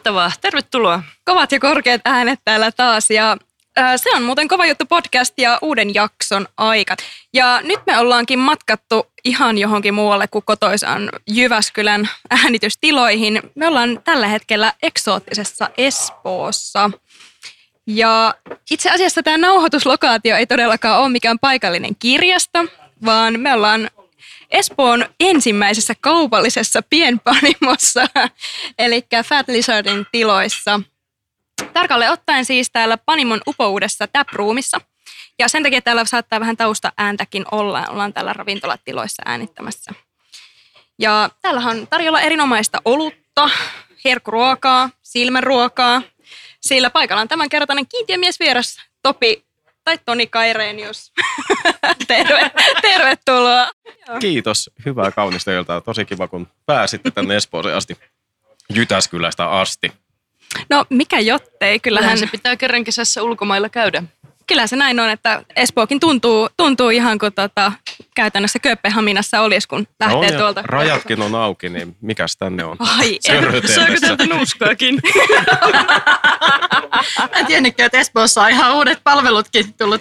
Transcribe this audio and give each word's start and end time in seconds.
Mahtavaa, 0.00 0.32
tervetuloa. 0.40 1.02
Kovat 1.24 1.52
ja 1.52 1.60
korkeat 1.60 2.00
äänet 2.04 2.40
täällä 2.44 2.72
taas 2.72 3.10
ja 3.10 3.36
se 3.96 4.10
on 4.16 4.22
muuten 4.22 4.48
Kova 4.48 4.66
juttu 4.66 4.86
podcast 4.86 5.34
ja 5.38 5.58
uuden 5.62 5.94
jakson 5.94 6.46
aika. 6.56 6.96
Ja 7.34 7.60
nyt 7.62 7.80
me 7.86 7.98
ollaankin 7.98 8.38
matkattu 8.38 9.06
ihan 9.24 9.58
johonkin 9.58 9.94
muualle 9.94 10.28
kuin 10.28 10.44
kotoisaan 10.44 11.10
Jyväskylän 11.30 12.08
äänitystiloihin. 12.30 13.42
Me 13.54 13.68
ollaan 13.68 14.00
tällä 14.04 14.26
hetkellä 14.26 14.72
eksoottisessa 14.82 15.70
Espoossa. 15.78 16.90
Ja 17.86 18.34
itse 18.70 18.90
asiassa 18.90 19.22
tämä 19.22 19.38
nauhoituslokaatio 19.38 20.36
ei 20.36 20.46
todellakaan 20.46 21.00
ole 21.00 21.08
mikään 21.08 21.38
paikallinen 21.38 21.96
kirjasto, 21.98 22.58
vaan 23.04 23.40
me 23.40 23.54
ollaan 23.54 23.90
Espoon 24.50 25.06
ensimmäisessä 25.20 25.94
kaupallisessa 26.00 26.82
pienpanimossa, 26.90 28.06
eli 28.78 29.06
Fat 29.24 29.48
Lizardin 29.48 30.06
tiloissa. 30.12 30.80
Tarkalle 31.72 32.10
ottaen 32.10 32.44
siis 32.44 32.70
täällä 32.72 32.96
Panimon 32.96 33.40
upouudessa 33.46 34.06
taproomissa. 34.06 34.80
Ja 35.38 35.48
sen 35.48 35.62
takia 35.62 35.82
täällä 35.82 36.04
saattaa 36.04 36.40
vähän 36.40 36.56
tausta 36.56 36.92
ääntäkin 36.98 37.44
olla. 37.52 37.86
Ollaan 37.88 38.12
täällä 38.12 38.32
ravintolatiloissa 38.32 39.22
äänittämässä. 39.26 39.92
Ja 40.98 41.30
täällä 41.42 41.60
on 41.60 41.86
tarjolla 41.86 42.20
erinomaista 42.20 42.82
olutta, 42.84 43.50
herkkuruokaa, 44.04 44.90
silmänruokaa. 45.02 46.02
Sillä 46.60 46.90
paikalla 46.90 47.22
on 47.22 47.28
tämänkertainen 47.28 47.86
kiintiömies 47.86 48.40
vieras 48.40 48.76
Topi 49.02 49.44
tai 49.90 49.98
Toni 50.06 50.26
Kairenius. 50.26 51.12
Terve, 52.08 52.50
tervetuloa. 52.82 53.70
Kiitos. 54.20 54.70
Hyvää 54.84 55.10
kaunista 55.10 55.52
iltaa. 55.52 55.80
Tosi 55.80 56.04
kiva, 56.04 56.28
kun 56.28 56.48
pääsitte 56.66 57.10
tänne 57.10 57.36
Espooseen 57.36 57.76
asti. 57.76 57.96
Jytäskylästä 58.74 59.50
asti. 59.50 59.92
No 60.70 60.84
mikä 60.90 61.20
jottei, 61.20 61.80
kyllähän... 61.80 62.18
se 62.18 62.26
pitää 62.26 62.56
kerran 62.56 62.84
kesässä 62.84 63.22
ulkomailla 63.22 63.68
käydä. 63.68 64.02
Kyllä 64.50 64.66
se 64.66 64.76
näin 64.76 65.00
on, 65.00 65.10
että 65.10 65.42
Espookin 65.56 66.00
tuntuu, 66.00 66.48
tuntuu 66.56 66.90
ihan 66.90 67.18
kuin 67.18 67.32
tota, 67.32 67.72
käytännössä 68.14 68.58
Kööpenhaminassa 68.58 69.40
olisi, 69.40 69.68
kun 69.68 69.86
lähtee 70.00 70.30
no, 70.30 70.38
tuolta. 70.38 70.62
Rajatkin 70.64 71.22
on 71.22 71.34
auki, 71.34 71.68
niin 71.68 71.96
mikäs 72.00 72.36
tänne 72.36 72.64
on? 72.64 72.76
Ai, 72.78 73.18
saako 73.66 73.92
täältä 74.00 74.26
nuuskaakin? 74.26 75.02
Mä 77.18 77.44
tiennytkään, 77.46 77.86
että 77.86 77.98
Espoossa 77.98 78.42
on 78.42 78.50
ihan 78.50 78.74
uudet 78.74 79.00
palvelutkin 79.04 79.74
tullut 79.74 80.00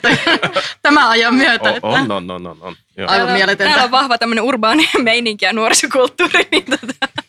tämän 0.81 1.07
ajan 1.07 1.35
myötä. 1.35 1.69
On, 1.81 2.11
on, 2.11 2.11
on, 2.11 2.31
on, 2.31 2.47
on, 2.47 2.57
on. 2.61 2.75
Aivan 3.07 3.31
mieletöntä. 3.31 3.63
Täällä 3.63 3.83
on 3.83 3.91
vahva 3.91 4.17
tämmöinen 4.17 4.43
urbaani 4.43 4.89
meininki 5.03 5.45
ja 5.45 5.53
nuorisokulttuuri. 5.53 6.47
Niin 6.51 6.65
tota. 6.65 7.23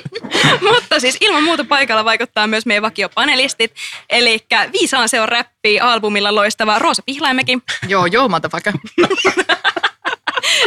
Mutta 0.72 1.00
siis 1.00 1.16
ilman 1.20 1.42
muuta 1.42 1.64
paikalla 1.64 2.04
vaikuttaa 2.04 2.46
myös 2.46 2.66
meidän 2.66 2.82
vakiopanelistit. 2.82 3.74
Eli 4.10 4.38
Viisaan 4.72 5.08
se 5.08 5.20
on 5.20 5.28
räppi 5.28 5.80
albumilla 5.80 6.34
loistava 6.34 6.78
Roosa 6.78 7.02
Pihlaimäki. 7.06 7.58
Joo, 7.88 8.06
joo, 8.06 8.30
vaikka. 8.30 8.72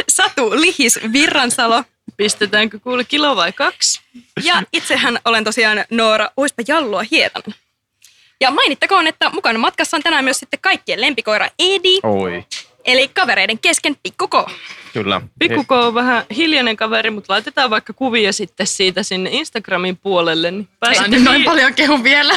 Satu 0.08 0.50
Lihis 0.50 1.00
Virransalo. 1.12 1.84
Pistetäänkö 2.16 2.78
kuule 2.78 3.04
kilo 3.04 3.36
vai 3.36 3.52
kaksi? 3.52 4.00
Ja 4.44 4.62
itsehän 4.72 5.18
olen 5.24 5.44
tosiaan 5.44 5.84
Noora 5.90 6.30
Uispa 6.38 6.62
Jallua 6.68 7.02
Hietanen. 7.10 7.54
Ja 8.40 8.50
mainittakoon, 8.50 9.06
että 9.06 9.30
mukana 9.30 9.58
matkassa 9.58 9.96
on 9.96 10.02
tänään 10.02 10.24
myös 10.24 10.38
sitten 10.38 10.60
kaikkien 10.60 11.00
lempikoira 11.00 11.48
Edi. 11.58 11.98
Oi. 12.02 12.44
Eli 12.84 13.08
kavereiden 13.08 13.58
kesken 13.58 13.96
Pikkuko. 14.02 14.50
Kyllä. 14.96 15.20
Pikkuko 15.38 15.86
on 15.86 15.94
vähän 15.94 16.24
hiljainen 16.36 16.76
kaveri, 16.76 17.10
mutta 17.10 17.32
laitetaan 17.32 17.70
vaikka 17.70 17.92
kuvia 17.92 18.32
sitten 18.32 18.66
siitä 18.66 19.02
sinne 19.02 19.30
Instagramin 19.32 19.96
puolelle. 19.96 20.50
Niin 20.50 20.68
pääsette 20.80 21.10
noin 21.10 21.24
noin 21.24 21.44
paljon 21.44 21.74
kehu 21.74 22.04
vielä. 22.04 22.34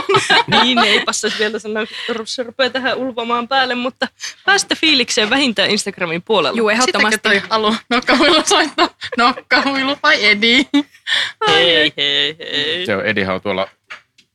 niin, 0.62 0.78
ei 0.78 1.00
passaisi 1.00 1.38
vielä 1.38 1.58
sanoa, 1.58 1.82
että 1.82 1.96
se 2.24 2.42
rupeaa 2.42 2.70
tähän 2.70 2.96
ulvomaan 2.96 3.48
päälle, 3.48 3.74
mutta 3.74 4.08
päästä 4.46 4.74
fiilikseen 4.74 5.30
vähintään 5.30 5.70
Instagramin 5.70 6.22
puolella. 6.22 6.56
Joo, 6.56 6.70
ehdottomasti. 6.70 7.14
Sitten 7.14 7.32
toi 7.32 7.42
alu 7.50 7.76
nokkahuilu 7.90 8.42
soittaa. 8.44 8.88
Nokkahuilu 9.16 9.96
vai 10.02 10.24
Edi? 10.24 10.66
Hei, 11.48 11.92
hei, 11.96 12.36
hei. 12.38 12.86
Se 12.86 12.96
on 12.96 13.06
Edihan 13.06 13.34
on 13.34 13.40
tuolla 13.40 13.68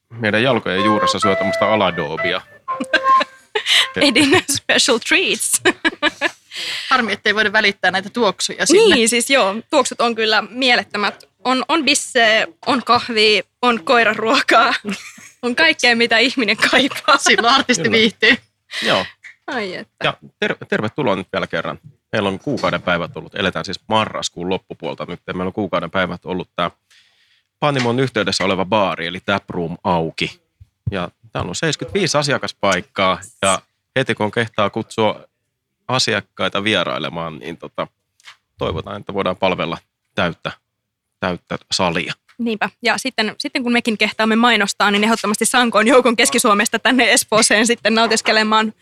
meidän 0.09 0.43
jalkojen 0.43 0.85
juuressa 0.85 1.19
syö 1.19 1.35
tämmöistä 1.35 1.65
aladoobia. 1.65 2.41
Edin 3.95 4.43
special 4.49 4.97
treats. 4.97 5.61
Harmi, 6.89 7.13
ettei 7.13 7.35
voida 7.35 7.53
välittää 7.53 7.91
näitä 7.91 8.09
tuoksuja 8.09 8.65
sinne. 8.65 8.95
Niin, 8.95 9.09
siis 9.09 9.29
joo, 9.29 9.55
tuoksut 9.69 10.01
on 10.01 10.15
kyllä 10.15 10.43
mielettömät. 10.49 11.27
On, 11.43 11.65
on 11.67 11.85
bisse, 11.85 12.47
on 12.65 12.83
kahvi, 12.83 13.43
on 13.61 13.83
koiraruokaa, 13.83 14.73
on 15.43 15.55
kaikkea, 15.55 15.95
mitä 15.95 16.17
ihminen 16.17 16.57
kaipaa. 16.71 17.17
Silloin 17.17 17.53
artisti 17.53 17.83
kyllä. 17.83 17.97
viihtyy. 17.97 18.35
Joo. 18.83 19.05
Ai 19.47 19.75
että. 19.75 19.95
Ja 20.03 20.13
ter- 20.39 20.65
tervetuloa 20.69 21.15
nyt 21.15 21.27
vielä 21.33 21.47
kerran. 21.47 21.79
Meillä 22.11 22.29
on 22.29 22.39
kuukauden 22.39 22.81
päivät 22.81 23.17
ollut, 23.17 23.35
eletään 23.35 23.65
siis 23.65 23.79
marraskuun 23.87 24.49
loppupuolta 24.49 25.05
nyt. 25.05 25.19
Meillä 25.27 25.43
on 25.43 25.53
kuukauden 25.53 25.91
päivät 25.91 26.25
ollut 26.25 26.49
tämä 26.55 26.71
Panimon 27.59 27.99
yhteydessä 27.99 28.43
oleva 28.43 28.65
baari, 28.65 29.07
eli 29.07 29.19
Taproom 29.25 29.77
auki. 29.83 30.41
Ja 30.91 31.09
täällä 31.31 31.49
on 31.49 31.55
75 31.55 32.17
asiakaspaikkaa 32.17 33.19
ja 33.41 33.61
heti 33.95 34.15
kun 34.15 34.31
kehtaa 34.31 34.69
kutsua 34.69 35.25
asiakkaita 35.87 36.63
vierailemaan, 36.63 37.39
niin 37.39 37.57
tota, 37.57 37.87
toivotaan, 38.57 38.99
että 38.99 39.13
voidaan 39.13 39.37
palvella 39.37 39.77
täyttä, 40.15 40.51
täyttä 41.19 41.57
salia. 41.71 42.13
Niinpä. 42.37 42.69
Ja 42.81 42.97
sitten, 42.97 43.35
sitten 43.37 43.63
kun 43.63 43.71
mekin 43.71 43.97
kehtaamme 43.97 44.35
mainostaa, 44.35 44.91
niin 44.91 45.03
ehdottomasti 45.03 45.45
Sankoon 45.45 45.87
joukon 45.87 46.15
Keski-Suomesta 46.15 46.79
tänne 46.79 47.13
Espooseen 47.13 47.67
sitten 47.67 47.95
nautiskelemaan 47.95 48.73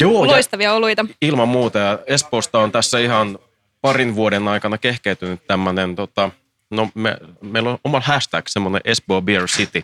Joo, 0.00 0.26
loistavia 0.26 0.74
oluita. 0.74 1.06
Ilman 1.22 1.48
muuta. 1.48 1.78
Ja 1.78 1.98
Espoosta 2.06 2.58
on 2.58 2.72
tässä 2.72 2.98
ihan 2.98 3.38
parin 3.80 4.14
vuoden 4.14 4.48
aikana 4.48 4.78
kehkeytynyt 4.78 5.46
tämmöinen, 5.46 5.96
tota, 5.96 6.30
no 6.70 6.88
me, 6.94 7.16
meillä 7.40 7.70
on 7.70 7.78
oma 7.84 8.00
hashtag, 8.00 8.46
semmoinen 8.48 8.80
Espoo 8.84 9.22
Beer 9.22 9.46
City, 9.46 9.82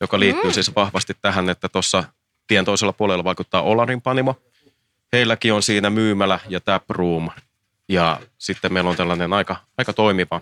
joka 0.00 0.20
liittyy 0.20 0.50
mm. 0.50 0.52
siis 0.52 0.74
vahvasti 0.74 1.16
tähän, 1.22 1.50
että 1.50 1.68
tuossa 1.68 2.04
tien 2.46 2.64
toisella 2.64 2.92
puolella 2.92 3.24
vaikuttaa 3.24 3.62
Olarin 3.62 4.02
panimo. 4.02 4.36
Heilläkin 5.12 5.52
on 5.52 5.62
siinä 5.62 5.90
myymälä 5.90 6.40
ja 6.48 6.60
taproom. 6.60 7.30
Ja 7.88 8.20
sitten 8.38 8.72
meillä 8.72 8.90
on 8.90 8.96
tällainen 8.96 9.32
aika, 9.32 9.56
aika 9.78 9.92
toimiva, 9.92 10.40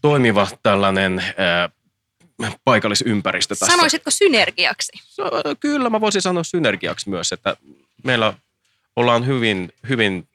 toimiva 0.00 0.46
tällainen 0.62 1.24
ää, 1.36 1.70
paikallisympäristö 2.64 3.54
tässä. 3.54 3.76
Sanoisitko 3.76 4.10
synergiaksi? 4.10 4.92
Kyllä, 5.60 5.90
mä 5.90 6.00
voisin 6.00 6.22
sanoa 6.22 6.44
synergiaksi 6.44 7.10
myös, 7.10 7.32
että 7.32 7.56
meillä 8.04 8.34
ollaan 8.96 9.26
hyvin, 9.26 9.72
hyvin 9.88 10.28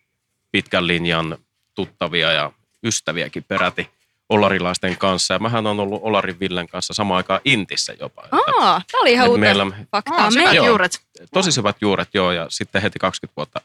pitkän 0.51 0.87
linjan 0.87 1.37
tuttavia 1.75 2.31
ja 2.31 2.51
ystäviäkin 2.83 3.43
peräti 3.43 3.89
olarilaisten 4.33 4.97
kanssa. 4.97 5.33
Ja 5.33 5.39
mähän 5.39 5.67
on 5.67 5.79
ollut 5.79 6.01
Olarin 6.03 6.39
Villen 6.39 6.67
kanssa 6.67 6.93
samaan 6.93 7.17
aikaan 7.17 7.41
Intissä 7.45 7.93
jopa. 7.99 8.23
Aa, 8.31 8.81
tämä 8.91 9.01
oli 9.01 9.11
ihan 9.11 9.27
uutta 9.29 9.39
meillä, 9.39 9.65
faktaa. 9.91 10.17
Aa, 10.17 10.31
syvät 10.31 10.53
joo, 10.53 10.65
juuret. 10.65 11.01
Tosi 11.33 11.51
syvät 11.51 11.77
juuret, 11.81 12.09
joo. 12.13 12.31
Ja 12.31 12.45
sitten 12.49 12.81
heti 12.81 12.99
20 12.99 13.35
vuotta 13.37 13.61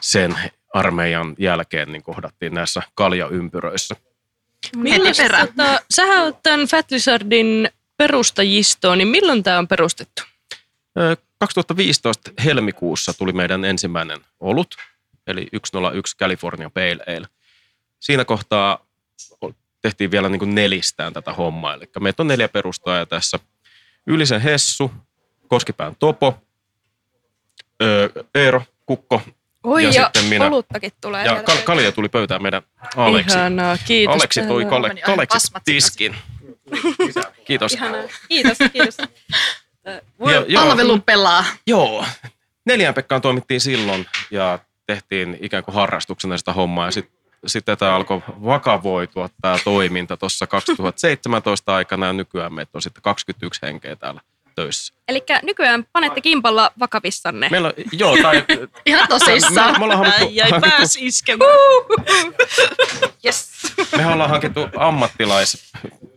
sen 0.00 0.38
armeijan 0.74 1.34
jälkeen 1.38 1.92
niin 1.92 2.02
kohdattiin 2.02 2.54
näissä 2.54 2.82
kaljaympyröissä. 2.94 3.96
Millaista, 4.76 5.46
tota, 5.46 5.80
sähän 5.90 6.22
olet 6.22 6.42
tämän 6.42 6.66
Fat 6.66 6.90
Lizardin 6.90 7.68
perustajistoon, 7.96 8.98
niin 8.98 9.08
milloin 9.08 9.42
tämä 9.42 9.58
on 9.58 9.68
perustettu? 9.68 10.22
2015 11.38 12.30
helmikuussa 12.44 13.14
tuli 13.14 13.32
meidän 13.32 13.64
ensimmäinen 13.64 14.20
olut, 14.40 14.76
eli 15.26 15.48
101 15.64 16.16
California 16.16 16.70
Pale 16.70 17.16
Ale. 17.16 17.26
Siinä 18.00 18.24
kohtaa 18.24 18.86
tehtiin 19.86 20.10
vielä 20.10 20.28
niin 20.28 20.38
kuin 20.38 20.54
nelistään 20.54 21.12
tätä 21.12 21.32
hommaa. 21.32 21.74
Eli 21.74 21.84
meitä 22.00 22.22
on 22.22 22.28
neljä 22.28 22.48
perustajaa 22.48 23.06
tässä. 23.06 23.38
Ylisen 24.06 24.40
Hessu, 24.40 24.90
Koskipään 25.48 25.96
Topo, 25.96 26.38
öö, 27.82 28.08
Eero, 28.34 28.62
Kukko 28.86 29.22
Oi, 29.64 29.82
ja, 29.84 29.88
ja 29.88 30.04
sitten 30.04 30.24
minä. 30.24 30.46
oluttakin 30.46 30.92
tulee. 31.00 31.24
Ja 31.24 31.42
kal- 31.42 31.62
kalja 31.64 31.92
tuli 31.92 32.08
pöytään 32.08 32.42
meidän 32.42 32.62
Aleksi. 32.96 33.36
Ihanaa, 33.38 33.76
kiitos. 33.86 34.16
Aleksi 34.16 34.42
toi 34.42 34.64
kole- 34.64 35.12
Aleksi 35.12 35.52
tiskin. 35.64 36.16
Kiitos. 37.44 37.72
Ihanaa. 37.72 38.02
Kiitos, 38.28 38.58
kiitos. 38.72 38.96
ja, 40.48 40.60
Palvelu 40.60 40.98
pelaa. 40.98 41.44
Joo. 41.66 42.04
Neljään 42.64 42.94
Pekkaan 42.94 43.22
toimittiin 43.22 43.60
silloin 43.60 44.06
ja 44.30 44.58
tehtiin 44.86 45.38
ikään 45.40 45.64
kuin 45.64 45.74
harrastuksena 45.74 46.38
sitä 46.38 46.52
hommaa. 46.52 46.86
Ja 46.86 46.90
sitten 46.90 47.15
sitten 47.46 47.78
tämä 47.78 47.94
alkoi 47.94 48.22
vakavoitua 48.44 49.28
tämä 49.42 49.56
toiminta 49.64 50.16
tuossa 50.16 50.46
2017 50.46 51.74
aikana 51.74 52.06
ja 52.06 52.12
nykyään 52.12 52.54
meitä 52.54 52.70
on 52.74 52.82
sitten 52.82 53.02
21 53.02 53.62
henkeä 53.62 53.96
täällä 53.96 54.20
töissä. 54.54 54.94
Eli 55.08 55.24
nykyään 55.42 55.86
panette 55.92 56.20
kimpalla 56.20 56.70
vakavissanne. 56.78 57.48
Meillä 57.50 57.68
on, 57.68 57.74
joo, 57.92 58.16
tai... 58.22 58.44
Ihan 58.86 59.08
tosissaan. 59.08 59.72
Me, 59.72 59.78
me 59.78 59.84
ollaan 59.84 59.98
hankittu, 59.98 60.28
Jäi 60.30 60.50
pääs 60.60 60.96
iskemään. 61.00 61.50
yes. 63.24 63.50
Me 63.96 64.06
ollaan 64.06 64.30
hankittu 64.30 64.60
ammattilais 64.76 65.72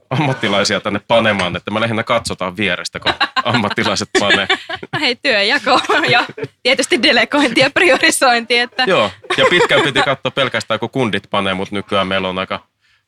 ammattilaisia 0.09 0.79
tänne 0.79 1.01
panemaan, 1.07 1.55
että 1.55 1.71
me 1.71 1.81
lähinnä 1.81 2.03
katsotaan 2.03 2.57
vierestä, 2.57 2.99
kun 2.99 3.13
ammattilaiset 3.43 4.09
panee. 4.19 4.47
Hei, 5.01 5.15
työjako 5.15 5.79
ja 6.09 6.25
tietysti 6.63 7.03
delegointi 7.03 7.61
ja 7.61 7.69
priorisointi. 7.69 8.57
Että 8.57 8.83
Joo, 8.87 9.11
ja 9.39 9.45
pitkään 9.49 9.81
piti 9.81 10.01
katsoa 10.01 10.31
pelkästään, 10.31 10.79
kun 10.79 10.89
kundit 10.89 11.23
panee, 11.29 11.53
mutta 11.53 11.75
nykyään 11.75 12.07
meillä 12.07 12.29
on 12.29 12.39
aika, 12.39 12.59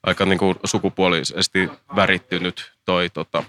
aika 0.04 0.25
niin 0.25 0.39
kuin 0.39 0.56
sukupuolisesti 0.63 1.69
värittynyt 1.95 2.72
toi 2.86 3.10
tota, 3.10 3.44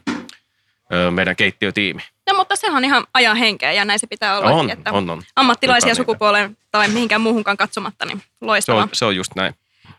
meidän 1.11 1.37
keittiötiimi. 1.37 2.03
No, 2.31 2.35
mutta 2.37 2.57
se 2.57 2.71
on 2.71 2.85
ihan 2.85 3.07
ajan 3.15 3.37
henkeä 3.37 3.73
ja 3.73 3.85
näin 3.85 3.99
se 3.99 4.07
pitää 4.07 4.39
olla. 4.39 4.51
On, 4.51 4.71
että 4.71 4.93
on, 4.93 5.11
on. 5.11 5.23
Ammattilaisia 5.37 5.95
sukupuoleen 5.95 6.57
tai 6.71 6.89
mihinkään 6.89 7.21
muuhunkaan 7.21 7.57
katsomatta, 7.57 8.07
niin 8.07 8.19
Se 8.19 8.27
loistavaa. 8.41 8.83
on, 8.83 8.89
se 8.93 9.05
on 9.05 9.17
just 9.17 9.33
näin. 9.37 9.55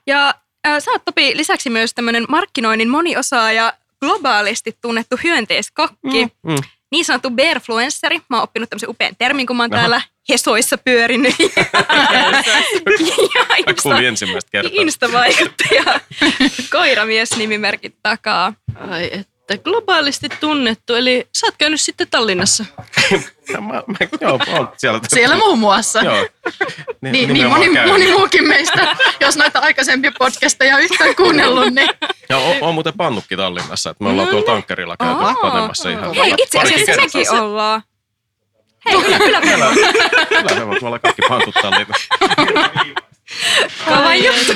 Ja 0.07 0.33
äh, 0.67 0.79
sä 0.79 0.91
oot 0.91 1.05
Topi 1.05 1.37
lisäksi 1.37 1.69
myös 1.69 1.93
tämmöinen 1.93 2.25
markkinoinnin 2.29 2.89
moniosaaja, 2.89 3.73
globaalisti 4.01 4.77
tunnettu 4.81 5.15
hyönteiskakki, 5.23 6.25
Mm, 6.43 6.51
mm. 6.51 6.55
niin 6.91 7.05
sanottu 7.05 7.29
bearfluenceri. 7.29 8.21
Mä 8.29 8.37
oon 8.37 8.43
oppinut 8.43 8.69
tämmöisen 8.69 8.89
upean 8.89 9.15
termin, 9.17 9.47
kun 9.47 9.57
mä 9.57 9.63
oon 9.63 9.73
Aha. 9.73 9.79
täällä 9.81 10.01
Hesoissa 10.29 10.77
pyörinyt. 10.77 11.35
ja 13.39 13.55
Insta, 13.57 13.83
kuulin 13.83 14.05
ensimmäistä 14.05 14.51
kertaa. 14.51 14.81
Insta-vaikuttaja, 14.81 15.99
koiramies 16.71 17.37
nimimerkit 17.37 17.95
takaa. 18.03 18.53
Ai 18.75 19.25
että 19.49 19.63
globaalisti 19.63 20.29
tunnettu, 20.39 20.95
eli 20.95 21.27
sä 21.37 21.47
oot 21.47 21.55
käynyt 21.57 21.81
sitten 21.81 22.07
Tallinnassa. 22.11 22.65
mä, 23.51 23.59
mä, 23.59 23.97
joo, 24.21 24.39
on 24.47 24.69
siellä. 24.77 24.99
Siellä 25.07 25.35
muun 25.35 25.59
muassa. 25.59 25.99
Joo. 25.99 26.27
Niin, 27.01 27.11
niin 27.11 27.33
nimenomaan 27.33 27.61
moni, 27.61 27.73
käynyt. 27.73 27.93
moni 27.93 28.11
muukin 28.11 28.47
meistä, 28.47 28.95
jos 29.19 29.37
noita 29.37 29.59
aikaisempia 29.59 30.11
podcasteja 30.19 30.77
yhtään 30.77 31.15
kuunnellut, 31.15 31.73
niin 31.73 31.89
Ja 32.29 32.37
on, 32.37 32.55
on 32.61 32.73
muuten 32.73 32.93
pannukki 32.97 33.37
Tallinnassa, 33.37 33.89
että 33.89 34.03
me 34.03 34.09
ollaan 34.09 34.27
tuolla 34.27 34.45
tankkerilla 34.45 34.97
käyty 34.97 35.39
panemassa 35.41 35.89
ihan. 35.89 36.15
Hei, 36.15 36.33
itse 36.37 36.59
asiassa 36.59 37.01
mekin 37.01 37.31
ollaan. 37.31 37.81
Hei, 38.85 39.01
kyllä, 39.01 39.17
kyllä, 39.17 39.41
kyllä. 39.41 39.67
Kyllä 40.29 40.65
me 40.65 40.77
ollaan 40.81 41.01
kaikki 41.01 41.21
pantut 41.29 41.55
Tallinnassa. 41.61 42.07
Kova 43.85 44.07
Ai 44.07 44.25
juttu. 44.25 44.53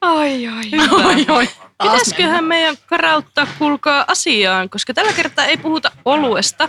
Ai, 0.00 0.46
ai. 0.46 0.64
oi, 0.90 1.26
oi. 1.28 1.48
Taas 1.78 1.92
Pitäisiköhän 1.92 2.44
meidän 2.44 2.76
karauttaa 2.86 3.46
kuulkaa 3.58 4.04
asiaan, 4.08 4.70
koska 4.70 4.94
tällä 4.94 5.12
kertaa 5.12 5.44
ei 5.44 5.56
puhuta 5.56 5.90
oluesta, 6.04 6.68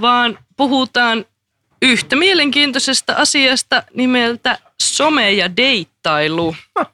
vaan 0.00 0.38
puhutaan 0.56 1.24
yhtä 1.82 2.16
mielenkiintoisesta 2.16 3.14
asiasta 3.16 3.82
nimeltä 3.94 4.58
some 4.82 5.32
ja 5.32 5.56
deittailu. 5.56 6.56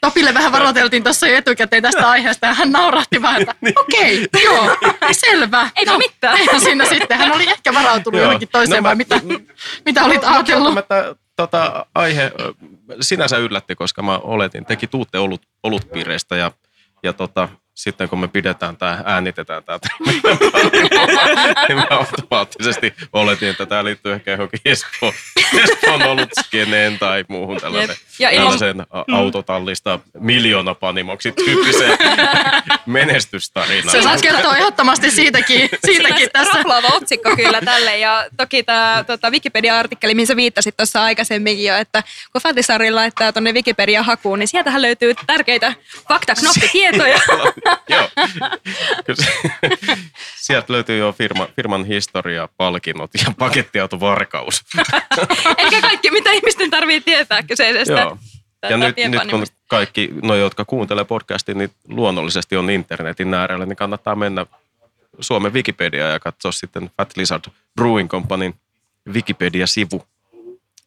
Topille 0.00 0.34
vähän 0.34 0.52
varoiteltiin 0.52 1.04
tuossa 1.04 1.28
jo 1.28 1.36
etukäteen 1.36 1.82
tästä 1.82 2.10
aiheesta 2.10 2.46
ja 2.46 2.54
hän 2.54 2.72
naurahti 2.72 3.22
vähän, 3.22 3.42
että 3.42 3.54
okei, 3.76 4.24
okay, 4.24 4.42
joo, 4.44 4.76
selvä. 5.12 5.70
Eikö 5.76 5.98
mitään? 5.98 6.38
Eihän 6.38 6.60
siinä 6.60 6.84
sitten. 6.84 7.18
Hän 7.18 7.32
oli 7.32 7.50
ehkä 7.50 7.74
varautunut 7.74 8.20
johonkin 8.20 8.48
toiseen 8.48 8.82
No 8.82 8.88
vai 8.88 8.94
mä- 8.94 8.96
mitä, 8.96 9.20
mitä 9.84 10.04
olit 10.04 10.24
ajatellut? 10.24 10.74
Välttämättä 10.74 11.14
tota, 11.36 11.86
aihe 11.94 12.32
sinänsä 13.00 13.36
yllätti, 13.36 13.74
koska 13.74 14.02
mä 14.02 14.18
oletin, 14.18 14.64
teki 14.64 14.86
tuutte 14.86 15.18
olut, 15.18 15.42
olutpiireistä 15.62 16.36
ja, 16.36 16.52
ja 17.02 17.12
tota, 17.12 17.48
sitten 17.82 18.08
kun 18.08 18.20
me 18.20 18.28
pidetään 18.28 18.76
tämä, 18.76 19.02
äänitetään 19.04 19.64
tämä, 19.64 19.78
niin 21.68 21.76
mä 21.78 21.86
automaattisesti 21.90 22.94
oletin, 23.12 23.48
että 23.48 23.66
tämä 23.66 23.84
liittyy 23.84 24.12
ehkä 24.12 24.30
johonkin 24.30 24.60
Espoon, 24.64 25.12
Espoon 25.64 26.02
olutskeneen 26.02 26.98
tai 26.98 27.24
muuhun 27.28 27.56
tällaisen, 27.60 27.88
Jep. 27.88 27.98
Ja 28.18 28.30
ilman- 28.30 28.42
tällaisen 28.42 28.80
a- 28.90 29.04
autotallista 29.12 29.98
miljoonapanimoksi 30.20 31.32
tyyppiseen 31.32 31.98
menestystarinaan. 32.86 33.90
Se 33.90 34.02
saat 34.02 34.20
kertoa 34.20 34.56
ehdottomasti 34.56 35.10
siitäkin, 35.10 35.68
siitäkin 35.86 36.28
tässä. 36.32 36.58
Raflaava 36.58 36.88
otsikko 36.88 37.36
kyllä 37.36 37.60
tälle 37.60 37.98
ja 37.98 38.26
toki 38.36 38.62
tämä 38.62 39.04
tota, 39.06 39.30
Wikipedia-artikkeli, 39.30 40.14
mihin 40.14 40.26
sä 40.26 40.36
viittasit 40.36 40.76
tuossa 40.76 41.02
aikaisemminkin 41.02 41.64
jo, 41.66 41.76
että 41.76 42.02
kun 42.32 42.42
Fatisari 42.42 42.90
laittaa 42.90 43.32
tuonne 43.32 43.52
Wikipedia-hakuun, 43.52 44.38
niin 44.38 44.48
sieltähän 44.48 44.82
löytyy 44.82 45.14
tärkeitä 45.26 45.74
faktaknoppitietoja. 46.08 47.18
Joo. 47.88 48.08
Sieltä 50.36 50.72
löytyy 50.72 50.98
jo 50.98 51.12
firma, 51.12 51.48
firman 51.56 51.84
historia, 51.84 52.48
palkinnot 52.56 53.10
ja 53.14 53.34
pakettiautovarkaus. 53.38 54.64
Eikä 55.58 55.80
kaikki, 55.80 56.10
mitä 56.10 56.32
ihmisten 56.32 56.70
tarvii 56.70 57.00
tietää 57.00 57.42
kyseisestä. 57.42 58.00
Joo. 58.00 58.18
Ja 58.70 58.76
nyt, 58.76 58.96
nyt 58.96 59.30
kun 59.30 59.46
kaikki, 59.68 60.10
no, 60.22 60.34
jotka 60.34 60.64
kuuntelee 60.64 61.04
podcastin, 61.04 61.58
niin 61.58 61.70
luonnollisesti 61.88 62.56
on 62.56 62.70
internetin 62.70 63.34
äärellä, 63.34 63.66
niin 63.66 63.76
kannattaa 63.76 64.14
mennä 64.14 64.46
Suomen 65.20 65.52
Wikipedia 65.52 66.08
ja 66.08 66.20
katsoa 66.20 66.52
sitten 66.52 66.90
Fat 66.96 67.16
Lizard 67.16 67.44
Brewing 67.76 68.08
Companyn 68.08 68.54
Wikipedia-sivu. 69.12 70.06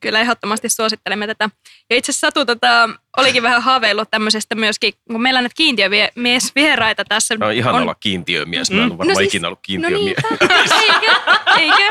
Kyllä 0.03 0.19
ehdottomasti 0.19 0.69
suosittelemme 0.69 1.27
tätä. 1.27 1.50
Ja 1.89 1.95
itse 1.95 2.11
asiassa 2.11 2.27
Satu 2.27 2.45
tota, 2.45 2.89
olikin 3.17 3.44
vähän 3.44 3.61
haaveillut 3.61 4.11
tämmöisestä 4.11 4.55
myöskin, 4.55 4.94
kun 5.11 5.21
meillä 5.21 5.38
on 5.38 5.44
nyt 5.44 5.53
kiintiömiesvieraita 5.53 7.05
tässä. 7.05 7.35
No, 7.39 7.50
ihan 7.50 7.75
on, 7.75 7.81
olla 7.81 7.95
kiintiömies. 7.95 8.71
Mä 8.71 8.77
en 8.77 8.83
ole 8.83 8.89
varmaan 8.89 9.07
No 9.07 9.15
siis- 9.15 9.27
ikinä 9.27 9.47
ollut 9.47 9.59
No 9.59 9.61
kiintiömies. 9.65 10.00
niin, 10.00 10.15
eikö? 10.94 11.15
eikö? 11.57 11.83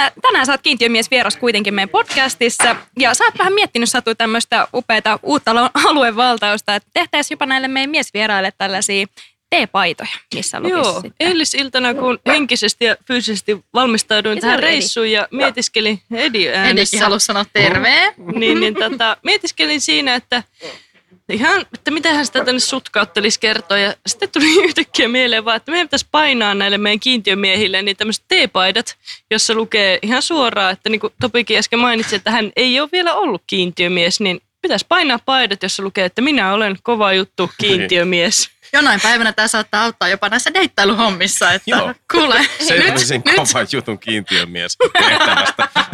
Äh, 0.00 0.12
Tänään 0.22 0.46
sä 0.46 0.52
oot 0.52 0.62
kiintiömies 0.62 1.10
vieras 1.10 1.36
kuitenkin 1.36 1.74
meidän 1.74 1.88
podcastissa. 1.88 2.76
Ja 2.98 3.14
sä 3.14 3.24
oot 3.24 3.38
vähän 3.38 3.52
miettinyt 3.52 3.88
Satu 3.88 4.14
tämmöistä 4.14 4.68
upeata 4.74 5.18
uutta 5.22 5.50
alu- 5.50 5.70
aluevaltausta, 5.88 6.74
että 6.74 6.88
tehtäisiin 6.94 7.36
jopa 7.36 7.46
näille 7.46 7.68
meidän 7.68 7.90
miesvieraille 7.90 8.52
tällaisia 8.58 9.06
teepaitoja, 9.50 10.08
missä 10.34 10.60
lukisi 10.60 10.78
Joo, 10.78 10.92
sitten. 10.92 11.12
eilisiltana 11.20 11.94
kun 11.94 12.18
henkisesti 12.26 12.84
ja 12.84 12.96
fyysisesti 13.06 13.64
valmistauduin 13.74 14.36
Ja 14.36 14.40
se 14.40 14.46
tähän 14.46 14.58
Edi. 14.58 14.66
reissuun 14.66 15.10
ja 15.10 15.28
mietiskelin 15.30 16.02
Edi 16.14 16.48
äänessä. 16.48 16.70
Edikin 16.70 17.00
halusi 17.00 17.26
sanoa 17.26 17.44
terve. 17.52 18.14
niin, 18.34 18.60
niin 18.60 18.74
tota, 18.74 19.16
mietiskelin 19.22 19.80
siinä, 19.80 20.14
että 20.14 20.42
ihan, 21.32 21.60
että 21.74 21.90
mitähän 21.90 22.26
sitä 22.26 22.44
tänne 22.44 22.60
sutkauttelisi 22.60 23.40
kertoa. 23.40 23.78
Ja 23.78 23.94
sitten 24.06 24.28
tuli 24.28 24.46
yhtäkkiä 24.66 25.08
mieleen 25.08 25.44
vaan, 25.44 25.56
että 25.56 25.70
meidän 25.70 25.88
pitäisi 25.88 26.06
painaa 26.10 26.54
näille 26.54 26.78
meidän 26.78 27.00
kiintiömiehille 27.00 27.82
niin 27.82 27.96
tämmöiset 27.96 28.24
teepaidat, 28.28 28.96
jossa 29.30 29.54
lukee 29.54 29.98
ihan 30.02 30.22
suoraan, 30.22 30.72
että 30.72 30.88
niin 30.88 31.00
kuin 31.00 31.12
Topikin 31.20 31.58
äsken 31.58 31.78
mainitsi, 31.78 32.16
että 32.16 32.30
hän 32.30 32.52
ei 32.56 32.80
ole 32.80 32.88
vielä 32.92 33.14
ollut 33.14 33.42
kiintiömies, 33.46 34.20
niin 34.20 34.40
pitäisi 34.62 34.86
painaa 34.88 35.18
paidat, 35.24 35.62
jossa 35.62 35.82
lukee, 35.82 36.04
että 36.04 36.22
minä 36.22 36.52
olen 36.54 36.76
kova 36.82 37.12
juttu 37.12 37.50
kiintiömies. 37.60 38.50
Jonain 38.72 39.00
päivänä 39.00 39.32
tämä 39.32 39.48
saattaa 39.48 39.84
auttaa 39.84 40.08
jopa 40.08 40.28
näissä 40.28 40.54
deittailuhommissa, 40.54 41.52
että 41.52 41.70
Joo. 41.70 41.94
kuule, 42.12 42.46
Selvisin 42.60 43.22
nyt, 43.26 43.36
nyt 43.38 43.48
kovan 43.52 43.66
jutun 43.72 43.98
kiintiömies 43.98 44.76
tehtävästä. 44.92 45.68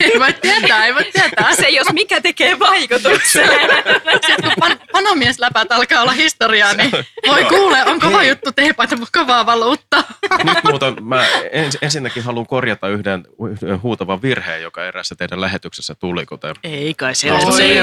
ei 0.00 0.18
voi 0.20 0.32
tietää, 0.32 0.86
ei 0.86 0.94
voi 0.94 1.04
tietää. 1.12 1.54
Se 1.54 1.68
jos 1.68 1.86
mikä 1.92 2.20
tekee 2.20 2.58
vaikutuksen. 2.58 3.48
Sitten 4.26 4.44
kun 4.44 4.52
pan, 4.60 4.80
panomiesläpät 4.92 5.72
alkaa 5.72 6.02
olla 6.02 6.12
historiaa, 6.12 6.74
niin 6.74 6.90
voi 7.26 7.44
kuule, 7.44 7.84
on 7.84 8.00
kova 8.00 8.24
juttu 8.24 8.52
teepaita 8.52 8.96
kovaa 9.12 9.46
valuutta. 9.46 10.04
Nyt 10.44 10.64
muuten 10.64 11.04
mä 11.04 11.26
ens, 11.52 11.78
ensinnäkin 11.82 12.22
haluan 12.22 12.46
korjata 12.46 12.88
yhden, 12.88 13.24
yhden 13.50 13.82
huutavan 13.82 14.22
virheen, 14.22 14.62
joka 14.62 14.84
erässä 14.84 15.14
teidän 15.14 15.40
lähetyksessä 15.40 15.94
tuli, 15.94 16.26
kuten 16.26 16.54
Ei 16.64 16.94
kai 16.94 17.14
se 17.14 17.28
se 17.56 17.62
ei 17.62 17.80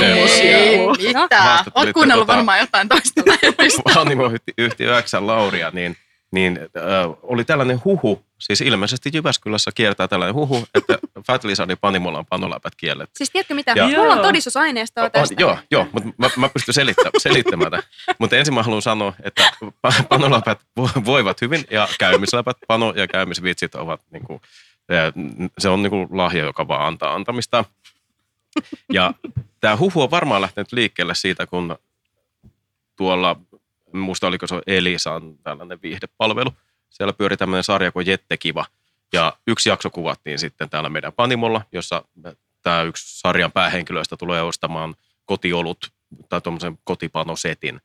ole. 0.79 0.97
mitään. 0.97 1.49
Vasta 1.57 1.71
Oot 1.75 1.89
kuunnellut 1.93 2.29
tota- 2.29 2.33
varmaan 2.57 2.61
jotain 2.61 2.89
toista. 2.89 3.81
Panimo-yhtiö 3.93 5.01
X 5.05 5.13
Lauria, 5.13 5.71
niin, 5.73 5.97
niin 6.31 6.59
äh, 6.77 6.83
oli 7.21 7.43
tällainen 7.45 7.81
huhu, 7.85 8.25
siis 8.39 8.61
ilmeisesti 8.61 9.09
Jyväskylässä 9.13 9.71
kiertää 9.75 10.07
tällainen 10.07 10.35
huhu, 10.35 10.67
että 10.75 10.97
Fat 11.27 11.41
Panimolla 11.81 12.19
on 12.19 12.25
panoläpät 12.25 12.75
kiellet. 12.77 13.09
Siis 13.15 13.29
tiedätkö 13.29 13.53
mitä? 13.53 13.71
Ja- 13.75 13.87
Mulla 13.87 14.13
on 14.13 14.19
todistusaineistoa 14.19 15.03
On, 15.03 15.11
tästä. 15.11 15.35
joo, 15.39 15.57
joo, 15.71 15.87
mutta 15.91 16.09
mä, 16.17 16.29
mä 16.37 16.49
pystyn 16.49 16.73
selittä, 16.73 17.09
selittämään 17.17 17.71
tämän. 17.71 17.83
Mutta 18.19 18.35
ensin 18.35 18.53
mä 18.53 18.63
haluan 18.63 18.81
sanoa, 18.81 19.13
että 19.23 19.51
pa- 19.87 20.03
panoläpät 20.09 20.59
vo- 20.79 21.05
voivat 21.05 21.41
hyvin 21.41 21.63
ja 21.71 21.87
käymisläpät, 21.99 22.57
pano 22.67 22.93
ja 22.95 23.07
käymisvitsit 23.07 23.75
ovat 23.75 24.01
niin 24.11 24.23
kuin, 24.23 24.41
se 25.57 25.69
on 25.69 25.83
niin 25.83 25.91
kuin 25.91 26.07
lahja, 26.11 26.45
joka 26.45 26.67
vaan 26.67 26.87
antaa 26.87 27.13
antamista. 27.15 27.65
Ja 28.93 29.13
tämä 29.59 29.77
huhu 29.77 30.01
on 30.01 30.11
varmaan 30.11 30.41
lähtenyt 30.41 30.71
liikkeelle 30.71 31.15
siitä, 31.15 31.47
kun 31.47 31.77
tuolla, 32.97 33.39
muista 33.93 34.27
oliko 34.27 34.47
se 34.47 34.61
Elisan 34.67 35.37
tällainen 35.37 35.79
viihdepalvelu, 35.81 36.51
siellä 36.89 37.13
pyöri 37.13 37.37
tämmöinen 37.37 37.63
sarja 37.63 37.91
kuin 37.91 38.07
Jettekiva. 38.07 38.65
Ja 39.13 39.33
yksi 39.47 39.69
jakso 39.69 39.89
kuvattiin 39.89 40.39
sitten 40.39 40.69
täällä 40.69 40.89
meidän 40.89 41.13
Panimolla, 41.13 41.61
jossa 41.71 42.05
tämä 42.61 42.81
yksi 42.81 43.19
sarjan 43.19 43.51
päähenkilöistä 43.51 44.17
tulee 44.17 44.41
ostamaan 44.41 44.95
kotiolut 45.25 45.91
tai 46.29 46.41
tuommoisen 46.41 46.79
kotipanosetin. 46.83 47.81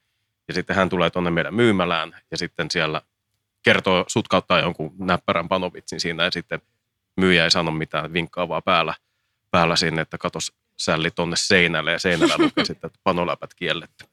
Ja 0.49 0.55
sitten 0.55 0.77
hän 0.77 0.89
tulee 0.89 1.11
tuonne 1.11 1.31
meidän 1.31 1.55
myymälään 1.55 2.17
ja 2.31 2.39
sitten 2.39 2.71
siellä 2.71 3.03
kertoo, 3.63 4.05
sutkauttaa 4.09 4.61
jonkun 4.61 4.95
näppärän 4.99 5.49
panovitsin 5.49 6.01
siinä 6.01 6.25
ja 6.25 6.31
sitten 6.31 6.61
myyjä 7.17 7.45
ei 7.45 7.51
sano 7.51 7.71
mitään, 7.71 8.13
vinkkaa 8.13 8.49
vaan 8.49 8.63
päällä, 8.63 8.95
päällä 9.51 9.77
sinne, 9.77 10.03
että 10.03 10.19
katos, 10.19 10.53
sälli 10.77 11.11
tonne 11.11 11.37
seinälle 11.37 11.93
ja 11.93 11.99
seinällä 11.99 12.35
lukee 12.39 12.65
sitten, 12.65 12.89
että 12.89 13.01
panoläpät 13.05 13.55
kielletty. 13.55 14.05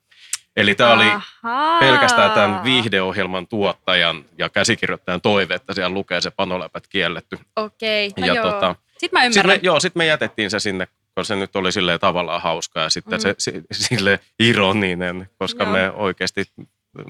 Eli 0.60 0.76
tämä 0.76 0.94
oli 0.94 1.06
Ahaa. 1.44 1.80
pelkästään 1.80 2.32
tämän 2.32 2.64
viihdeohjelman 2.64 3.48
tuottajan 3.48 4.26
ja 4.38 4.50
käsikirjoittajan 4.50 5.22
toive, 5.22 5.54
että 5.56 5.74
siellä 5.74 5.94
lukee 5.94 6.22
se 6.22 6.32
panoläpät 6.32 6.88
kielletty. 6.88 7.40
Okei, 7.56 8.12
no 8.20 8.26
Ja 8.28 8.34
joo. 8.34 8.52
tota, 8.52 8.76
Sitten 8.98 9.20
mä 9.20 9.26
ymmärrän. 9.26 9.48
me, 9.56 9.60
joo, 9.64 9.80
sitten 9.80 10.00
me 10.00 10.06
jätettiin 10.06 10.50
se 10.52 10.60
sinne, 10.60 10.88
kun 11.16 11.26
se 11.26 11.36
nyt 11.36 11.56
oli 11.56 11.72
silleen 11.72 12.00
tavallaan 12.00 12.42
hauskaa 12.42 12.84
ja 12.84 12.90
sitten 12.90 13.20
Mm. 13.20 13.22
se 13.22 13.36
si, 13.38 13.52
sille 13.72 14.20
ironinen, 14.40 15.30
koska 15.38 15.64
Joo. 15.64 15.72
me 15.74 15.92
oikeasti 15.92 16.46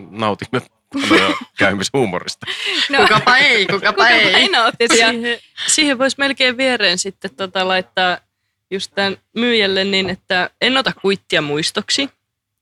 nautimme 0.09 0.61
käymishuumorista. 1.57 2.45
No, 2.89 2.97
Kukapa 2.97 3.37
ei, 3.37 3.65
kukapa 3.67 3.91
kuka 3.93 4.09
ei. 4.09 4.33
ei 4.35 4.49
Siihen, 4.87 5.39
siihen 5.67 5.97
voisi 5.97 6.15
melkein 6.19 6.57
viereen 6.57 6.97
sitten 6.97 7.35
tota 7.35 7.67
laittaa 7.67 8.17
just 8.71 8.91
tämän 8.95 9.17
myyjälle 9.35 9.83
niin, 9.83 10.09
että 10.09 10.49
en 10.61 10.77
ota 10.77 10.91
kuittia 11.01 11.41
muistoksi. 11.41 12.09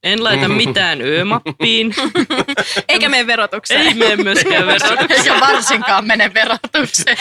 En 0.04 0.24
laita 0.24 0.48
mitään 0.64 1.02
öömappiin. 1.02 1.96
eikä 2.90 3.10
mene 3.10 3.28
verotukseen. 3.28 3.82
Ei 3.82 3.94
mene 3.94 4.16
myöskään 4.16 4.68
verotukseen. 4.68 5.12
Eikä 5.12 5.40
varsinkaan 5.40 6.06
mene 6.06 6.34
verotukseen. 6.34 7.18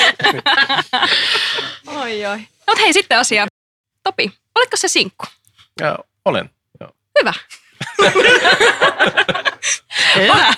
Oi, 1.87 2.27
oi. 2.27 2.39
No, 2.67 2.75
hei, 2.79 2.93
sitten 2.93 3.19
asia. 3.19 3.47
Topi, 4.05 4.33
oletko 4.55 4.77
se 4.77 4.89
sinkku? 4.89 5.27
Ja 5.81 5.99
olen. 6.25 6.51
Joo. 6.81 6.91
Hyvä. 7.21 7.33
Hyvä. 10.17 10.55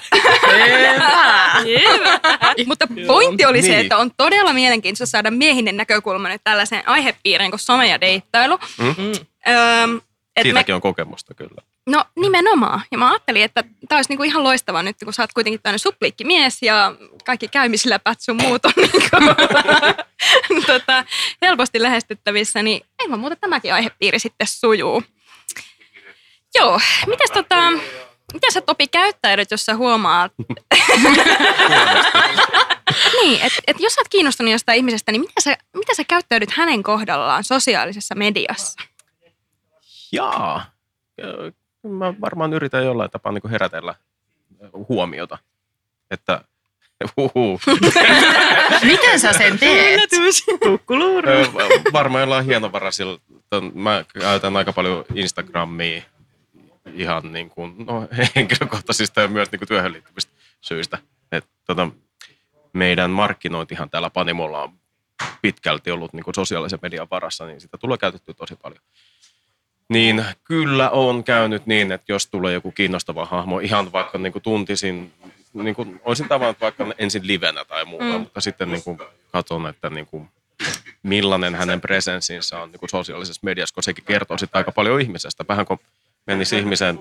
Hyvä. 1.65 2.21
Mutta 2.67 2.87
pointti 3.07 3.45
oli 3.45 3.63
se, 3.63 3.81
että 3.81 3.97
on 3.97 4.11
todella 4.17 4.53
mielenkiintoista 4.53 5.11
saada 5.11 5.31
miehinen 5.31 5.77
näkökulma 5.77 6.29
nyt 6.29 6.41
tällaiseen 6.45 6.89
aihepiiriin 6.89 7.51
kuin 7.51 7.61
some 7.61 7.89
ja 7.89 8.01
deittailu. 8.01 8.59
Mm? 8.79 8.95
Mm. 8.99 9.13
Öö, 9.49 9.87
me, 9.87 10.43
Siitäkin 10.43 10.75
on 10.75 10.81
kokemusta 10.81 11.35
kyllä. 11.35 11.63
No 11.89 12.05
nimenomaan. 12.17 12.81
Ja 12.93 12.99
mä 12.99 13.11
ajattelin, 13.11 13.43
että 13.43 13.65
tämä 13.89 13.99
olisi 13.99 14.11
niinku 14.11 14.23
ihan 14.23 14.45
loistavaa 14.45 14.83
nyt, 14.83 14.97
kun 15.05 15.13
sä 15.13 15.23
oot 15.23 15.33
kuitenkin 15.33 15.63
tämmöinen 15.63 15.79
supliikki 15.79 16.25
mies 16.25 16.63
ja 16.63 16.95
kaikki 17.25 17.49
käymisläpät 17.49 18.21
sun 18.21 18.37
muut 18.43 18.65
on 18.65 18.73
niinku, 18.77 19.09
tota, 20.73 21.05
helposti 21.43 21.83
lähestyttävissä, 21.83 22.63
niin 22.63 22.81
ilman 23.05 23.21
muuta 23.21 23.37
tämäkin 23.37 23.75
aihepiiri 23.75 24.19
sitten 24.19 24.47
sujuu. 24.47 25.03
Joo, 26.55 26.81
mitäs 27.07 27.31
tota, 27.31 27.71
miten 28.33 28.53
sä 28.53 28.61
Topi 28.61 28.87
käyttäydyt, 28.87 29.51
jos 29.51 29.65
sä 29.65 29.77
huomaat, 29.77 30.33
niin, 33.23 33.41
että 33.43 33.63
et 33.67 33.77
jos 33.81 33.95
sä 33.95 34.01
oot 34.01 34.09
kiinnostunut 34.09 34.53
jostain 34.53 34.77
ihmisestä, 34.77 35.13
niin 35.13 35.21
miten 35.21 35.43
sä, 35.43 35.57
miten 35.77 35.97
sä 35.97 36.05
käyttäydyt 36.05 36.51
hänen 36.51 36.83
kohdallaan 36.83 37.45
sosiaalisessa 37.45 38.15
mediassa? 38.15 38.83
Jaa. 40.13 40.67
Mä 41.83 42.15
varmaan 42.21 42.53
yritän 42.53 42.85
jollain 42.85 43.11
tapaa 43.11 43.33
niin 43.33 43.51
herätellä 43.51 43.95
huomiota. 44.89 45.39
Että 46.11 46.45
huhu. 47.17 47.61
Miten 48.91 49.21
sä 49.21 49.33
sen 49.33 49.59
teet? 49.59 50.11
Kukkuluuru. 50.63 51.31
Varmaan 51.93 52.23
jollain 52.23 52.45
hienovaraisilla. 52.45 53.19
Mä 53.75 54.05
käytän 54.21 54.57
aika 54.57 54.73
paljon 54.73 55.05
Instagramia 55.15 56.03
ihan 56.95 57.33
niin 57.33 57.51
kuin, 57.51 57.75
no, 57.87 58.09
henkilökohtaisista 58.37 59.21
ja 59.21 59.29
myös 59.29 59.53
niin 59.53 59.59
kuin 59.61 59.69
työhön 59.69 59.93
liittyvistä 59.93 60.33
syistä. 60.61 60.99
Et, 61.33 61.47
tota, 61.65 61.89
meidän 62.73 63.11
markkinointihan 63.11 63.91
täällä 63.91 64.11
Panimolla 64.11 64.63
on 64.63 64.73
pitkälti 65.43 65.91
ollut 65.91 66.13
niin 66.13 66.25
kuin 66.25 66.35
sosiaalisen 66.35 66.79
median 66.83 67.07
varassa, 67.11 67.47
niin 67.47 67.61
sitä 67.61 67.79
tulee 67.79 67.99
käytettyä 67.99 68.35
tosi 68.35 68.57
paljon. 68.57 68.81
Niin 69.89 70.25
kyllä 70.45 70.91
on 70.91 71.25
käynyt 71.25 71.67
niin, 71.67 71.93
että 71.93 72.13
jos 72.13 72.27
tulee 72.27 72.53
joku 72.53 72.73
kiinnostava 72.73 73.25
hahmo, 73.25 73.59
ihan 73.59 73.93
vaikka 73.93 74.19
niin 74.19 74.33
kuin 74.33 74.43
tuntisin, 74.43 75.13
niin 75.53 75.75
kuin, 75.75 76.01
olisin 76.05 76.29
tavannut 76.29 76.61
vaikka 76.61 76.87
ensin 76.99 77.27
livenä 77.27 77.65
tai 77.65 77.85
muuta, 77.85 78.05
mm. 78.05 78.21
mutta 78.21 78.41
sitten 78.41 78.71
niin 78.71 78.83
kuin 78.83 78.99
katson, 79.33 79.67
että 79.67 79.91
niin 79.91 80.07
kuin, 80.07 80.29
millainen 81.03 81.55
hänen 81.55 81.81
presenssinsä 81.81 82.59
on 82.59 82.73
niin 82.73 82.81
kuin 82.81 82.91
sosiaalisessa 82.91 83.41
mediassa, 83.45 83.75
koska 83.75 83.85
sekin 83.85 84.05
kertoo 84.05 84.39
sitten 84.39 84.59
aika 84.59 84.73
paljon 84.73 85.01
ihmisestä. 85.01 85.45
Vähän 85.49 85.67
kun 85.67 85.79
menisi 86.27 86.59
ihmisen, 86.59 86.99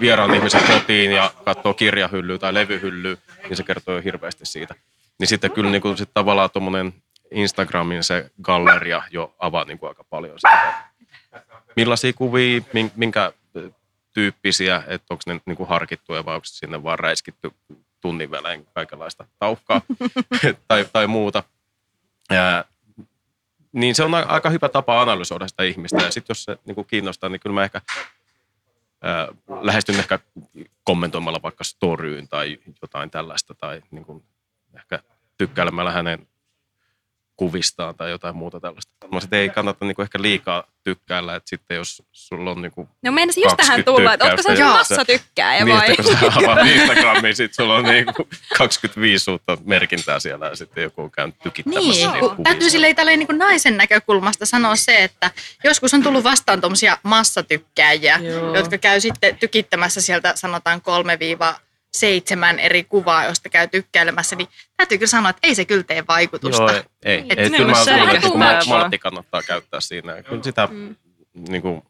vieraan 0.00 0.34
ihmisen 0.34 0.62
kotiin 0.66 1.12
ja 1.12 1.30
katsoo 1.44 1.74
kirjahyllyä 1.74 2.38
tai 2.38 2.54
levyhyllyä, 2.54 3.16
niin 3.42 3.56
se 3.56 3.62
kertoo 3.62 3.94
jo 3.94 4.02
hirveästi 4.02 4.46
siitä. 4.46 4.74
Niin 5.18 5.28
sitten 5.28 5.50
kyllä 5.50 5.70
niin 5.70 5.82
kuin 5.82 5.98
sit 5.98 6.10
tavallaan 6.14 6.50
tuommoinen 6.50 6.94
Instagramin 7.30 8.04
se 8.04 8.30
galleria 8.42 9.02
jo 9.10 9.34
avaa 9.38 9.64
niin 9.64 9.78
kuin 9.78 9.88
aika 9.88 10.04
paljon 10.04 10.38
sitä. 10.38 10.87
Millaisia 11.76 12.12
kuvia, 12.12 12.60
min- 12.72 12.92
minkä 12.96 13.32
tyyppisiä, 14.12 14.82
että 14.86 15.14
onko 15.14 15.22
ne 15.26 15.40
niin 15.46 15.56
kuin 15.56 15.68
harkittuja 15.68 16.24
vai 16.24 16.34
onko 16.34 16.44
sinne 16.44 16.82
vaan 16.82 16.98
räiskitty 16.98 17.50
tunnin 18.00 18.30
välein 18.30 18.66
kaikenlaista 18.74 19.26
taukkaa 19.38 19.82
tai, 20.68 20.86
tai 20.92 21.06
muuta. 21.06 21.42
Ja, 22.30 22.64
niin 23.72 23.94
se 23.94 24.04
on 24.04 24.14
aika 24.14 24.50
hyvä 24.50 24.68
tapa 24.68 25.02
analysoida 25.02 25.48
sitä 25.48 25.62
ihmistä. 25.62 26.02
Ja 26.02 26.10
sitten 26.10 26.30
jos 26.30 26.44
se 26.44 26.58
niin 26.64 26.74
kuin 26.74 26.86
kiinnostaa, 26.86 27.30
niin 27.30 27.40
kyllä 27.40 27.54
mä 27.54 27.64
ehkä 27.64 27.80
ää, 29.02 29.28
lähestyn 29.60 29.98
ehkä 29.98 30.18
kommentoimalla 30.84 31.42
vaikka 31.42 31.64
storyyn 31.64 32.28
tai 32.28 32.58
jotain 32.82 33.10
tällaista. 33.10 33.54
Tai 33.54 33.82
niin 33.90 34.04
kuin 34.04 34.24
ehkä 34.76 34.98
tykkäilemällä 35.38 35.92
hänen 35.92 36.26
kuvistaan 37.38 37.94
tai 37.94 38.10
jotain 38.10 38.36
muuta 38.36 38.60
tällaista. 38.60 38.92
Mä 39.12 39.20
sit 39.20 39.32
ei 39.32 39.48
kannata 39.48 39.84
niin 39.84 39.96
kuin 39.96 40.04
ehkä 40.04 40.22
liikaa 40.22 40.64
tykkäillä, 40.84 41.36
että 41.36 41.48
sitten 41.48 41.76
jos 41.76 42.02
sulla 42.12 42.50
on 42.50 42.62
niin 42.62 42.72
kuin 42.72 42.88
No 43.02 43.12
meinasin 43.12 43.42
just 43.42 43.56
tähän 43.56 43.84
20 43.84 43.90
tulla, 43.90 44.14
että 44.14 44.24
ootko 44.24 44.42
sä 44.42 44.64
massa 44.64 45.04
tykkää 45.04 45.64
niin, 45.64 45.76
vai? 45.76 45.90
että 45.90 46.02
kun 46.02 46.12
sä 46.12 46.26
avaat 46.36 46.66
Instagramiin, 46.66 47.36
sit 47.36 47.54
sulla 47.54 47.74
on 47.74 47.84
niin 47.84 48.06
kuin 48.16 48.28
25 48.58 49.30
uutta 49.30 49.58
merkintää 49.64 50.20
siellä 50.20 50.46
ja 50.46 50.56
sitten 50.56 50.82
joku 50.82 51.02
on 51.02 51.10
käynyt 51.10 51.38
tykittämässä 51.38 51.90
Niin, 51.90 52.06
niitä 52.06 52.18
kun 52.18 52.30
kuvia 52.30 52.44
täytyy 52.44 52.70
silleen 52.70 52.96
tälleen 52.96 53.18
niin 53.18 53.26
kuin 53.26 53.38
naisen 53.38 53.76
näkökulmasta 53.76 54.46
sanoa 54.46 54.76
se, 54.76 55.04
että 55.04 55.30
joskus 55.64 55.94
on 55.94 56.02
tullut 56.02 56.24
vastaan 56.24 56.60
tuommoisia 56.60 56.98
massatykkääjiä, 57.02 58.18
Joo. 58.22 58.56
jotka 58.56 58.78
käy 58.78 59.00
sitten 59.00 59.38
tykittämässä 59.38 60.00
sieltä 60.00 60.32
sanotaan 60.36 60.80
3-7 62.54 62.58
eri 62.60 62.84
kuvaa, 62.84 63.24
josta 63.24 63.48
käy 63.48 63.68
tykkäilemässä, 63.68 64.36
niin 64.36 64.48
täytyy 64.76 64.98
kyllä 64.98 65.10
sanoa, 65.10 65.30
että 65.30 65.40
ei 65.48 65.54
se 65.54 65.64
kyllä 65.64 65.82
tee 65.82 66.04
vaikutusta. 66.08 66.62
Joo, 66.72 66.82
ei. 67.04 67.24
Et 67.30 67.38
ei 67.38 67.50
kyllä 67.50 67.72
mä 67.72 67.84
luulen, 67.96 68.16
että 68.16 68.68
maltti 68.68 68.98
kannattaa 68.98 69.42
käyttää 69.42 69.80
siinä. 69.80 70.22
Kyllä 70.22 70.42
sitä 70.42 70.68
Mm. 70.70 70.94
niin 71.48 71.62
kuin, 71.62 71.82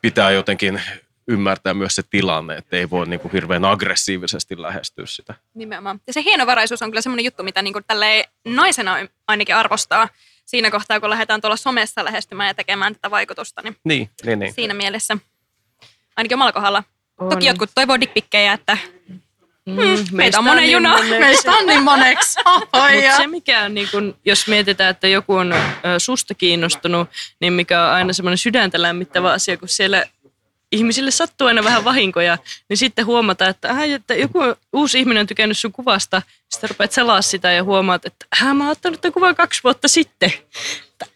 pitää 0.00 0.30
jotenkin 0.30 0.82
ymmärtää 1.28 1.74
myös 1.74 1.94
se 1.94 2.02
tilanne, 2.10 2.56
että 2.56 2.76
ei 2.76 2.90
voi 2.90 3.06
niin 3.06 3.20
kuin 3.20 3.32
hirveän 3.32 3.64
aggressiivisesti 3.64 4.62
lähestyä 4.62 5.06
sitä. 5.06 5.34
Nimenomaan. 5.54 6.00
Ja 6.06 6.12
se 6.12 6.22
hienovaraisuus 6.22 6.82
on 6.82 6.90
kyllä 6.90 7.00
semmoinen 7.00 7.24
juttu, 7.24 7.42
mitä 7.42 7.62
niin 7.62 7.74
tälleen 7.86 8.24
naisena 8.44 8.96
ainakin 9.28 9.56
arvostaa 9.56 10.08
siinä 10.44 10.70
kohtaa, 10.70 11.00
kun 11.00 11.10
lähdetään 11.10 11.40
tuolla 11.40 11.56
somessa 11.56 12.04
lähestymään 12.04 12.46
ja 12.46 12.54
tekemään 12.54 12.94
tätä 12.94 13.10
vaikutusta. 13.10 13.62
Niin 13.62 13.76
Niin, 13.84 14.10
niin, 14.24 14.38
niin. 14.38 14.54
siinä 14.54 14.74
mielessä, 14.74 15.16
ainakin 16.16 16.34
omalla 16.36 16.52
kohdalla. 16.52 16.84
On. 17.18 17.28
Toki 17.28 17.46
jotkut 17.46 17.70
toivoo 17.74 18.00
dickpikkejä, 18.00 18.52
että 18.52 18.78
Mm, 19.68 20.04
meitä 20.12 20.38
on 20.38 20.44
monen 20.44 20.70
juna. 20.70 20.98
Meistä 21.20 21.52
on 21.52 21.66
niin 21.66 21.82
moneksi. 21.82 22.38
Mutta 22.72 23.16
se 23.16 23.26
mikä 23.26 23.62
on, 23.62 23.74
niin 23.74 23.88
kun, 23.90 24.16
jos 24.24 24.46
mietitään, 24.46 24.90
että 24.90 25.08
joku 25.08 25.34
on 25.34 25.52
ö, 25.52 25.58
susta 25.98 26.34
kiinnostunut, 26.34 27.08
niin 27.40 27.52
mikä 27.52 27.84
on 27.84 27.90
aina 27.90 28.12
semmoinen 28.12 28.38
sydäntä 28.38 28.82
lämmittävä 28.82 29.32
asia, 29.32 29.56
kun 29.56 29.68
siellä 29.68 30.04
ihmisille 30.72 31.10
sattuu 31.10 31.46
aina 31.46 31.64
vähän 31.64 31.84
vahinkoja, 31.84 32.38
niin 32.68 32.76
sitten 32.76 33.06
huomataan, 33.06 33.50
että, 33.50 33.68
äh, 33.70 33.82
että 33.82 34.14
joku 34.14 34.38
uusi 34.72 34.98
ihminen 34.98 35.20
on 35.20 35.26
tykännyt 35.26 35.58
sun 35.58 35.72
kuvasta, 35.72 36.22
sitten 36.58 36.70
rupeat 36.70 36.92
selaa 36.92 37.22
sitä 37.22 37.52
ja 37.52 37.64
huomaat, 37.64 38.06
että 38.06 38.26
äh, 38.42 38.54
mä 38.54 38.64
oon 38.64 38.72
ottanut 38.72 39.00
tämän 39.00 39.12
kuvan 39.12 39.34
kaksi 39.36 39.60
vuotta 39.64 39.88
sitten. 39.88 40.32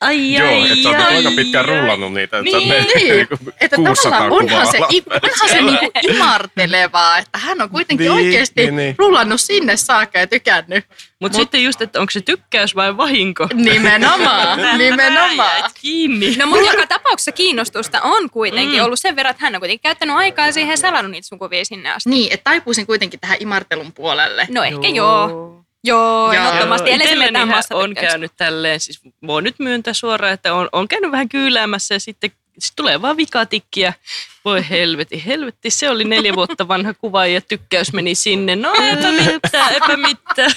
Ai, 0.00 0.34
Joo, 0.34 0.48
ai, 0.48 0.70
että 0.70 0.82
sä 0.98 1.06
aika 1.06 1.30
pitkään 1.36 1.64
rullannut 1.64 2.12
niitä. 2.14 2.38
Että 2.38 2.56
Niin, 2.58 2.68
ne, 2.68 2.80
Niin, 2.94 3.16
niinku 3.16 3.36
että 3.60 3.76
600 3.76 4.18
tavallaan 4.18 4.42
onhan 4.44 4.66
se, 4.66 4.78
onhan 5.22 5.48
se 5.48 5.62
niinku 5.62 5.90
imartelevaa, 6.14 7.18
että 7.18 7.38
hän 7.38 7.62
on 7.62 7.70
kuitenkin 7.70 8.04
Niin, 8.04 8.12
oikeasti 8.26 8.62
niin, 8.64 8.76
niin. 8.76 8.94
rullannut 8.98 9.40
sinne 9.40 9.76
saakka 9.76 10.18
ja 10.18 10.26
tykännyt. 10.26 10.84
Mutta 11.20 11.36
sitten 11.36 11.64
just, 11.64 11.80
että 11.82 12.00
onko 12.00 12.10
se 12.10 12.20
tykkäys 12.20 12.74
vai 12.76 12.96
vahinko? 12.96 13.48
Nimenomaan, 13.54 14.78
nimenomaan. 14.78 15.70
kiinni. 15.80 16.36
No 16.36 16.46
mutta 16.46 16.70
joka 16.72 16.86
tapauksessa 16.98 17.32
kiinnostusta 17.32 18.00
on 18.02 18.30
kuitenkin 18.30 18.78
Mm. 18.78 18.84
ollut 18.84 18.98
sen 18.98 19.16
verran, 19.16 19.30
että 19.30 19.44
hän 19.46 19.54
on 19.54 19.60
kuitenkin 19.60 19.82
käyttänyt 19.82 20.16
aikaa 20.16 20.52
siihen 20.52 20.70
ja 20.70 20.76
selannut 20.76 21.10
niitä 21.12 21.28
sun 21.28 21.38
kuvia 21.38 21.64
sinne 21.64 21.92
asti. 21.92 22.10
Niin, 22.10 22.32
että 22.32 22.44
taipuisin 22.44 22.86
kuitenkin 22.86 23.20
tähän 23.20 23.36
imartelun 23.40 23.92
puolelle. 23.92 24.46
No 24.50 24.62
ehkä 24.62 24.88
joo. 24.88 25.28
Joo, 25.28 25.31
Joo. 25.84 26.32
ehdottomasti. 26.32 26.90
Ellei 26.90 27.06
se 27.06 27.12
Itselleni 27.12 27.38
on 27.70 27.94
käynyt 27.94 28.32
tälleen, 28.36 28.80
siis 28.80 29.00
voin 29.26 29.44
nyt 29.44 29.58
myöntää 29.58 29.94
suoraan, 29.94 30.32
että 30.32 30.54
on, 30.54 30.68
on 30.72 30.88
käynyt 30.88 31.12
vähän 31.12 31.28
kyyläämässä 31.28 31.94
ja 31.94 32.00
sitten 32.00 32.30
sit 32.58 32.72
tulee 32.76 33.02
vaan 33.02 33.16
vikatikkiä. 33.16 33.92
Voi 34.44 34.68
helveti, 34.70 35.26
helvetti, 35.26 35.70
se 35.70 35.90
oli 35.90 36.04
neljä 36.04 36.34
vuotta 36.34 36.68
vanha 36.68 36.94
kuva 36.94 37.26
ja 37.26 37.40
tykkäys 37.40 37.92
meni 37.92 38.14
sinne. 38.14 38.56
No 38.56 38.74
eipä 38.74 39.12
mitään, 39.12 39.72
eipä 39.72 39.96
mitään. 39.96 40.52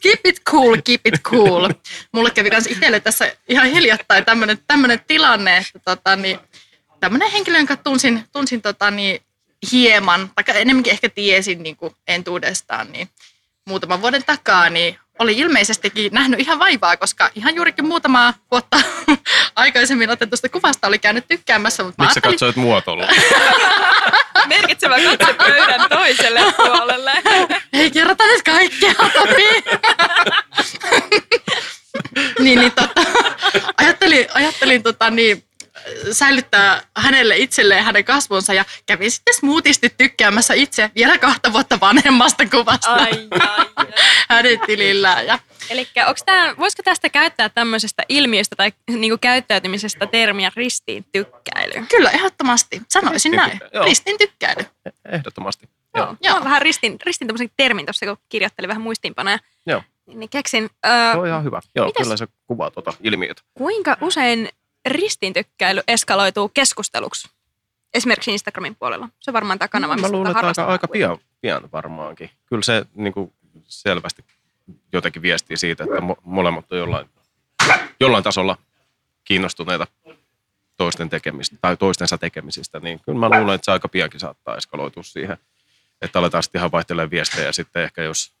keep 0.00 0.20
it 0.24 0.42
cool, 0.50 0.76
keep 0.84 1.06
it 1.06 1.22
cool. 1.22 1.68
Mulle 2.12 2.30
kävi 2.30 2.50
myös 2.50 2.66
itselle 2.66 3.00
tässä 3.00 3.36
ihan 3.48 3.66
hiljattain 3.66 4.24
tämmöinen, 4.24 4.58
tämmöinen 4.66 5.00
tilanne, 5.06 5.56
että 5.56 5.78
tota, 5.84 6.16
niin, 6.16 6.38
tämmöinen 7.00 7.30
henkilö, 7.30 7.58
jonka 7.58 7.76
tunsin, 7.76 8.24
tunsin 8.32 8.62
tota, 8.62 8.90
niin, 8.90 9.20
hieman, 9.72 10.30
tai 10.34 10.60
enemmänkin 10.60 10.92
ehkä 10.92 11.08
tiesin 11.08 11.62
niin 11.62 11.76
kuin 11.76 11.94
entuudestaan, 12.06 12.92
niin 12.92 13.08
muutaman 13.68 14.02
vuoden 14.02 14.24
takaa, 14.24 14.70
niin 14.70 14.98
oli 15.18 15.38
ilmeisestikin 15.38 16.12
nähnyt 16.12 16.40
ihan 16.40 16.58
vaivaa, 16.58 16.96
koska 16.96 17.30
ihan 17.34 17.54
juurikin 17.54 17.86
muutama 17.86 18.34
vuotta 18.50 18.76
aikaisemmin 19.56 20.10
otetusta 20.10 20.48
kuvasta 20.48 20.86
oli 20.86 20.98
käynyt 20.98 21.24
tykkäämässä. 21.28 21.82
Mutta 21.82 22.02
Miksi 22.02 22.14
sä 22.14 22.20
katsoit 22.20 22.56
muotoilua? 22.56 23.08
Merkitsevä 24.46 24.96
katse 25.00 25.34
pöydän 25.34 25.88
toiselle 25.88 26.40
puolelle. 26.56 27.12
Ei 27.72 27.90
kerrota 27.90 28.26
nyt 28.26 28.42
kaikkea, 28.42 28.94
Topi. 28.94 29.64
niin, 32.38 32.60
niin 32.60 32.72
tota, 32.72 33.02
ajattelin, 33.76 34.26
ajattelin 34.34 34.82
tota, 34.82 35.10
niin, 35.10 35.44
säilyttää 36.12 36.82
hänelle 36.96 37.36
itselleen 37.36 37.84
hänen 37.84 38.04
kasvonsa 38.04 38.54
ja 38.54 38.64
kävin 38.86 39.10
sitten 39.10 39.34
smoothisti 39.34 39.94
tykkäämässä 39.98 40.54
itse 40.54 40.90
vielä 40.94 41.18
kahta 41.18 41.52
vuotta 41.52 41.80
vanhemmasta 41.80 42.46
kuvasta 42.46 42.92
Ai, 42.94 43.10
ai, 43.40 43.66
ai. 43.76 43.86
hänen 44.28 44.60
tilillään. 44.66 45.26
Ja 45.26 45.38
Eli 45.70 45.88
voisiko 46.58 46.82
tästä 46.82 47.08
käyttää 47.08 47.48
tämmöisestä 47.48 48.02
ilmiöstä 48.08 48.56
tai 48.56 48.72
niinku 48.88 49.18
käyttäytymisestä 49.20 50.06
termiä 50.06 50.52
ristiin 50.56 51.04
tykkäily? 51.12 51.86
kyllä, 51.90 52.10
ehdottomasti. 52.10 52.82
Sanoisin 52.88 53.32
näin. 53.32 53.60
Joo. 53.74 53.84
Ristin 53.84 54.18
tykkäily. 54.18 54.64
Ehdottomasti. 55.12 55.68
Joo. 55.96 56.06
Joo. 56.06 56.16
Joo. 56.22 56.38
Mä 56.38 56.44
vähän 56.44 56.62
ristin, 56.62 56.96
ristin 57.06 57.28
tämmöisen 57.28 57.50
termin 57.56 57.86
tuossa, 57.86 58.06
kun 58.06 58.16
kirjoittelin 58.28 58.68
vähän 58.68 58.82
muistiinpanoja. 58.82 59.38
Joo. 59.66 59.82
Niin 60.06 60.28
keksin, 60.28 60.70
öö, 60.86 61.12
Se 61.12 61.18
on 61.18 61.26
ihan 61.26 61.44
hyvä. 61.44 61.60
Joo, 61.74 61.86
Mitäs- 61.86 62.02
kyllä 62.02 62.16
se 62.16 62.26
kuvaa 62.46 62.70
tuota 62.70 62.92
ilmiötä. 63.00 63.42
kuinka 63.54 63.96
usein 64.00 64.48
ristintykkäily 64.86 65.80
eskaloituu 65.88 66.48
keskusteluksi? 66.48 67.28
Esimerkiksi 67.94 68.30
Instagramin 68.30 68.76
puolella. 68.76 69.08
Se 69.20 69.30
on 69.30 69.32
varmaan 69.32 69.58
tämä 69.58 69.68
kanava, 69.68 69.92
Mä 69.92 69.96
missä 69.96 70.12
luulen, 70.12 70.34
tätä 70.34 70.50
että 70.50 70.62
aika, 70.62 70.72
aika 70.72 70.88
pian, 70.88 71.18
pian 71.40 71.68
varmaankin. 71.72 72.30
Kyllä 72.46 72.62
se 72.62 72.86
niin 72.94 73.12
kuin 73.12 73.32
selvästi 73.64 74.24
jotenkin 74.92 75.22
viestii 75.22 75.56
siitä, 75.56 75.84
että 75.84 75.96
mo- 75.96 76.20
molemmat 76.22 76.72
on 76.72 76.78
jollain, 76.78 77.10
jollain 78.00 78.24
tasolla 78.24 78.56
kiinnostuneita 79.24 79.86
toisten 80.76 81.08
tekemistä 81.08 81.56
tai 81.60 81.76
toistensa 81.76 82.18
tekemisistä, 82.18 82.80
niin 82.80 83.00
kyllä 83.00 83.18
mä 83.18 83.38
luulen, 83.38 83.54
että 83.54 83.64
se 83.64 83.72
aika 83.72 83.88
piankin 83.88 84.20
saattaa 84.20 84.56
eskaloitua 84.56 85.02
siihen, 85.02 85.36
että 86.02 86.18
aletaan 86.18 86.42
sitten 86.42 86.58
ihan 86.58 86.72
vaihtelemaan 86.72 87.10
viestejä 87.10 87.46
ja 87.46 87.52
sitten 87.52 87.82
ehkä 87.82 88.02
jos 88.02 88.32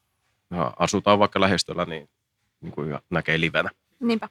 ja 0.50 0.72
asutaan 0.78 1.18
vaikka 1.18 1.40
lähistöllä, 1.40 1.84
niin, 1.84 2.08
niin 2.60 2.72
kuin 2.72 2.98
näkee 3.10 3.40
livenä. 3.40 3.70
Niinpä. 4.00 4.28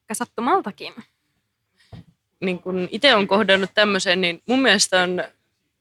Aika 0.00 0.14
sattumaltakin. 0.14 0.94
Niin 2.40 2.58
kun 2.58 2.88
itse 2.90 3.14
on 3.14 3.26
kohdannut 3.26 3.70
tämmöisen, 3.74 4.20
niin 4.20 4.42
mun 4.46 4.62
mielestä 4.62 5.02
on, 5.02 5.24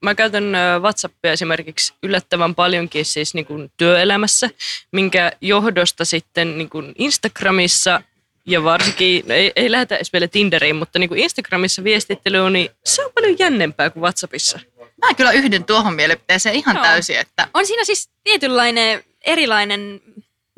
mä 0.02 0.16
käytän 0.16 0.44
WhatsAppia 0.82 1.32
esimerkiksi 1.32 1.94
yllättävän 2.04 2.56
paljonkin 2.56 3.06
siis 3.06 3.34
niin 3.34 3.46
kun 3.46 3.72
työelämässä, 3.78 4.50
minkä 4.92 5.32
johdosta 5.42 6.06
sitten 6.06 6.58
niin 6.58 6.70
kun 6.70 6.94
Instagramissa 6.98 8.02
ja 8.46 8.64
varsinkin, 8.64 9.24
no 9.28 9.34
ei, 9.34 9.52
ei 9.56 9.72
lähetä 9.72 9.96
edes 9.96 10.14
vielä 10.14 10.28
Tinderiin, 10.28 10.76
mutta 10.76 11.00
niin 11.00 11.10
kun 11.10 11.18
Instagramissa 11.18 11.84
viestittely 11.84 12.38
on, 12.38 12.54
niin 12.54 12.70
se 12.86 13.06
on 13.06 13.12
paljon 13.16 13.40
jännempää 13.40 13.90
kuin 13.90 14.02
WhatsAppissa. 14.02 14.60
Mä 15.06 15.14
kyllä 15.14 15.32
yhdyn 15.32 15.64
tuohon 15.64 15.94
mielipiteeseen 15.94 16.56
ihan 16.56 16.76
Joo. 16.76 16.84
täysin, 16.86 17.20
että 17.20 17.48
On 17.54 17.66
siinä 17.66 17.84
siis 17.84 18.10
tietynlainen 18.24 19.04
erilainen 19.22 20.02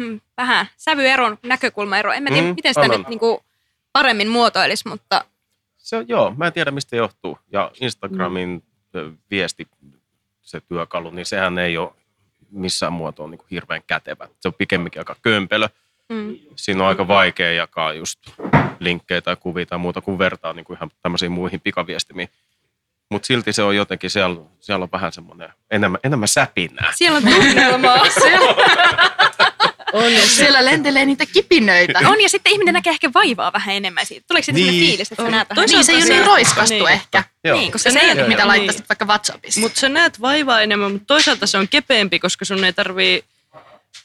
hmm, 0.03 0.21
vähän 0.37 0.67
sävyeron, 0.77 1.37
näkökulmaero. 1.43 2.11
En 2.13 2.23
mä 2.23 2.29
tiedä, 2.29 2.47
Mm, 2.47 2.55
miten 2.55 2.73
sitä 2.73 2.81
on, 2.81 2.89
nyt 2.89 2.99
on. 2.99 3.05
niin 3.09 3.19
kuin 3.19 3.39
paremmin 3.93 4.27
muotoilisi, 4.27 4.87
mutta 4.87 5.25
Se 5.85 5.97
on, 5.97 6.07
joo, 6.07 6.33
mä 6.37 6.47
en 6.47 6.53
tiedä 6.53 6.71
mistä 6.71 6.95
johtuu. 6.95 7.39
Ja 7.51 7.71
Instagramin 7.81 8.63
mm. 8.93 9.17
viesti, 9.31 9.67
se 10.41 10.61
työkalu, 10.61 11.09
niin 11.11 11.25
sehän 11.25 11.57
ei 11.57 11.77
ole 11.77 11.91
missään 12.51 12.93
muotoa 12.93 13.27
niin 13.27 13.37
kuin 13.37 13.47
hirveän 13.51 13.83
kätevä. 13.87 14.27
Se 14.39 14.47
on 14.47 14.53
pikemminkin 14.53 14.99
aika 14.99 15.15
kömpelö. 15.21 15.67
mm, 16.09 16.35
Siinä 16.55 16.83
on 16.83 16.89
aika 16.89 17.07
vaikea 17.07 17.53
jakaa 17.53 17.93
just 17.93 18.19
linkkejä 18.79 19.21
tai 19.21 19.35
kuvia 19.35 19.65
tai 19.65 19.77
muuta 19.77 20.01
kuin 20.01 20.17
vertaa 20.17 20.53
niin 20.53 20.65
kuin 20.65 20.77
ihan 20.77 20.91
tämmöisiin 21.01 21.31
muihin 21.31 21.59
pikaviestimiin. 21.61 22.29
Mutta 23.11 23.25
silti 23.25 23.53
se 23.53 23.63
on 23.63 23.75
jotenkin, 23.75 24.09
siellä, 24.09 24.41
siellä 24.59 24.83
on 24.83 24.89
vähän 24.91 25.11
semmoinen 25.11 25.49
enemmän, 25.71 25.99
enemmän 26.03 26.27
säpinää. 26.27 26.91
siellä 26.95 27.17
on 27.17 27.23
tunnelmaa. 27.23 27.97
on, 29.93 30.11
siellä 30.27 30.65
lentelee 30.65 31.05
niitä 31.05 31.25
kipinöitä. 31.25 31.99
on 32.05 32.21
ja 32.21 32.29
sitten 32.29 32.51
ihminen 32.51 32.73
näkee 32.73 32.91
ehkä 32.91 33.13
vaivaa 33.13 33.53
vähän 33.53 33.75
enemmän 33.75 34.05
siitä. 34.05 34.25
Tuleeko 34.27 34.45
se 34.45 34.51
niin. 34.51 34.67
Niin. 34.67 34.87
fiilis, 34.87 35.11
että 35.11 35.29
näet 35.29 35.49
vähän? 35.49 35.69
Niin, 35.69 35.83
se 35.85 35.91
ei 35.91 35.97
ole 35.97 36.05
niin 36.05 36.25
roiskastu 36.25 36.73
niin. 36.73 36.87
ehkä. 36.87 37.23
Joo. 37.43 37.57
Niin, 37.57 37.71
koska 37.71 37.91
Se 37.91 37.99
ei 37.99 38.11
ole 38.11 38.27
Mitä 38.27 38.41
Joo, 38.41 38.47
laittaisit 38.47 38.81
niin. 38.81 38.89
vaikka 38.89 39.05
WhatsAppissa. 39.05 39.59
Mutta 39.61 39.79
sä 39.79 39.89
näet 39.89 40.21
vaivaa 40.21 40.61
enemmän, 40.61 40.91
mutta 40.91 41.07
toisaalta 41.07 41.47
se 41.47 41.57
on 41.57 41.67
kepeämpi, 41.67 42.19
koska 42.19 42.45
sun 42.45 42.63
ei 42.63 42.73
tarvii 42.73 43.23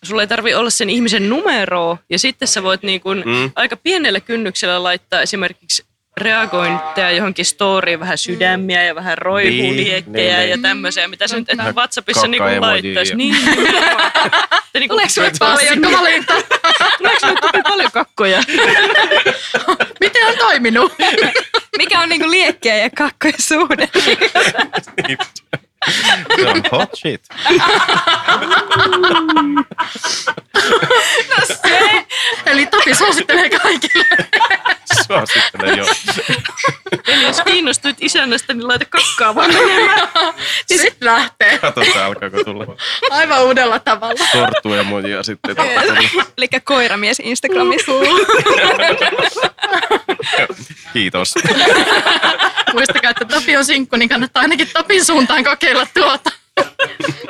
sulla 0.02 0.22
ei 0.22 0.28
tarvi 0.28 0.54
olla 0.54 0.70
sen 0.70 0.90
ihmisen 0.90 1.28
numeroa 1.28 1.98
ja 2.10 2.18
sitten 2.18 2.48
sä 2.48 2.62
voit 2.62 2.82
niin 2.82 3.00
kun 3.00 3.22
Mm. 3.26 3.50
aika 3.56 3.76
pienellä 3.76 4.20
kynnyksellä 4.20 4.82
laittaa 4.82 5.22
esimerkiksi 5.22 5.84
reagointeja 6.20 7.11
johonkin 7.11 7.44
storyin, 7.44 8.00
vähän 8.00 8.18
sydämiä 8.18 8.85
ja 8.85 8.94
vähän 8.94 9.18
roihuuliekkejä 9.18 10.37
Niin, 10.38 10.50
ja 10.50 10.56
niin. 10.56 10.62
tämmöisiä, 10.62 11.09
mitä 11.09 11.28
sä 11.28 11.37
nyt 11.37 11.50
et 11.50 11.59
WhatsAppissa 11.74 12.26
niin 12.26 12.38
kakka-emojia. 12.38 12.70
laittaisi. 12.70 13.14
Niin, 13.14 13.35
niin 14.74 14.88
Tuleeko 14.88 15.09
sulle 15.09 15.33
paljon? 15.38 15.83
Valinta. 15.92 16.35
tuleeko 16.98 17.20
sulle 17.20 17.62
paljon 17.62 17.90
kakkoja? 17.92 18.42
Miten 20.00 20.26
on 20.28 20.35
toiminut? 20.38 20.92
Mikä 21.78 22.00
on 22.00 22.09
niinku 22.09 22.30
liekkiä 22.30 22.76
ja 22.76 22.90
kakkojen 22.90 23.35
suhde? 23.38 23.88
se 25.88 26.62
hot 26.72 26.90
shit. 26.96 27.20
Eli 32.46 32.66
Topi 32.66 32.94
suosittelee 32.94 33.50
kaikille. 33.50 34.04
Suosittelen 35.06 35.78
jo. 35.78 35.86
Eli 37.08 37.22
jos 37.22 37.40
kiinnostuit 37.40 37.96
isännästä, 38.00 38.54
niin 38.54 38.68
laita 38.68 38.84
kakkaa 38.84 39.34
vaan 39.34 39.54
menemään. 39.54 40.08
Siis 40.66 40.80
Sitten 40.80 41.06
lähtee 41.08 41.58
Katsotaan, 41.58 42.04
alkaako 42.04 42.44
tulla 42.44 42.66
aivan 43.10 43.42
uudella 43.44 43.78
tavalla. 43.78 44.24
tortuja 44.32 44.82
mojia 44.82 45.22
sitten. 45.22 45.56
Eli 46.38 46.48
koiramies 46.64 47.20
Instagramissa. 47.24 47.92
Kiitos. 50.92 51.34
Muistakaa, 52.72 53.10
että 53.10 53.24
Topi 53.24 53.56
on 53.56 53.64
sinkku, 53.64 53.96
niin 53.96 54.08
kannattaa 54.08 54.40
ainakin 54.40 54.68
Topin 54.72 55.04
suuntaan 55.04 55.44
kokeilla 55.72 55.87
tuota. 55.94 56.30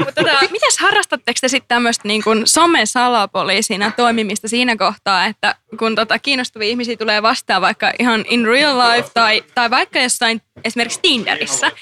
Mutta 0.05 0.15
tota, 0.15 0.41
mites 0.51 0.79
harrastatteko 0.79 1.39
te 1.41 1.49
sitten 1.49 1.69
tämmöistä 1.69 2.09
niin 2.09 2.23
kuin 2.23 2.43
somesalapoliisina 2.45 3.91
toimimista 3.91 4.49
siinä 4.49 4.77
kohtaa, 4.77 5.27
että 5.27 5.55
kun 5.79 5.95
tota 5.95 6.19
kiinnostavia 6.19 6.69
ihmisiä 6.69 6.97
tulee 6.97 7.23
vastaan 7.23 7.63
vaikka 7.63 7.93
ihan 7.99 8.25
in 8.29 8.47
real 8.47 8.79
life 8.79 9.11
tai, 9.15 9.45
tai 9.55 9.71
vaikka 9.71 9.99
jossain 9.99 10.43
esimerkiksi 10.65 11.01
Tinderissä. 11.03 11.73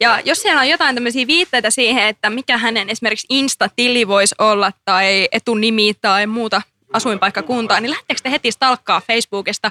Ja 0.00 0.20
jos 0.24 0.42
siellä 0.42 0.60
on 0.60 0.68
jotain 0.68 0.94
tämmöisiä 0.96 1.26
viitteitä 1.26 1.70
siihen, 1.70 2.04
että 2.04 2.30
mikä 2.30 2.58
hänen 2.58 2.90
esimerkiksi 2.90 3.26
Insta-tili 3.30 4.08
voisi 4.08 4.34
olla 4.38 4.72
tai 4.84 5.28
etunimi 5.32 5.94
tai 6.00 6.26
muuta 6.26 6.62
asuinpaikkakuntaa, 6.92 7.80
niin 7.80 7.90
lähteekö 7.90 8.22
te 8.22 8.30
heti 8.30 8.52
stalkkaa 8.52 9.00
Facebookista 9.00 9.70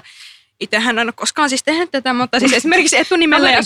Itsehän 0.60 0.98
en 0.98 1.06
ole 1.06 1.12
koskaan 1.12 1.48
siis 1.48 1.62
tehnyt 1.64 1.90
tätä, 1.90 2.12
mutta 2.12 2.40
siis 2.40 2.52
esimerkiksi 2.52 2.96
etunimellä 2.98 3.50
ja 3.50 3.58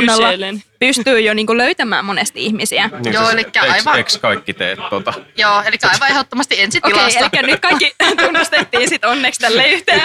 kyselen. 0.00 0.62
pystyy 0.80 1.20
jo 1.20 1.34
niin 1.34 1.46
kuin 1.46 1.58
löytämään 1.58 2.04
monesti 2.04 2.44
ihmisiä. 2.44 2.90
Niin 3.04 3.14
Joo, 3.14 3.30
siis 3.30 3.46
eks- 3.46 3.70
aivan- 3.70 3.98
Eks 3.98 4.18
kaikki 4.18 4.54
teet 4.54 4.78
tota? 4.90 5.12
Joo, 5.36 5.62
eli 5.66 5.76
aivan 5.92 6.10
ehdottomasti 6.10 6.54
Okei, 6.54 6.64
ensitilasta. 6.64 7.30
eli 7.32 7.46
nyt 7.46 7.60
kaikki 7.60 7.94
tunnustettiin 8.24 8.88
sit 8.88 9.04
onneksi 9.04 9.40
tälle 9.40 9.68
yhteen. 9.68 10.02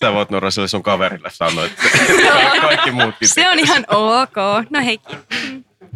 Sä 0.00 0.12
voit 0.12 0.30
Nora 0.30 0.50
sille 0.50 0.68
sun 0.68 0.82
kaverille 0.82 1.28
sanoa, 1.32 1.64
että 1.64 1.82
kaikki 2.60 2.90
muutkin 2.90 3.28
Se 3.28 3.48
on 3.48 3.58
ihan 3.58 3.84
ok. 3.88 4.36
No 4.70 4.80
hei, 4.84 4.98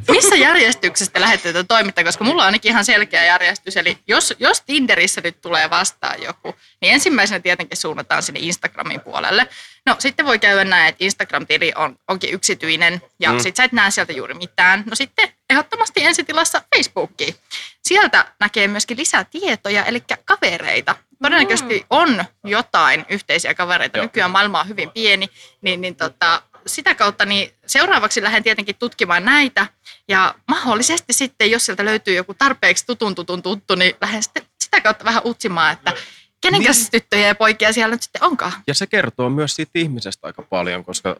Missä 0.08 0.36
järjestyksessä 0.36 1.12
te 1.12 1.20
lähdette 1.20 1.52
tätä 1.52 1.64
toimittaa, 1.68 2.04
koska 2.04 2.24
mulla 2.24 2.42
on 2.42 2.46
ainakin 2.46 2.70
ihan 2.70 2.84
selkeä 2.84 3.24
järjestys. 3.24 3.76
Eli 3.76 3.98
jos, 4.06 4.34
jos 4.38 4.60
Tinderissä 4.60 5.20
nyt 5.24 5.40
tulee 5.40 5.70
vastaan 5.70 6.22
joku, 6.22 6.54
niin 6.80 6.94
ensimmäisenä 6.94 7.40
tietenkin 7.40 7.76
suunnataan 7.76 8.22
sinne 8.22 8.40
Instagramin 8.40 9.00
puolelle. 9.00 9.48
No 9.86 9.96
sitten 9.98 10.26
voi 10.26 10.38
käydä 10.38 10.64
näin, 10.64 10.88
että 10.88 11.04
Instagram-tili 11.04 11.72
on, 11.74 11.98
onkin 12.08 12.34
yksityinen 12.34 13.02
ja 13.20 13.30
mm. 13.30 13.36
Mm. 13.36 13.42
sit 13.42 13.56
sä 13.56 13.64
et 13.64 13.72
näe 13.72 13.90
sieltä 13.90 14.12
juuri 14.12 14.34
mitään. 14.34 14.82
No 14.86 14.96
sitten 14.96 15.28
ehdottomasti 15.50 16.04
ensitilassa 16.04 16.62
Facebookiin. 16.76 17.34
Sieltä 17.82 18.24
näkee 18.40 18.68
myöskin 18.68 18.96
lisää 18.96 19.24
tietoja, 19.24 19.84
eli 19.84 20.02
kavereita. 20.24 20.96
Todennäköisesti 21.22 21.86
on 21.90 22.24
jotain 22.44 23.06
yhteisiä 23.08 23.54
kavereita. 23.54 23.98
Nykyään 23.98 24.30
maailma 24.30 24.60
on 24.60 24.68
hyvin 24.68 24.90
pieni, 24.90 25.28
niin, 25.62 25.80
niin 25.80 25.96
tota, 25.96 26.42
sitä 26.66 26.94
kautta 26.94 27.26
niin 27.26 27.50
seuraavaksi 27.66 28.22
lähden 28.22 28.42
tietenkin 28.42 28.76
tutkimaan 28.78 29.24
näitä. 29.24 29.66
Ja 30.08 30.34
mahdollisesti 30.48 31.12
sitten, 31.12 31.50
jos 31.50 31.66
sieltä 31.66 31.84
löytyy 31.84 32.14
joku 32.14 32.34
tarpeeksi 32.34 32.86
tutun 32.86 33.14
tutun 33.14 33.42
tuttu, 33.42 33.74
niin 33.74 33.94
lähden 34.00 34.22
sitten 34.22 34.42
sitä 34.60 34.80
kautta 34.80 35.04
vähän 35.04 35.22
utsimaan, 35.24 35.72
että 35.72 35.92
kenenkäs 36.40 36.78
Niin. 36.78 36.90
tyttöjä 36.90 37.26
ja 37.26 37.34
poikia 37.34 37.72
siellä 37.72 37.94
nyt 37.94 38.02
sitten 38.02 38.24
onkaan. 38.24 38.52
Ja 38.66 38.74
se 38.74 38.86
kertoo 38.86 39.30
myös 39.30 39.56
siitä 39.56 39.70
ihmisestä 39.74 40.26
aika 40.26 40.42
paljon, 40.42 40.84
koska 40.84 41.16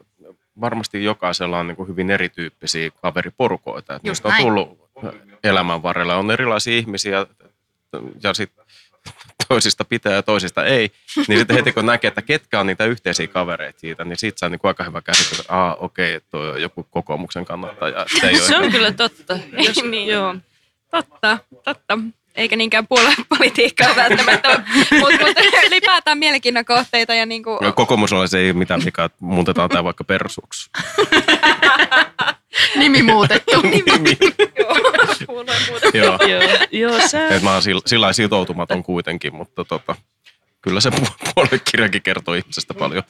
varmasti 0.61 1.03
jokaisella 1.03 1.59
on 1.59 1.67
niin 1.67 1.75
kuin 1.75 1.87
hyvin 1.89 2.11
erityyppisiä 2.11 2.89
kaveriporukoita. 3.01 3.95
Että 3.95 4.07
niistä 4.07 4.27
on 4.27 4.33
tullut 4.37 4.89
elämän 5.43 5.83
varrella. 5.83 6.15
On 6.15 6.31
erilaisia 6.31 6.77
ihmisiä 6.77 7.25
ja 8.23 8.33
sitten 8.33 8.65
toisista 9.47 9.85
pitää 9.85 10.13
ja 10.13 10.23
toisista 10.23 10.65
ei. 10.65 10.91
Niin 11.27 11.39
sitten 11.39 11.55
heti 11.55 11.71
kun 11.71 11.85
näkee, 11.85 12.07
että 12.07 12.21
ketkä 12.21 12.59
on 12.59 12.67
niitä 12.67 12.85
yhteisiä 12.85 13.27
kavereita 13.27 13.79
siitä, 13.79 14.03
niin 14.05 14.17
siitä 14.17 14.39
saa 14.39 14.49
niin 14.49 14.59
kuin 14.59 14.69
aika 14.69 14.83
hyvä 14.83 15.01
käsitys, 15.01 15.39
että 15.39 15.53
Aa, 15.53 15.75
okei, 15.75 16.13
että 16.13 16.29
toi 16.31 16.49
on 16.49 16.61
joku 16.61 16.83
kokoomuksen 16.83 17.45
kannattaja. 17.45 18.05
Se 18.19 18.27
ei 18.27 18.39
Se 18.39 18.57
on 18.57 18.71
kyllä 18.71 18.91
totta. 18.91 19.39
Jos, 19.67 19.83
Niin. 19.83 20.07
Joo. 20.07 20.35
Totta, 20.91 21.37
totta. 21.63 21.97
Eikä 22.35 22.55
niinkään 22.55 22.87
puoluepolitiikkaa 22.87 23.95
välttämättä, 23.95 24.49
mutta 24.91 25.25
mut 25.25 25.37
ylipäätään 25.67 26.17
mielenkiinnon 26.17 26.65
kohteita 26.65 27.13
ja 27.13 27.25
niinku, 27.25 27.59
No, 27.61 27.73
kokoomuslaisilla 27.73 28.41
ei 28.41 28.49
ole 28.49 28.57
mitään 28.57 28.85
vikaa, 28.85 29.05
että 29.05 29.17
muutetaan 29.19 29.69
tämä 29.69 29.83
vaikka 29.83 30.03
persuksi. 30.03 30.69
Nimi 32.75 33.03
muutettu. 33.03 33.61
muuta. 33.61 34.46
Joo. 35.93 36.17
Joo, 36.29 36.41
joo 36.71 37.07
sä... 37.07 37.27
Et 37.27 37.43
mä 37.43 37.53
oon 37.53 37.61
sillä, 37.61 37.81
sillä 37.85 38.01
lailla 38.01 38.13
sitoutumaton 38.13 38.83
kuitenkin, 38.83 39.35
mutta 39.35 39.65
tota, 39.65 39.95
kyllä 40.61 40.81
se 40.81 40.89
pu- 40.89 41.17
puoluekirjakin 41.35 42.01
kertoo 42.01 42.33
ihmisestä 42.33 42.73
paljon. 42.73 43.03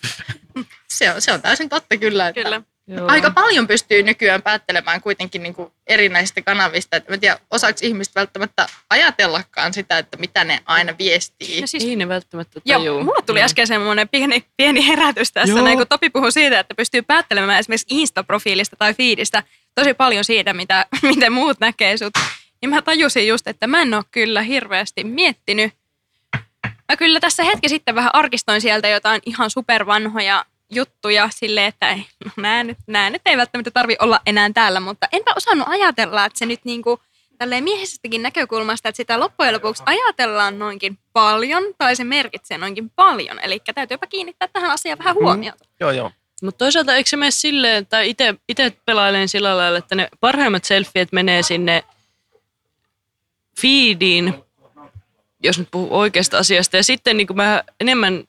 Se 0.88 1.12
on, 1.12 1.22
se 1.22 1.32
on 1.32 1.42
täysin 1.42 1.70
totta 1.70 1.98
kyllä. 1.98 2.28
Että 2.28 2.44
Kyllä. 2.44 2.62
Joo. 2.90 3.08
Aika 3.08 3.32
paljon 3.32 3.68
pystyy 3.68 4.04
nykyään 4.04 4.42
päättelemään 4.42 5.02
kuitenkin 5.02 5.44
niin 5.44 5.54
kuin 5.54 5.72
erinäisistä 5.88 6.42
kanavista. 6.42 6.98
Et 6.98 7.08
Mä 7.08 7.14
en 7.14 7.20
tiedä, 7.20 7.40
osaako 7.52 7.80
ihmiset 7.82 8.16
välttämättä 8.16 8.68
ajatellakaan 8.90 9.74
sitä, 9.74 9.98
että 9.98 10.18
mitä 10.18 10.44
ne 10.44 10.60
aina 10.66 10.94
viestii. 11.00 11.62
Ja 11.62 11.68
siis 11.68 11.84
Ei 11.84 11.96
ne 11.96 12.08
välttämättä 12.08 12.60
Joo, 12.66 12.80
tajuu. 12.80 13.04
mulla 13.04 13.22
tuli 13.26 13.42
äsken 13.42 13.68
semmoinen 13.68 14.10
pieni, 14.10 14.46
pieni 14.58 14.88
herätys 14.88 15.32
tässä, 15.32 15.56
Joo. 15.56 15.64
näin 15.64 15.78
kun 15.78 15.88
Topi 15.88 16.10
puhui 16.10 16.32
siitä, 16.32 16.60
että 16.60 16.76
pystyy 16.76 17.02
päättelemään 17.02 17.60
esimerkiksi 17.60 17.88
Insta-profiilista 17.92 18.76
tai 18.78 18.94
feedistä 18.94 19.44
tosi 19.76 19.94
paljon 19.94 20.24
siitä, 20.24 20.54
mitä, 20.54 20.86
miten 21.02 21.34
muut 21.34 21.60
näkee 21.60 21.98
sut. 21.98 22.14
Niin 22.62 22.70
mä 22.70 22.82
tajusin 22.82 23.28
just, 23.28 23.48
että 23.48 23.68
mä 23.68 23.82
en 23.82 23.94
ole 23.94 24.04
kyllä 24.12 24.42
hirveästi 24.42 25.04
miettinyt. 25.04 25.74
Mä 26.90 26.98
kyllä 26.98 27.20
tässä 27.20 27.44
hetki 27.44 27.70
sitten 27.70 27.96
vähän 27.96 28.16
arkistoin 28.16 28.62
sieltä 28.62 28.88
jotain 28.88 29.22
ihan 29.26 29.50
supervanhoja 29.50 30.46
juttuja 30.70 31.30
sille, 31.32 31.66
että 31.66 31.90
ei, 31.90 32.06
no, 32.26 32.32
nää, 32.38 32.64
nyt, 32.64 32.78
nää 32.88 33.10
nyt 33.10 33.22
ei 33.26 33.38
välttämättä 33.38 33.72
tarvi 33.72 33.96
olla 34.00 34.20
enää 34.26 34.50
täällä, 34.54 34.80
mutta 34.80 35.08
enpä 35.12 35.34
osannut 35.36 35.68
ajatella, 35.68 36.26
että 36.26 36.40
se 36.40 36.46
nyt 36.46 36.60
niinku 36.64 37.00
tälleen 37.38 37.64
miehisestäkin 37.64 38.22
näkökulmasta, 38.22 38.90
että 38.90 38.98
sitä 38.98 39.20
loppujen 39.20 39.54
lopuksi 39.54 39.84
ajatellaan 39.86 40.60
noinkin 40.60 41.00
paljon, 41.14 41.64
tai 41.78 41.96
se 41.96 42.04
merkitsee 42.04 42.58
noinkin 42.58 42.90
paljon. 42.90 43.40
Eli 43.40 43.62
täytyypä 43.76 44.08
kiinnittää 44.08 44.48
tähän 44.54 44.72
asiaan 44.72 45.00
vähän 45.00 45.16
huomiota. 45.16 45.66
Joo, 45.80 45.92
joo. 45.92 46.12
Mutta 46.42 46.58
toisaalta 46.58 46.96
eikö 46.96 47.10
se 47.10 47.18
mene 47.18 47.32
silleen, 47.32 47.86
tai 47.86 48.16
itse 48.50 48.74
pelailen 48.86 49.28
sillä 49.28 49.58
lailla, 49.58 49.78
että 49.78 49.96
ne 49.96 50.08
parhaimmat 50.20 50.64
selfiet 50.64 51.12
menee 51.12 51.44
sinne 51.44 51.84
feediin, 53.62 54.34
jos 55.44 55.60
nyt 55.60 55.68
puhuu 55.72 55.98
oikeasta 55.98 56.38
asiasta. 56.38 56.78
Ja 56.78 56.84
sitten 56.84 57.18
niin 57.18 57.28
kuin 57.28 57.38
mä 57.38 57.64
enemmän 57.80 58.24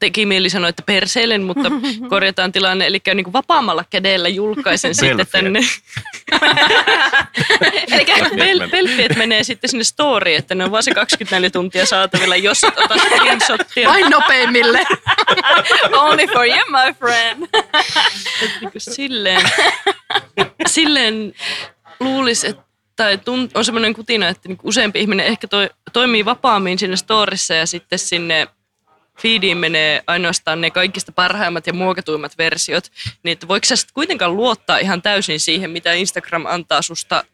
teki 0.00 0.26
mieli 0.26 0.50
sanoa, 0.50 0.68
että 0.68 0.82
perseilen, 0.86 1.42
mutta 1.42 1.70
korjataan 2.08 2.52
tilanne. 2.52 2.86
Eli 2.86 3.00
niin 3.14 3.24
kuin 3.24 3.32
vapaammalla 3.32 3.84
kädellä 3.90 4.28
julkaisen 4.28 4.94
sitten 4.94 5.26
tänne. 5.32 5.60
Eli 7.92 8.04
pel- 8.04 8.70
pelfiet 8.70 9.16
menee 9.16 9.44
sitten 9.44 9.70
sinne 9.70 9.84
storyin, 9.84 10.38
että 10.38 10.54
ne 10.54 10.64
on 10.64 10.70
vaan 10.70 10.82
se 10.82 10.94
24 10.94 11.50
tuntia 11.50 11.86
saatavilla, 11.86 12.36
jos 12.36 12.64
et 12.64 12.78
ota 12.78 12.94
screenshottia. 12.98 13.88
Vain 13.88 14.10
nopeimmille. 14.10 14.84
Only 15.92 16.26
for 16.26 16.46
you, 16.46 16.60
my 16.68 16.94
friend. 16.98 17.46
niin 18.60 18.72
kuin 18.72 18.80
silleen, 18.80 19.50
silleen 20.66 21.34
luulisi, 22.00 22.46
että 22.46 22.71
tai 22.96 23.18
tunt, 23.18 23.56
on 23.56 23.64
semmoinen 23.64 23.94
kutina, 23.94 24.28
että 24.28 24.48
niin 24.48 24.58
useampi 24.62 25.00
ihminen 25.00 25.26
ehkä 25.26 25.48
toi, 25.48 25.70
toimii 25.92 26.24
vapaammin 26.24 26.78
sinne 26.78 26.96
storissa 26.96 27.54
ja 27.54 27.66
sitten 27.66 27.98
sinne 27.98 28.48
feediin 29.22 29.58
menee 29.58 30.02
ainoastaan 30.06 30.60
ne 30.60 30.70
kaikista 30.70 31.12
parhaimmat 31.12 31.66
ja 31.66 31.72
muokatuimmat 31.72 32.38
versiot, 32.38 32.84
niin 33.22 33.32
että 33.32 33.48
voiko 33.48 33.64
sä 33.64 33.76
sitten 33.76 33.94
kuitenkaan 33.94 34.36
luottaa 34.36 34.78
ihan 34.78 35.02
täysin 35.02 35.40
siihen, 35.40 35.70
mitä 35.70 35.92
Instagram 35.92 36.46
antaa 36.46 36.82
susta, 36.82 37.24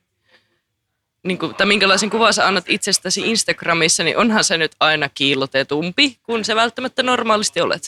niin 1.22 1.38
kuin, 1.38 1.54
tai 1.54 1.66
minkälaisen 1.66 2.10
kuvan 2.10 2.34
sä 2.34 2.46
annat 2.46 2.64
itsestäsi 2.68 3.30
Instagramissa, 3.30 4.04
niin 4.04 4.16
onhan 4.16 4.44
se 4.44 4.58
nyt 4.58 4.72
aina 4.80 5.08
kiillotetumpi, 5.08 6.18
kun 6.22 6.44
se 6.44 6.54
välttämättä 6.54 7.02
normaalisti 7.02 7.60
olet. 7.60 7.82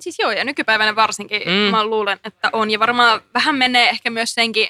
Siis 0.00 0.18
joo, 0.18 0.30
ja 0.30 0.44
nykypäivänä 0.44 0.96
varsinkin 0.96 1.42
Mm. 1.46 1.52
mä 1.52 1.84
luulen, 1.84 2.18
että 2.24 2.50
on. 2.52 2.70
Ja 2.70 2.78
varmaan 2.78 3.20
vähän 3.34 3.54
menee 3.54 3.88
ehkä 3.88 4.10
myös 4.10 4.34
senkin 4.34 4.68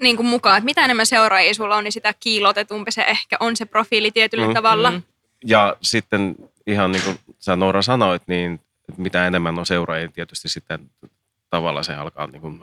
niin 0.00 0.16
kuin 0.16 0.26
mukaan, 0.26 0.56
että 0.58 0.64
mitä 0.64 0.84
enemmän 0.84 1.06
seuraajia 1.06 1.54
sulla 1.54 1.76
on, 1.76 1.84
niin 1.84 1.92
sitä 1.92 2.14
kiilotetumpi 2.20 2.92
se 2.92 3.02
ehkä 3.02 3.36
on 3.40 3.56
se 3.56 3.64
profiili 3.66 4.10
tietyllä 4.10 4.46
Mm. 4.46 4.54
tavalla. 4.54 4.90
Mm. 4.90 5.02
Ja 5.44 5.76
sitten 5.82 6.36
ihan 6.66 6.92
niin 6.92 7.02
kuin 7.04 7.18
sä 7.38 7.56
Noora 7.56 7.82
sanoit, 7.82 8.22
niin 8.26 8.60
että 8.88 9.02
mitä 9.02 9.26
enemmän 9.26 9.58
on 9.58 9.66
seuraajia, 9.66 10.08
tietysti 10.08 10.48
sitten 10.48 10.90
tavallaan 11.50 11.84
se 11.84 11.94
alkaa 11.94 12.26
niin 12.26 12.40
kuin, 12.40 12.62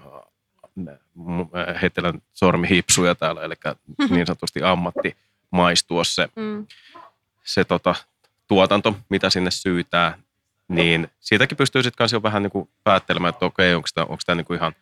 äh, 0.87 1.81
heittelen 1.81 2.21
sormihipsuja 2.33 3.15
täällä, 3.15 3.41
eli 3.41 3.53
niin 4.09 4.25
sanotusti 4.27 4.63
ammatti 4.63 5.17
maistua 5.51 6.03
se, 6.03 6.29
Mm. 6.35 6.67
se 7.43 7.63
tota, 7.63 7.95
tuotanto, 8.47 8.95
mitä 9.09 9.29
sinne 9.29 9.51
syytää, 9.51 10.17
niin 10.67 11.07
siitäkin 11.19 11.57
pystyy 11.57 11.83
sitten 11.83 11.97
kanssa 11.97 12.15
jo 12.17 12.23
vähän 12.23 12.43
niin 12.43 12.51
kuin 12.51 12.69
päättelemään, 12.83 13.33
että 13.33 13.45
okei, 13.45 13.73
onko 13.75 13.87
tämä, 13.93 14.05
onko 14.05 14.21
tämä 14.25 14.35
niin 14.35 14.45
kuin 14.45 14.57
ihan 14.57 14.75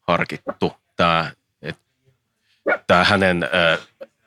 harkittu 0.00 0.72
tämä, 0.96 1.30
tämä 2.86 3.04
hänen 3.04 3.42
äh, 3.42 3.78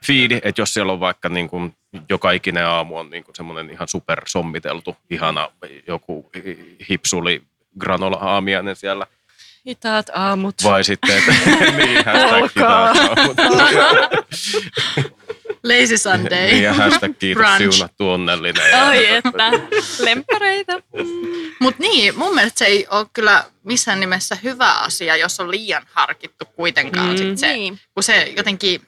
fiidi, 0.06 0.40
että 0.44 0.62
jos 0.62 0.74
siellä 0.74 0.94
on 0.94 1.00
vaikka 1.00 1.30
niin 1.30 1.50
kuin 1.50 1.76
joka 2.10 2.32
ikinen 2.32 2.66
aamu 2.66 2.98
on 2.98 3.10
niin 3.10 3.24
kuin 3.24 3.36
semmoinen 3.36 3.70
ihan 3.70 3.88
super 3.88 4.22
sommiteltu, 4.28 4.98
ihana 5.10 5.52
joku 5.88 6.32
hipsuli 6.90 7.42
granola 7.80 8.18
aamiainen 8.18 8.76
siellä, 8.76 9.08
Hitaat 9.68 10.10
aamut. 10.14 10.56
vai 10.64 10.84
sitten, 10.84 11.18
että 11.18 11.32
niin, 11.78 12.06
hashtag 12.06 12.44
hitaat 12.44 12.98
aamut. 12.98 13.38
Lazy 15.64 15.98
Sunday. 15.98 16.46
niin, 16.52 16.64
ja 16.64 16.74
hashtag 16.74 17.12
kiitos 17.20 17.42
Brunch. 17.46 17.74
siunattu 17.76 18.10
onnellinen. 18.10 18.72
Ja, 18.72 18.88
Ai 18.88 19.06
että, 19.12 19.52
lemppareita. 20.00 20.74
Mutta 21.60 21.82
niin, 21.84 22.18
mun 22.18 22.36
mielestä 22.36 22.60
se 22.60 22.66
ei 22.66 22.88
ole 22.90 23.06
kyllä 23.14 23.44
missään 23.64 24.00
nimessä 24.00 24.38
hyvä 24.44 24.72
asia, 24.74 25.16
jos 25.16 25.40
on 25.40 25.52
liian 25.52 25.84
harkittu 25.92 26.46
kuitenkaan. 26.46 27.10
Mm. 27.10 27.18
Sit 27.18 27.38
se, 27.38 27.54
Niin. 27.54 27.80
Kun 27.94 28.04
se 28.04 28.34
jotenkin 28.38 28.82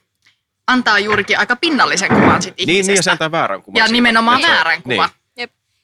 antaa 0.66 0.98
juurikin 0.98 1.38
aika 1.38 1.56
pinnallisen 1.56 2.08
kuvan 2.08 2.42
sit 2.42 2.56
niin, 2.56 2.66
niin, 2.66 2.76
ja 2.76 2.80
ihmisestä. 2.80 3.02
se 3.02 3.10
antaa 3.10 3.30
väärän 3.30 3.62
kuvan. 3.62 3.78
ja 3.78 3.84
siitä. 3.84 3.92
nimenomaan 3.92 4.42
väärän 4.42 4.82
kuvan. 4.82 5.08
Niin. 5.08 5.19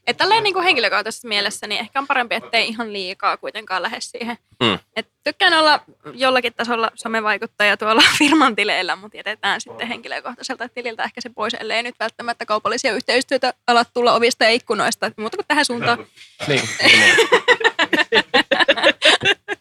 Että 0.07 0.25
tälleen 0.25 0.43
niin 0.43 0.55
kuin 0.55 0.65
henkilökohtaisessa 0.65 1.29
mielessä, 1.29 1.67
niin 1.67 1.81
ehkä 1.81 1.99
on 1.99 2.07
parempi, 2.07 2.35
ettei 2.35 2.69
ihan 2.69 2.93
liikaa 2.93 3.37
kuitenkaan 3.37 3.83
lähde 3.83 3.97
siihen. 4.01 4.39
Mm. 4.63 4.79
Et 4.97 5.09
tykkään 5.25 5.55
olla 5.55 5.81
jollakin 6.15 6.55
tasolla 6.55 6.91
somevaikuttaja 6.95 7.77
tuolla 7.77 8.03
firman 8.19 8.57
tileillä, 8.57 8.97
mutta 8.97 9.17
jätetään 9.17 9.61
sitten 9.61 9.89
henkilökohtaiselta 9.89 10.69
tililtä 10.69 11.03
ehkä 11.03 11.21
se 11.21 11.29
pois, 11.29 11.55
ellei 11.55 11.83
nyt 11.83 11.95
välttämättä 12.01 12.47
kaupallisia 12.47 12.93
yhteistyötä 12.93 13.55
alat 13.67 13.89
tulla 13.95 14.13
ovista 14.15 14.45
ja 14.45 14.51
ikkunoista, 14.51 15.11
muuta 15.17 15.37
kuin 15.37 15.47
tähän 15.49 15.65
suuntaan. 15.65 15.99
Niin, 16.49 16.63
niin, 16.83 17.01
niin. 17.01 17.17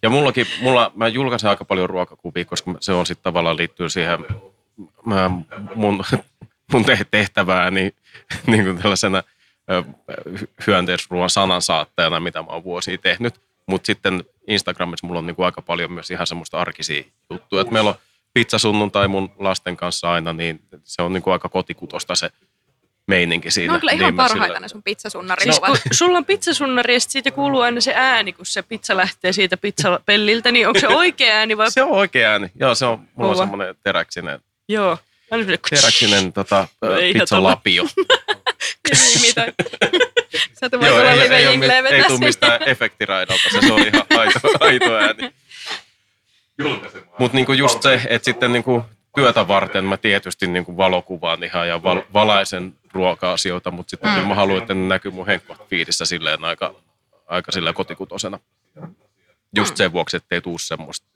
Ja 0.02 0.10
mullakin, 0.10 0.48
mulla, 0.62 0.92
mä 0.96 1.08
julkaisen 1.08 1.50
aika 1.50 1.66
paljon 1.66 1.90
ruokakuvia, 1.90 2.46
koska 2.46 2.76
se 2.80 2.92
on 2.92 3.06
sitten 3.06 3.24
tavallaan 3.24 3.58
liittyy 3.58 3.90
siihen 3.90 4.26
mä, 5.06 5.32
mun, 5.76 6.04
mun 6.72 6.86
te- 6.86 7.08
tehtävääni 7.12 7.94
niin 8.48 8.64
kuin 8.64 8.78
tällaisena 8.78 9.24
hyönteisruoan 10.68 11.30
sanansaattajana, 11.30 12.20
mitä 12.20 12.42
mä 12.42 12.48
oon 12.52 12.64
vuosia 12.64 12.98
tehnyt. 12.98 13.36
Mutta 13.68 13.86
sitten 13.86 14.24
Instagramissa 14.48 15.08
mulla 15.08 15.20
on 15.20 15.28
niin 15.28 15.36
kuin 15.36 15.46
aika 15.46 15.62
paljon 15.62 15.92
myös 15.92 16.12
ihan 16.12 16.28
semmoista 16.28 16.60
arkisia 16.60 17.04
juttuja. 17.30 17.62
Et 17.62 17.72
meillä 17.72 17.90
on 17.90 17.96
pizzasunnuntai 18.34 19.08
mun 19.08 19.32
lasten 19.40 19.78
kanssa 19.78 20.12
aina, 20.12 20.34
niin 20.34 20.60
se 20.84 21.02
on 21.02 21.14
niin 21.14 21.24
kuin 21.24 21.32
aika 21.34 21.50
kotikutosta 21.50 22.16
se 22.16 22.30
meininki 23.08 23.52
siinä. 23.52 23.72
Ne 23.72 23.76
on 23.76 23.80
kyllä 23.80 23.92
ihan 23.92 24.06
niin 24.06 24.16
parhaita 24.16 24.46
sillä- 24.46 24.60
ne 24.60 24.68
sun 24.68 24.84
pizzasunnari. 24.84 25.44
Siis 25.44 25.60
kun 25.60 25.78
sulla 25.92 26.18
on 26.18 26.26
pizzasunnari 26.26 26.94
ja 26.94 27.00
siitä 27.00 27.32
kuuluu 27.32 27.62
aina 27.62 27.82
se 27.82 27.94
ääni, 27.96 28.34
kun 28.34 28.46
se 28.46 28.62
pizza 28.64 28.98
lähtee 28.98 29.34
siitä 29.34 29.58
pizzapelliltä, 29.58 30.52
niin 30.52 30.68
onko 30.68 30.80
se 30.80 30.88
oikea 30.88 31.36
ääni 31.36 31.58
vai? 31.58 31.72
Se 31.72 31.84
on 31.84 31.92
oikea 31.92 32.32
ääni. 32.32 32.52
Joo, 32.60 32.76
se 32.76 32.86
on, 32.86 33.00
mulla 33.00 33.10
on 33.30 33.36
Kova. 33.36 33.36
semmoinen 33.46 33.76
teräksinen, 33.84 34.40
Joo. 34.70 34.98
Teräksinen 35.70 36.34
tota, 36.34 36.68
No 36.82 36.92
ei 36.96 37.14
pizzalapio. 37.14 37.84
Niin, 37.84 38.06
mitä? 39.22 39.54
Satu 40.54 40.76
Joo, 40.76 40.82
Vaikola 40.82 41.12
ei, 41.12 41.20
live 41.20 41.38
ei, 41.38 41.46
ei 41.46 41.84
vetää 41.84 42.08
tule 42.08 42.20
mistään 42.20 42.70
efektiraidalta, 42.70 43.44
se, 43.52 43.68
se 43.68 43.74
on 43.74 43.88
ihan 43.88 44.06
aito, 44.18 44.40
aito 44.60 44.96
ääni. 44.96 45.34
Mutta 47.20 47.36
niinku 47.36 47.54
just 47.54 47.82
se, 47.82 48.02
että 48.08 48.26
sitten 48.26 48.54
niinku 48.54 48.86
työtä 49.16 49.48
varten 49.48 49.86
mä 49.86 49.98
tietysti 49.98 50.48
niinku 50.48 50.78
valokuvaan 50.78 51.44
ihan 51.44 51.68
ja 51.68 51.84
val, 51.84 52.02
valaisen 52.14 52.74
ruoka-asioita, 52.94 53.72
mutta 53.72 53.90
sitten 53.90 54.12
mm. 54.12 54.28
mä 54.28 54.36
haluan, 54.36 54.62
että 54.62 54.74
ne 54.74 54.88
näkyy 54.88 55.12
mun 55.12 55.26
henkkofiidissä 55.26 56.06
silleen 56.06 56.46
aika, 56.46 56.76
aika 57.28 57.52
silleen 57.52 57.76
kotikutosena. 57.76 58.40
Just 59.56 59.78
sen 59.78 59.94
vuoksi, 59.94 60.18
ettei 60.18 60.42
tuu 60.42 60.58
semmoista 60.58 61.08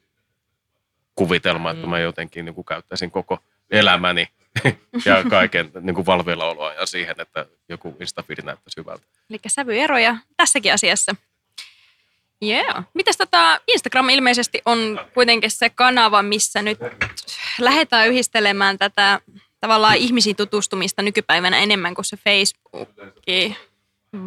kuvitelmaa, 1.16 1.72
että 1.72 1.88
mä 1.88 2.00
jotenkin 2.00 2.46
niinku 2.46 2.64
käyttäisin 2.64 3.12
koko 3.12 3.40
elämäni 3.72 4.28
ja 5.06 5.24
kaiken 5.30 5.72
niinku 5.82 6.06
valveillaoloa 6.06 6.74
ja 6.74 6.86
siihen, 6.86 7.16
että 7.22 7.46
joku 7.70 7.98
Instafeedi 8.00 8.42
näyttäisi 8.42 8.78
hyvältä. 8.78 9.06
Eli 9.30 9.40
sävyeroja 9.48 10.18
tässäkin 10.38 10.74
asiassa. 10.74 11.16
Yeah. 12.46 12.84
Mitäs 12.94 13.18
tota, 13.18 13.60
Instagram 13.68 14.10
ilmeisesti 14.10 14.62
on 14.66 15.00
kuitenkin 15.14 15.52
se 15.52 15.70
kanava, 15.70 16.22
missä 16.24 16.62
nyt 16.62 16.80
lähdetään 17.60 18.08
yhdistelemään 18.08 18.78
tätä 18.78 19.20
tavallaan 19.60 19.96
ihmisiin 19.98 20.36
tutustumista 20.36 21.02
nykypäivänä 21.02 21.58
enemmän 21.60 21.96
kuin 21.96 22.06
se 22.06 22.18
Facebooki, 22.18 23.58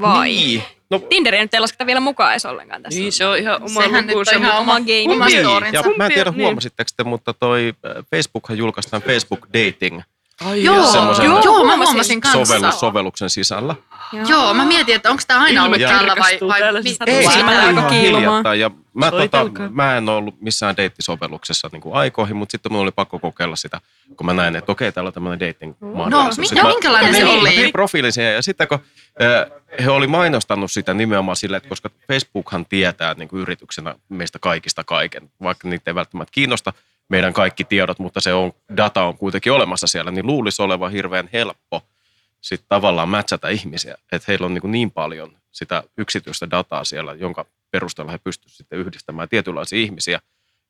vai? 0.01 0.29
Niin. 0.29 0.63
No, 0.91 0.99
Tinderiä 0.99 1.43
nyt 1.43 1.55
ei 1.55 1.61
lasketa 1.61 1.87
vielä 1.87 2.01
mukaan 2.01 2.31
edes 2.33 2.47
ollenkaan 2.47 2.83
tässä. 2.83 3.01
Niin, 3.01 3.13
se 3.13 3.27
on 3.27 3.39
ihan 3.39 3.63
oma 3.63 3.83
Sehän 3.83 4.07
nyt 4.07 4.15
lukunsa. 4.15 4.37
on 4.37 4.43
ihan 4.43 4.59
oma 4.59 4.73
oma, 4.77 4.81
game. 4.87 5.15
oma 5.15 5.27
Niin, 5.27 5.41
storinsa. 5.41 5.77
ja 5.89 5.97
mä 5.97 6.07
en 6.07 6.13
tiedä 6.13 6.31
Niin. 6.31 6.43
huomasitteko 6.43 6.91
te, 6.97 7.05
mutta 7.05 7.33
toi 7.35 7.73
äh, 7.87 8.05
Facebookhan 8.11 8.59
julkaistaan 8.59 9.03
Facebook 9.03 9.47
Dating 9.47 10.01
Ai 10.47 10.65
Joo, 10.65 10.87
Semmoisen- 10.93 11.25
joo, 11.25 11.41
joo, 11.45 11.65
mä 11.65 11.77
Huomasin. 11.77 12.21
kanssa. 12.21 12.45
sovellus, 12.45 12.81
sovelluksen 12.81 13.31
sisällä. 13.31 13.75
Joo, 14.29 14.55
mä 14.55 14.65
mietin, 14.65 14.95
että 14.95 15.11
onko 15.11 15.23
tämä 15.29 15.41
aina 15.43 15.65
ollut 15.65 15.79
täällä 15.81 16.15
vai, 16.19 16.39
vai 16.49 16.83
mi-. 16.83 16.97
Ei, 17.07 17.23
se 17.25 17.39
on 17.45 17.51
ihan 17.51 17.87
kiilumaan. 17.87 17.93
hiljattain. 18.13 18.61
Ja 18.61 18.71
mä, 18.95 19.11
tota, 19.11 19.47
mä 19.71 19.97
en 19.97 20.09
ollut 20.09 20.41
missään 20.41 20.77
deittisovelluksessa 20.77 21.69
niin 21.73 21.81
kuin 21.83 21.95
aikoihin, 21.95 22.37
mutta 22.37 22.51
sitten 22.53 22.73
mun 22.73 22.81
oli 22.81 22.91
pakko 22.91 23.19
kokeilla 23.19 23.57
sitä, 23.57 23.81
kun 24.17 24.27
mä 24.27 24.33
näin, 24.33 24.57
että 24.57 24.73
okei, 24.73 24.93
täällä 24.93 25.09
on 25.09 25.15
tämmöinen 25.15 25.41
dating-mahdollisuus. 25.49 26.37
No, 26.39 26.41
mi- 26.41 26.47
Sitten 26.47 26.63
no, 26.65 26.69
mä- 26.69 26.75
minkälainen 26.75 27.15
se 27.15 27.25
oli? 27.25 27.65
Mä 27.65 27.71
profiilin 27.73 28.13
siihen, 28.13 28.35
ja 28.35 28.43
sitten 28.43 28.69
kun 28.69 28.79
äh, 29.23 29.61
he 29.85 29.91
oli 29.91 30.07
mainostanut 30.07 30.73
sitä 30.73 30.95
nimenomaan 30.95 31.37
sille, 31.37 31.57
että 31.57 31.69
koska 31.69 31.91
Facebookhan 32.09 32.67
tietää 32.67 33.15
niin 33.15 33.29
kuin 33.29 33.43
yrityksenä 33.43 33.95
meistä 34.09 34.39
kaikista 34.39 34.85
kaiken, 34.85 35.31
vaikka 35.43 35.69
niitä 35.69 35.91
ei 35.91 35.95
välttämättä 35.95 36.33
kiinnosta 36.33 36.73
meidän 37.13 37.33
kaikki 37.33 37.65
tiedot, 37.65 37.99
mutta 37.99 38.21
se 38.21 38.33
on, 38.33 38.53
data 38.77 39.03
on 39.05 39.19
kuitenkin 39.19 39.53
olemassa 39.53 39.87
siellä, 39.87 40.11
niin 40.11 40.27
luulisi 40.27 40.63
olevan 40.63 40.93
hirveän 40.93 41.29
helppo 41.33 41.83
sitten 42.41 42.69
tavallaan 42.69 43.09
matchata 43.09 43.49
ihmisiä, 43.49 43.95
että 44.13 44.25
heillä 44.29 44.47
on 44.47 44.55
niin, 44.55 44.61
kuin 44.61 44.73
niin 44.73 44.91
paljon 44.91 45.37
sitä 45.51 45.83
yksityistä 45.99 46.51
dataa 46.51 46.85
siellä, 46.85 47.15
jonka 47.15 47.47
perusteella 47.71 48.13
he 48.13 48.19
pystyvät 48.19 48.53
sitten 48.53 48.79
yhdistämään 48.79 49.29
tietynlaisia 49.29 49.79
ihmisiä, 49.79 50.21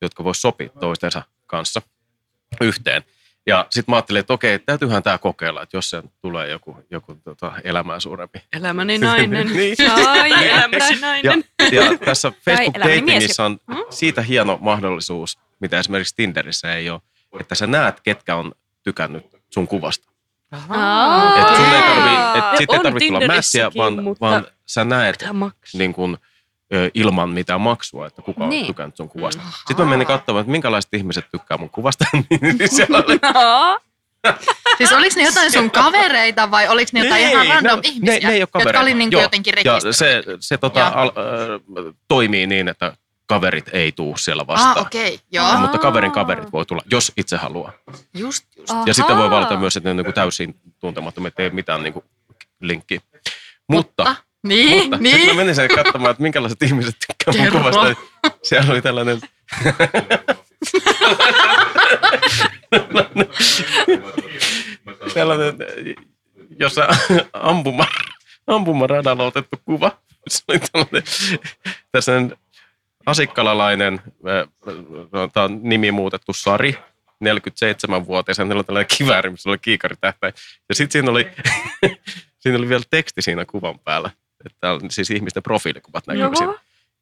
jotka 0.01 0.25
vois 0.25 0.43
sopia 0.43 0.69
toistensa 0.81 1.23
kanssa 1.47 1.83
yhteen. 2.61 3.05
Ja 3.47 3.67
sitten 3.71 3.93
mä 3.93 3.97
ajattelin, 3.97 4.21
että 4.21 4.33
okei, 4.33 4.59
täytyyhän 4.59 5.03
tämä 5.03 5.19
kokeilla, 5.19 5.63
että 5.63 5.77
jos 5.77 5.91
se 5.91 6.03
tulee 6.21 6.49
joku, 6.51 6.77
joku 6.91 7.15
tota, 7.25 7.53
elämää 7.65 8.01
suurempi. 8.01 8.39
Elämäni 8.53 8.99
nainen. 8.99 9.47
Niin. 9.57 9.77
Ai, 10.07 10.49
Elämäsi 10.49 10.95
Ja, 10.95 11.01
nainen. 11.01 11.45
ja 11.73 11.99
tässä 12.05 12.33
Facebook 12.45 12.77
elämäni. 12.77 13.01
Datingissa 13.01 13.45
on 13.45 13.59
siitä 13.91 14.23
hieno 14.23 14.59
mahdollisuus, 14.61 15.39
mitä 15.63 15.79
esimerkiksi 15.79 16.17
Tinderissä 16.17 16.75
ei 16.75 16.91
ole, 16.91 17.01
että 17.41 17.55
sä 17.55 17.67
näet, 17.67 18.01
ketkä 18.01 18.37
on 18.37 18.53
tykännyt 18.83 19.27
sun 19.55 19.69
kuvasta. 19.69 20.13
Aa. 20.69 21.41
Et 21.51 21.57
sun 21.57 21.65
ei 21.75 21.83
tarvi, 21.83 22.39
et 22.39 22.45
sit 22.59 22.73
ei 22.73 22.79
tarvitse 22.79 23.07
tulla 23.09 23.27
mässiä, 23.27 23.71
vaan, 23.77 24.03
mutta- 24.03 24.27
vaan 24.27 24.47
sä 24.67 24.85
näet 24.85 25.25
niin 25.75 25.93
kun, 25.93 26.19
ilman 26.95 27.31
mitään 27.31 27.61
maksua, 27.61 28.07
että 28.07 28.23
kuka 28.23 28.45
on 28.45 28.51
Niin. 28.51 28.67
tykännyt 28.67 28.97
sun 28.97 29.09
kuvasta. 29.09 29.43
Sitten 29.67 29.87
mä 29.87 29.91
menin 29.91 30.07
katsomaan, 30.07 30.41
että 30.41 30.51
minkälaiset 30.51 30.95
ihmiset 30.95 31.25
tykkää 31.33 31.59
mun 31.59 31.71
kuvasta. 31.71 32.05
niin 32.41 32.69
siellä 32.71 32.99
oli. 32.99 33.19
Siis 34.79 34.93
oliko 34.93 35.17
ne 35.17 35.23
jotain 35.25 35.53
sun 35.53 35.71
kavereita 35.71 36.51
vai 36.51 36.69
oliko 36.69 36.91
ne 36.95 37.01
jotain 37.05 37.23
ihan 37.23 37.47
random 37.47 37.81
ne, 37.81 37.89
ihmisiä, 37.89 38.19
ne, 38.21 38.27
ne 38.29 38.33
ei 38.35 38.43
ole 38.43 38.47
kavereita. 38.47 38.69
jotka 38.79 38.81
oli 38.81 38.95
niin 38.95 39.13
jotenkin 39.13 39.53
Ja 39.65 39.73
rekisteröity? 39.73 39.93
se, 39.93 40.23
se 40.41 40.59
tota, 40.59 40.87
al, 40.89 41.09
äh, 41.09 41.95
toimii 42.09 42.47
niin, 42.47 42.69
että 42.69 42.97
kaverit 43.33 43.71
ei 43.73 43.93
tuu 43.93 44.17
siellä 44.17 44.47
vastaan. 44.47 44.79
Ah, 44.79 44.87
okay. 44.87 45.19
joo. 45.33 45.59
Mutta 45.59 45.79
kaverin 45.79 46.13
kaverit 46.13 46.53
voi 46.53 46.67
tulla, 46.67 46.83
jos 46.91 47.13
itse 47.17 47.37
haluaa. 47.37 47.73
Just, 48.15 48.47
just. 48.57 48.73
Ja 48.87 48.95
sitten 48.95 49.17
voi 49.17 49.31
valita 49.31 49.57
myös, 49.57 49.77
että 49.77 49.87
ne 49.87 49.91
on 49.91 49.97
niin 49.97 50.05
kuin 50.05 50.15
täysin 50.15 50.55
tuntemattomia, 50.81 51.29
että 51.29 51.43
ei 51.43 51.51
mitään 51.51 51.83
niin 51.83 51.93
kuin 51.93 52.05
linkkiä. 52.61 53.01
Mutta, 53.69 54.03
Ah, 54.03 54.23
niin, 54.47 54.83
mutta 54.83 54.97
niin. 54.97 55.17
sitten 55.17 55.35
mä 55.35 55.41
menin 55.41 55.55
sen 55.55 55.69
katsomaan, 55.69 56.11
että 56.11 56.23
minkälaiset 56.23 56.63
ihmiset 56.67 56.97
tykkää 57.07 57.45
mun 57.45 57.53
kuvasta. 57.53 57.95
Siellä 58.43 58.73
oli 58.73 58.83
tällainen... 58.83 59.21
tällainen, 65.15 65.55
jossa 66.61 66.89
ampuma, 67.33 67.87
ampumaradalla 68.47 69.25
otettu 69.25 69.57
kuva. 69.65 69.93
Se 70.29 70.43
oli 70.49 70.59
tällainen, 70.59 71.03
tällainen 71.93 72.37
asikkalalainen, 73.07 74.01
tämä 75.33 75.45
on 75.45 75.61
nimi 75.63 75.93
muutettu 75.93 76.33
Sari, 76.33 76.79
47-vuotias, 77.25 78.39
hänellä 78.39 78.61
on 78.61 78.65
tällainen 78.65 78.97
kivääri, 78.99 79.31
missä 79.31 79.49
oli 79.49 79.59
kiikaritähtäin. 79.59 80.35
Ja 80.69 80.75
sitten 80.75 80.93
siinä 80.93 81.11
oli, 81.11 81.29
siinä 82.41 82.59
oli 82.59 82.69
vielä 82.69 82.83
teksti 82.91 83.23
siinä 83.23 83.45
kuvan 83.45 83.79
päällä. 83.79 84.11
Että 84.47 84.73
on 84.73 84.81
siis 84.91 85.11
ihmisten 85.11 85.43
profiilikuvat 85.43 86.07
näkyy 86.07 86.37
siinä. 86.37 86.55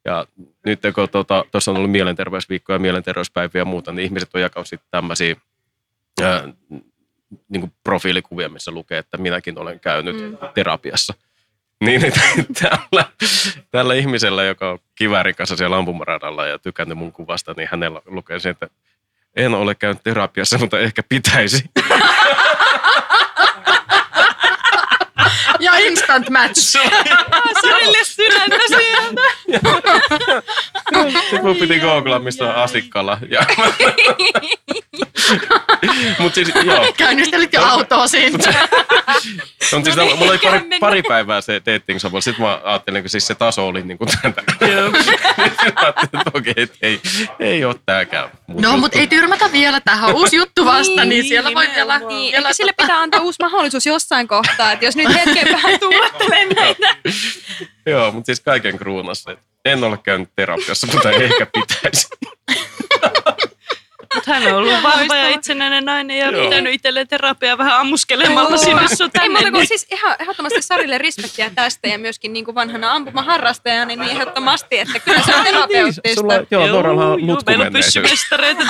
Ja 0.05 0.27
nyt 0.67 0.81
kun 0.95 1.09
tuota, 1.09 1.45
tuossa 1.51 1.71
on 1.71 1.77
ollut 1.77 1.91
mielenterveysviikkoja 1.91 2.75
ja 2.75 2.81
mielenterveyspäiviä 2.81 3.61
ja 3.61 3.65
muuta, 3.65 3.93
niin 3.93 4.05
ihmiset 4.05 4.31
on 4.35 4.41
jakanut 4.41 4.69
sitten 4.69 4.89
tämmöisiä 4.91 5.37
ää, 6.23 6.49
niin 7.49 7.73
profiilikuvia, 7.85 8.49
missä 8.49 8.71
lukee, 8.71 8.99
että 8.99 9.17
minäkin 9.17 9.59
olen 9.59 9.81
käynyt 9.81 10.17
mm. 10.17 10.37
terapiassa. 10.55 11.15
Niin, 11.81 12.05
että 12.05 12.21
tällä, 12.63 13.05
tällä 13.71 13.95
ihmisellä, 13.95 14.45
joka 14.45 14.71
on 14.71 14.79
kiväärin 14.95 15.35
kanssa 15.35 15.57
siellä 15.57 15.77
ampumaradalla 15.77 16.47
ja 16.47 16.59
tykännyt 16.59 16.99
mun 16.99 17.13
kuvasta, 17.13 17.55
niin 17.57 17.69
hänellä 17.71 18.01
lukee 18.07 18.39
se, 18.39 18.49
että 18.49 18.69
en 19.37 19.55
ole 19.55 19.75
käynyt 19.75 20.03
terapiassa, 20.03 20.59
mutta 20.59 20.79
ehkä 20.79 21.03
pitäisi. 21.09 21.65
Instant 25.87 26.31
match. 26.31 26.79
Sarille 27.63 28.05
sydäntä 28.05 28.57
sieltä. 28.69 29.23
Mun 31.43 31.57
piti 31.57 31.81
googlaa, 31.81 32.19
mistä 32.19 32.45
on 32.45 32.55
asikkala. 32.55 33.19
Mutta 36.19 36.35
siis, 36.35 36.53
joo. 36.65 36.93
Käynnistelit 36.97 37.53
jo 37.53 37.63
autoa 37.63 38.07
siinä. 38.07 38.39
On 39.73 39.85
siis, 39.85 39.97
mulla 39.97 40.31
oli 40.31 40.39
pari, 40.39 40.61
pari 40.81 41.03
päivää 41.03 41.41
se 41.41 41.63
dating 41.67 41.99
sovella. 41.99 42.21
Sitten 42.21 42.45
mä 42.45 42.61
ajattelin, 42.65 43.03
kun 43.03 43.11
siis 43.11 43.27
se 43.27 43.35
taso 43.35 43.67
oli 43.67 43.83
niin 43.83 43.99
kuin 43.99 44.09
tätä. 44.23 44.43
Joo. 44.67 44.91
Sitten 45.03 45.75
mä 45.75 45.81
ajattelin, 45.83 46.09
että 46.13 46.31
okei, 46.35 46.55
että 46.57 46.77
ei, 46.83 47.01
ei 47.41 47.65
ole 47.65 47.75
tääkään. 47.87 48.31
No, 48.49 48.55
juttu. 48.55 48.77
mutta 48.77 48.99
ei 48.99 49.07
tyrmätä 49.07 49.53
vielä 49.53 49.81
tähän. 49.81 50.15
Uusi 50.15 50.37
juttu 50.37 50.65
vasta, 50.65 51.05
niin, 51.05 51.25
siellä 51.25 51.51
voi 51.55 51.69
vielä... 51.75 51.99
Niin, 51.99 52.33
vielä 52.33 52.49
ehkä 52.49 52.57
sille 52.57 52.73
pitää 52.77 53.01
antaa 53.01 53.21
uusi 53.21 53.37
mahdollisuus 53.43 53.87
jossain 53.87 54.29
kohtaa, 54.29 54.73
että 54.73 54.85
jos 54.85 54.97
nyt 54.97 55.15
hetken 55.15 55.49
vähän 55.57 55.70
tuulettelee 55.79 56.47
meitä. 56.55 56.97
Joo, 57.87 58.13
mutta 58.13 58.27
siis 58.27 58.41
kaiken 58.41 58.79
kruunassa. 58.79 59.31
että 59.33 59.45
En 59.65 59.85
ole 59.85 59.99
käynyt 59.99 60.29
terapiassa, 60.37 60.87
mutta 60.87 61.11
ehkä 61.11 61.47
pitäisi. 61.47 62.09
Mutta 64.15 64.33
hän 64.35 64.47
on 64.47 64.53
ollut 64.55 64.83
vahva 64.83 65.17
ja 65.17 65.29
itsenäinen 65.29 65.85
nainen 65.85 66.19
ja 66.19 66.31
Joo. 66.31 66.45
pitänyt 66.45 66.75
itselleen 66.75 67.09
terapiaa 67.09 67.59
vähän 67.59 67.79
ammuskelemalla 67.81 68.57
sinne 68.57 68.89
sun 68.89 69.07
Ei 69.07 69.11
tänne. 69.21 69.29
muuta 69.29 69.51
kuin 69.51 69.67
siis 69.67 69.87
ihan 69.91 70.17
ehdottomasti 70.21 70.63
Sarille 70.63 70.99
respektiä 70.99 71.51
tästä 71.55 71.89
ja 71.89 71.99
myöskin 71.99 72.33
niin 72.33 72.45
kuin 72.45 72.55
vanhana 72.55 72.93
ampumaharrastajana 72.93 73.85
niin 73.85 74.03
ehdottomasti, 74.03 74.79
että 74.79 74.99
kyllä 74.99 75.23
se 75.23 75.35
on 75.37 75.45
terapeuttista. 75.45 76.01
Niin, 76.05 76.15
Sulla, 76.19 76.35
joo, 76.51 76.67
Noralla 76.67 77.07
on 77.07 77.21
joo, 77.21 77.27
nutku 77.27 77.45
meillä 77.47 77.63
on 77.63 77.67
menneisyys. 77.67 78.11
pyssymestareita. 78.11 78.65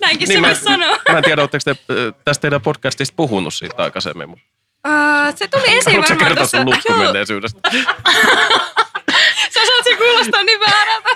Näinkin 0.00 0.28
Niin, 0.28 0.36
se 0.36 0.40
mä, 0.40 0.46
voisi 0.46 0.62
sanoa. 0.62 0.98
mä 1.12 1.18
en 1.18 1.24
tiedä, 1.24 1.42
oletteko 1.42 1.62
te 1.64 1.76
tästä 2.24 2.40
teidän 2.40 2.60
podcastista 2.60 3.14
puhunut 3.16 3.54
siitä 3.54 3.82
aikaisemmin, 3.82 4.28
mutta 4.28 4.44
Se 5.34 5.48
tuli 5.48 5.62
esiin 5.66 5.84
haluatko 5.84 6.14
varmaan 6.14 6.18
kertoa 6.18 6.36
tuossa. 6.36 6.58
sun 6.58 6.66
nutkumenneisyydestä? 6.66 7.60
Sä 9.54 9.60
saat 9.66 9.84
sen 9.84 9.98
kuulostaa 9.98 10.42
niin 10.42 10.60
väärältä. 10.60 11.08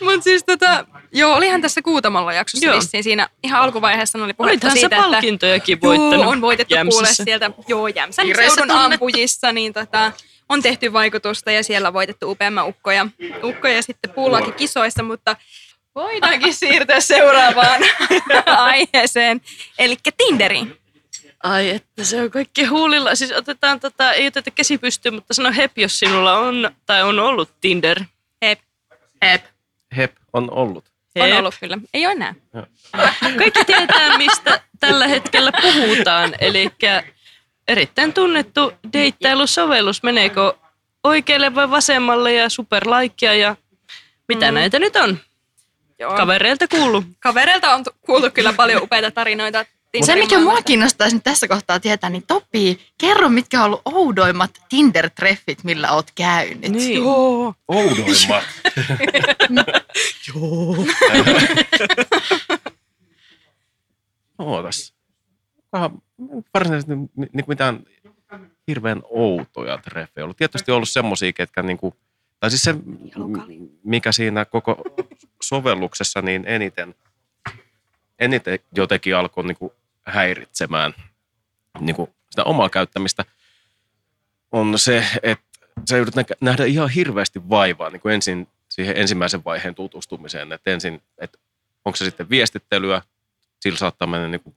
Mutta, 0.00 0.22
siis 0.22 0.44
tota, 0.44 0.86
joo, 1.12 1.36
olihan 1.36 1.60
tässä 1.60 1.82
Kuutamolla 1.82 2.32
jaksossa 2.32 2.66
Joo. 2.66 2.76
vissiin 2.76 3.04
siinä 3.04 3.28
ihan 3.42 3.62
alkuvaiheessa 3.62 4.18
oli 4.24 4.34
puhetta 4.34 4.52
Olithan 4.52 4.72
se 4.72 4.80
siitä, 4.80 4.96
että 4.96 5.10
palkintojakin 5.10 5.80
voittanut 5.80 6.14
Joo, 6.14 6.30
on 6.30 6.40
voitettu 6.40 6.74
kuule 6.90 7.08
sieltä, 7.12 7.50
joo, 7.68 7.88
Jämsän 7.88 8.26
seudun 8.36 8.70
ampujissa, 8.70 9.52
niin 9.52 9.72
tota, 9.72 10.12
on 10.48 10.62
tehty 10.62 10.92
vaikutusta 10.92 11.50
ja 11.50 11.64
siellä 11.64 11.88
on 11.88 11.94
voitettu 11.94 12.30
upeamman 12.30 12.66
ukkoja, 12.66 13.06
ukkoja 13.44 13.82
sitten 13.82 14.10
puulaakin 14.10 14.54
kisoissa, 14.54 15.02
mutta 15.02 15.36
voidaankin 15.94 16.54
siirtyä 16.54 17.00
seuraavaan 17.00 17.82
aiheeseen, 18.46 19.40
eli 19.78 19.96
Tinderiin. 20.16 20.83
Ai 21.44 21.70
että 21.70 22.04
se 22.04 22.22
on 22.22 22.30
kaikki 22.30 22.64
huulilla. 22.64 23.14
Siis 23.14 23.32
otetaan 23.32 23.80
tota, 23.80 24.12
ei 24.12 24.26
oteta 24.26 24.50
käsi 24.50 24.78
pystyyn, 24.78 25.14
mutta 25.14 25.34
sano 25.34 25.52
hep, 25.56 25.78
jos 25.78 25.98
sinulla 25.98 26.38
on 26.38 26.70
tai 26.86 27.02
on 27.02 27.18
ollut 27.18 27.50
Tinder. 27.60 28.00
Hep. 28.42 28.60
Hep. 29.22 29.44
Hep 29.96 30.12
on 30.32 30.50
ollut. 30.50 30.84
On 31.18 31.28
Hep. 31.28 31.38
ollut 31.38 31.54
kyllä. 31.60 31.78
Ei 31.94 32.06
ole 32.06 32.12
enää. 32.12 32.34
Kaikki 33.38 33.64
tietää, 33.64 34.18
mistä 34.18 34.60
tällä 34.80 35.06
hetkellä 35.06 35.52
puhutaan. 35.62 36.34
Eli 36.38 36.70
erittäin 37.68 38.12
tunnettu 38.12 38.72
deittailusovellus. 38.92 40.02
Meneekö 40.02 40.54
oikealle 41.04 41.54
vai 41.54 41.70
vasemmalle 41.70 42.32
ja 42.32 42.48
superlaikia 42.48 43.34
ja 43.34 43.56
mitä 44.28 44.50
mm. 44.50 44.54
näitä 44.54 44.78
nyt 44.78 44.96
on? 44.96 45.18
Joo. 45.98 46.16
Kavereilta 46.16 46.68
kuuluu. 46.68 47.04
Kavereilta 47.20 47.74
on 47.74 47.84
tu- 47.84 47.94
kuultu 48.00 48.30
kyllä 48.30 48.52
paljon 48.52 48.82
upeita 48.82 49.10
tarinoita. 49.10 49.64
Se, 49.94 49.98
Tinderin 50.00 50.24
mikä 50.24 50.40
mua 50.40 50.62
kiinnostaisi 50.62 51.16
nyt 51.16 51.24
tässä 51.24 51.48
kohtaa 51.48 51.80
tietää, 51.80 52.10
niin 52.10 52.24
Topi, 52.26 52.80
kerro, 52.98 53.28
mitkä 53.28 53.58
on 53.60 53.64
ollut 53.64 53.82
oudoimmat 53.84 54.50
Tinder-treffit, 54.68 55.58
millä 55.64 55.92
oot 55.92 56.10
käynyt. 56.14 56.72
Niin. 56.72 56.94
Joo. 57.02 57.54
Oudoimmat. 57.68 58.44
Joo. 60.34 60.76
Ootas. 64.38 64.94
Varsinaisesti 66.54 66.94
ni- 66.96 67.08
niin 67.32 67.44
mitään 67.46 67.80
hirveän 68.68 69.02
outoja 69.04 69.78
treffejä 69.78 70.24
ollut. 70.24 70.36
Tietysti 70.36 70.72
ollut 70.72 70.88
semmosia, 70.88 71.32
ketkä 71.32 71.62
niinku, 71.62 71.94
tai 72.40 72.50
siis 72.50 72.62
se, 72.62 72.72
m- 72.72 72.78
mikä 73.84 74.12
siinä 74.12 74.44
koko 74.44 74.76
sovelluksessa 75.42 76.22
niin 76.22 76.44
eniten, 76.46 76.94
eniten 78.18 78.58
jotenkin 78.76 79.16
alkoi 79.16 79.44
niinku 79.44 79.72
häiritsemään 80.06 80.94
niinku 81.80 82.14
sitä 82.30 82.44
omaa 82.44 82.68
käyttämistä, 82.68 83.24
on 84.52 84.78
se, 84.78 85.06
että 85.22 85.44
sä 85.88 85.96
joudut 85.96 86.14
nä- 86.14 86.24
nähdä 86.40 86.64
ihan 86.64 86.88
hirveästi 86.88 87.48
vaivaa 87.48 87.90
niin 87.90 88.00
kuin 88.00 88.14
ensin 88.14 88.48
siihen 88.68 88.96
ensimmäisen 88.96 89.44
vaiheen 89.44 89.74
tutustumiseen. 89.74 90.52
Että 90.52 90.70
ensin, 90.70 91.02
että 91.18 91.38
onko 91.84 91.96
se 91.96 92.04
sitten 92.04 92.30
viestittelyä, 92.30 93.02
sillä 93.60 93.78
saattaa 93.78 94.08
mennä 94.08 94.28
niin 94.28 94.40
kuin 94.40 94.56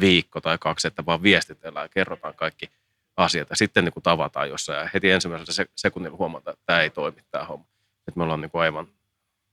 viikko 0.00 0.40
tai 0.40 0.58
kaksi, 0.60 0.88
että 0.88 1.06
vaan 1.06 1.22
viestitellään 1.22 1.84
ja 1.84 1.88
kerrotaan 1.88 2.34
kaikki 2.34 2.70
asiat. 3.16 3.50
Ja 3.50 3.56
sitten 3.56 3.84
niin 3.84 3.92
kuin 3.92 4.02
tavataan 4.02 4.48
jossain 4.48 4.78
ja 4.78 4.90
heti 4.94 5.10
ensimmäisellä 5.10 5.52
se- 5.52 5.66
sekunnilla 5.74 6.16
huomataan, 6.16 6.52
että 6.52 6.66
tämä 6.66 6.80
ei 6.80 6.90
toimi 6.90 7.22
tämä 7.30 7.44
homma. 7.44 7.66
Että 8.08 8.18
me 8.18 8.22
ollaan 8.22 8.40
niin 8.40 8.50
kuin 8.50 8.62
aivan, 8.62 8.88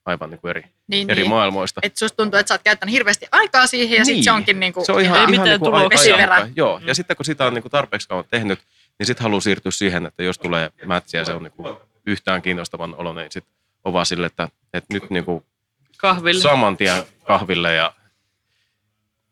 aivan 0.06 0.30
niin 0.30 0.40
kuin 0.42 0.50
eri, 0.50 0.64
Niin, 0.88 1.10
eri 1.10 1.22
niin. 1.22 1.30
maailmoista. 1.30 1.80
Että 1.84 2.00
susta 2.00 2.16
tuntuu, 2.16 2.40
että 2.40 2.48
sä 2.48 2.54
oot 2.54 2.62
käyttänyt 2.64 2.94
hirveästi 2.94 3.28
aikaa 3.32 3.68
siihen 3.68 3.92
ja 3.92 3.98
niin. 3.98 4.06
sitten 4.06 4.24
se 4.24 4.32
onkin 4.32 4.60
niinku 4.60 4.86
se 4.86 4.92
on 4.92 5.02
ihan, 5.02 5.18
Ei 5.18 5.20
ihan 5.20 5.32
mitään 5.32 5.48
niin 5.50 5.60
kuin 5.60 5.76
aika- 5.76 6.50
Joo, 6.56 6.82
ja 6.86 6.96
sitten 6.96 7.16
kun 7.18 7.26
sitä 7.26 7.46
on 7.46 7.54
niin 7.54 7.62
kuin 7.62 7.72
tarpeeksi 7.72 8.08
kauan 8.08 8.26
tehnyt, 8.32 8.60
niin 9.00 9.08
sitten 9.08 9.24
haluaa 9.24 9.42
siirtyä 9.42 9.72
siihen, 9.72 10.06
että 10.06 10.24
jos 10.24 10.38
tulee 10.40 10.72
mätsiä 10.86 11.20
ja 11.22 11.26
se 11.26 11.34
on 11.34 11.44
niin 11.44 11.52
kuin 11.52 11.78
yhtään 12.08 12.42
kiinnostavan 12.42 12.96
olo, 12.96 13.14
niin 13.14 13.32
sitten 13.32 13.54
on 13.86 13.94
vaan 13.94 14.06
sille, 14.06 14.26
että, 14.26 14.50
että 14.74 14.94
nyt 14.94 15.10
niin 15.10 15.26
kuin 15.26 15.44
Kahville. 15.98 16.42
saman 16.42 16.78
tien 16.78 17.04
kahville 17.24 17.74
ja 17.74 17.94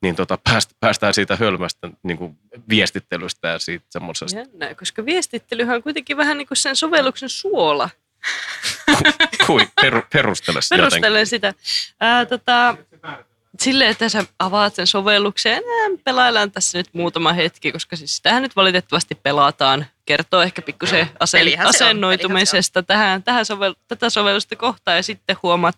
niin 0.02 0.16
tota, 0.16 0.38
pääst, 0.44 0.72
päästään 0.80 1.14
siitä 1.14 1.36
hölmästä 1.36 1.90
niin 2.04 2.18
kuin 2.18 2.38
viestittelystä 2.70 3.48
ja 3.48 3.60
siitä 3.60 3.86
semmoisesta. 3.90 4.38
Jännä, 4.40 4.76
koska 4.76 5.06
viestittelyhän 5.06 5.76
on 5.76 5.84
kuitenkin 5.84 6.18
vähän 6.18 6.38
niin 6.38 6.48
kuin 6.48 6.58
sen 6.58 6.76
sovelluksen 6.76 7.30
suola. 7.30 7.90
Kui, 9.48 9.68
peru, 9.82 10.02
perustele 10.14 10.62
se 10.62 10.76
jotenkin. 10.76 11.02
Perustelen 11.02 11.28
sitä. 11.28 11.54
Ää, 12.00 12.26
tota, 12.26 12.78
silleen, 13.60 13.92
että 13.92 14.10
sä 14.10 14.26
avaat 14.40 14.76
sen 14.76 14.88
sovelluksen 14.88 15.52
ja 15.52 15.60
nää, 15.60 15.98
pelaillaan 16.04 16.52
tässä 16.52 16.78
nyt 16.78 16.90
muutama 16.94 17.34
hetki, 17.34 17.72
koska 17.72 17.96
siis 17.96 18.16
sitähän 18.16 18.44
nyt 18.44 18.56
valitettavasti 18.56 19.16
pelataan. 19.16 19.86
Kertoo 20.06 20.42
ehkä 20.42 20.62
pikkusen 20.62 21.10
asen, 21.20 21.40
Pelihän 21.40 21.64
se 21.64 21.68
on, 21.68 21.70
asennoitumisesta 21.70 22.84
tähän, 22.84 23.24
tähän 23.24 23.46
sovel, 23.46 23.76
tätä 23.88 24.10
sovellusta 24.10 24.56
kohtaan 24.56 24.98
ja 24.98 25.04
sitten 25.04 25.38
huomaat, 25.44 25.76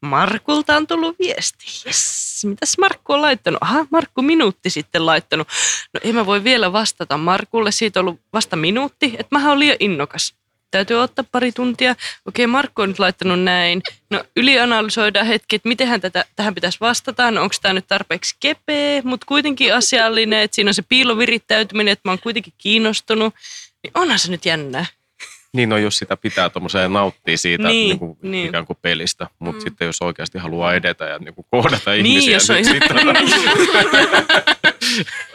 Markulta 0.00 0.76
on 0.76 0.86
tullut 0.86 1.16
viesti. 1.18 1.64
Yes. 1.86 2.44
Mitäs 2.44 2.78
Markku 2.78 3.12
on 3.12 3.22
laittanut? 3.22 3.58
Aha, 3.60 3.86
Markku 3.90 4.22
minuutti 4.22 4.70
sitten 4.70 5.06
laittanut. 5.06 5.48
No 5.94 6.00
ei 6.04 6.12
mä 6.12 6.26
voi 6.26 6.44
vielä 6.44 6.72
vastata 6.72 7.16
Markulle, 7.16 7.72
siitä 7.72 8.00
on 8.00 8.06
ollut 8.06 8.20
vasta 8.32 8.56
minuutti, 8.56 9.16
että 9.18 9.38
mä 9.38 9.48
oon 9.48 9.58
liian 9.58 9.76
innokas. 9.80 10.34
Täytyy 10.74 10.96
ottaa 10.96 11.24
pari 11.32 11.52
tuntia. 11.52 11.96
Okei, 12.26 12.46
Markku 12.46 12.82
on 12.82 12.88
nyt 12.88 12.98
laittanut 12.98 13.42
näin. 13.42 13.82
No 14.10 14.24
ylianalysoidaan 14.36 15.26
hetki, 15.26 15.56
että 15.56 15.68
miten 15.68 16.00
tätä, 16.00 16.24
tähän 16.36 16.54
pitäisi 16.54 16.80
vastata. 16.80 17.30
No 17.30 17.42
onko 17.42 17.54
tämä 17.62 17.72
nyt 17.72 17.86
tarpeeksi 17.86 18.36
kepeä, 18.40 19.02
mutta 19.04 19.26
kuitenkin 19.26 19.74
asiallinen, 19.74 20.40
että 20.40 20.54
siinä 20.54 20.68
on 20.70 20.74
se 20.74 20.82
piilovirittäytyminen, 20.82 21.92
että 21.92 22.08
mä 22.08 22.12
oon 22.12 22.18
kuitenkin 22.18 22.52
kiinnostunut. 22.58 23.34
Niin 23.82 23.90
onhan 23.94 24.18
se 24.18 24.30
nyt 24.30 24.46
jännää. 24.46 24.86
Niin 25.54 25.68
no, 25.68 25.76
jos 25.76 25.98
sitä 25.98 26.16
pitää 26.16 26.50
tuommoiseen 26.50 26.92
nauttia 26.92 27.36
siitä 27.38 27.68
Niin, 27.68 27.88
niin, 27.88 27.98
kuin, 27.98 28.16
niin. 28.22 28.48
ikään 28.48 28.66
kuin 28.66 28.78
pelistä, 28.82 29.26
mutta 29.38 29.60
mm. 29.60 29.64
sitten 29.64 29.86
jos 29.86 30.02
oikeasti 30.02 30.38
haluaa 30.38 30.74
edetä 30.74 31.04
ja 31.04 31.18
niin 31.18 31.34
kuin 31.34 31.46
kohdata 31.50 31.90
Niin, 31.90 32.06
ihmisiä, 32.06 32.32
jos 32.36 32.50
on 32.50 32.56
niin 32.56 32.66
ihan- 32.66 32.82
sitten, 32.82 33.06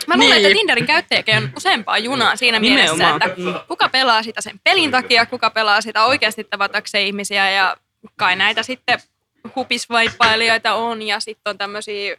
Mä 0.08 0.18
luulen, 0.18 0.36
Niin. 0.38 0.46
että 0.46 0.58
Tinderin 0.58 0.86
käyttäjäkin 0.86 1.38
on 1.38 1.50
useampaa 1.58 1.98
junaa 1.98 2.36
siinä 2.36 2.60
mielessä, 2.60 2.94
Nimenomaan. 2.94 3.22
että 3.32 3.66
kuka 3.68 3.90
pelaa 3.90 4.24
sitä 4.24 4.42
sen 4.42 4.60
pelin 4.64 4.92
takia, 4.92 5.26
kuka 5.26 5.50
pelaa 5.50 5.82
sitä 5.82 6.06
oikeasti 6.06 6.44
tavatakseen 6.44 7.06
ihmisiä 7.08 7.52
ja 7.52 7.78
kai 8.16 8.36
näitä 8.36 8.64
sitten 8.64 9.00
hupisvaippailijoita 9.56 10.74
on 10.74 11.02
ja 11.02 11.20
sitten 11.20 11.50
on 11.52 11.58
tämmöisiä 11.58 12.18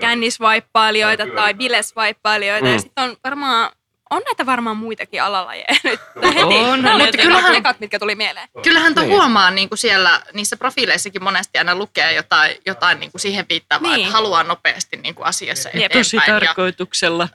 kännisvaippailijoita 0.00 1.26
tai 1.26 1.54
bilesvaippailijoita 1.54 2.66
ja 2.68 2.74
Mm. 2.74 2.80
sitten 2.80 3.04
on 3.04 3.16
varmaan 3.24 3.72
on 4.16 4.22
näitä 4.24 4.46
varmaan 4.46 4.76
muitakin 4.76 5.22
alalajeja 5.22 5.66
nyt 5.84 6.00
heti. 6.24 6.42
On, 6.42 6.86
oli 6.86 7.02
mutta 7.04 7.22
kyllähän 7.22 7.54
ekat, 7.54 7.80
mitkä 7.80 7.98
tuli 7.98 8.14
mieleen. 8.14 8.48
Kyllähän 8.62 8.94
tuon 8.94 9.06
Niin. 9.06 9.16
huomaa 9.16 9.50
niin 9.50 9.68
kuin 9.68 9.78
siellä 9.78 10.22
niissä 10.32 10.56
profiileissakin 10.56 11.24
monesti 11.24 11.58
aina 11.58 11.74
lukee 11.74 12.14
jotain, 12.14 12.56
jotain 12.66 13.00
niin 13.00 13.10
kuin 13.12 13.20
siihen 13.20 13.46
viittaavaa, 13.48 13.92
Niin. 13.92 14.00
että 14.06 14.12
haluaa 14.16 14.42
nopeasti 14.44 14.96
niin 14.96 15.14
kuin 15.14 15.26
asiassa 15.26 15.68
Jep. 15.68 15.74
eteenpäin. 15.76 16.04
Tosi 16.04 16.16
ja- 16.16 16.22
tarkoituksella. 16.26 17.28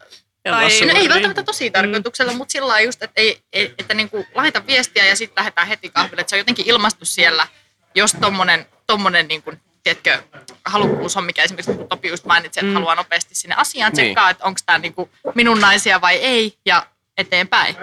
Ja 0.45 0.51
Tai-. 0.51 0.85
No 0.85 0.99
ei 0.99 1.09
välttämättä 1.09 1.43
tosi 1.43 1.71
tarkoituksella, 1.71 2.33
mutta 2.33 2.51
sillä 2.51 2.67
lailla 2.67 2.85
just, 2.85 3.03
että, 3.03 3.21
ei, 3.21 3.39
ei, 3.53 3.73
että 3.79 3.93
niin 3.93 4.09
kuin 4.09 4.27
laita 4.35 4.67
viestiä 4.67 5.05
ja 5.05 5.15
sitten 5.15 5.41
lähdetään 5.41 5.67
heti 5.67 5.89
kahville. 5.89 6.21
Että 6.21 6.29
se 6.29 6.35
on 6.35 6.39
jotenkin 6.39 6.65
ilmastu 6.67 7.05
siellä, 7.05 7.47
jos 7.95 8.15
tommonen, 8.21 8.65
tommonen 8.87 9.27
niin 9.27 9.43
kuin, 9.43 9.61
tiedätkö, 9.95 10.39
halukkuus 10.65 11.17
on, 11.17 11.23
mikä 11.23 11.43
esimerkiksi 11.43 11.71
niin 11.73 11.87
Topi 11.87 12.07
just 12.07 12.25
mainitsi, 12.25 12.59
että 12.59 12.67
Mm. 12.69 12.73
haluaa 12.73 12.95
nopeasti 12.95 13.35
sinne 13.35 13.55
asiaan 13.57 13.91
Niin. 13.91 14.05
tsekkaa, 14.05 14.29
että 14.29 14.43
onko 14.45 14.59
tämä 14.65 14.77
niin 14.79 14.93
kuin 14.93 15.09
minun 15.35 15.59
naisia 15.61 16.01
vai 16.01 16.15
ei 16.15 16.53
ja 16.65 16.85
eteenpäin. 17.17 17.75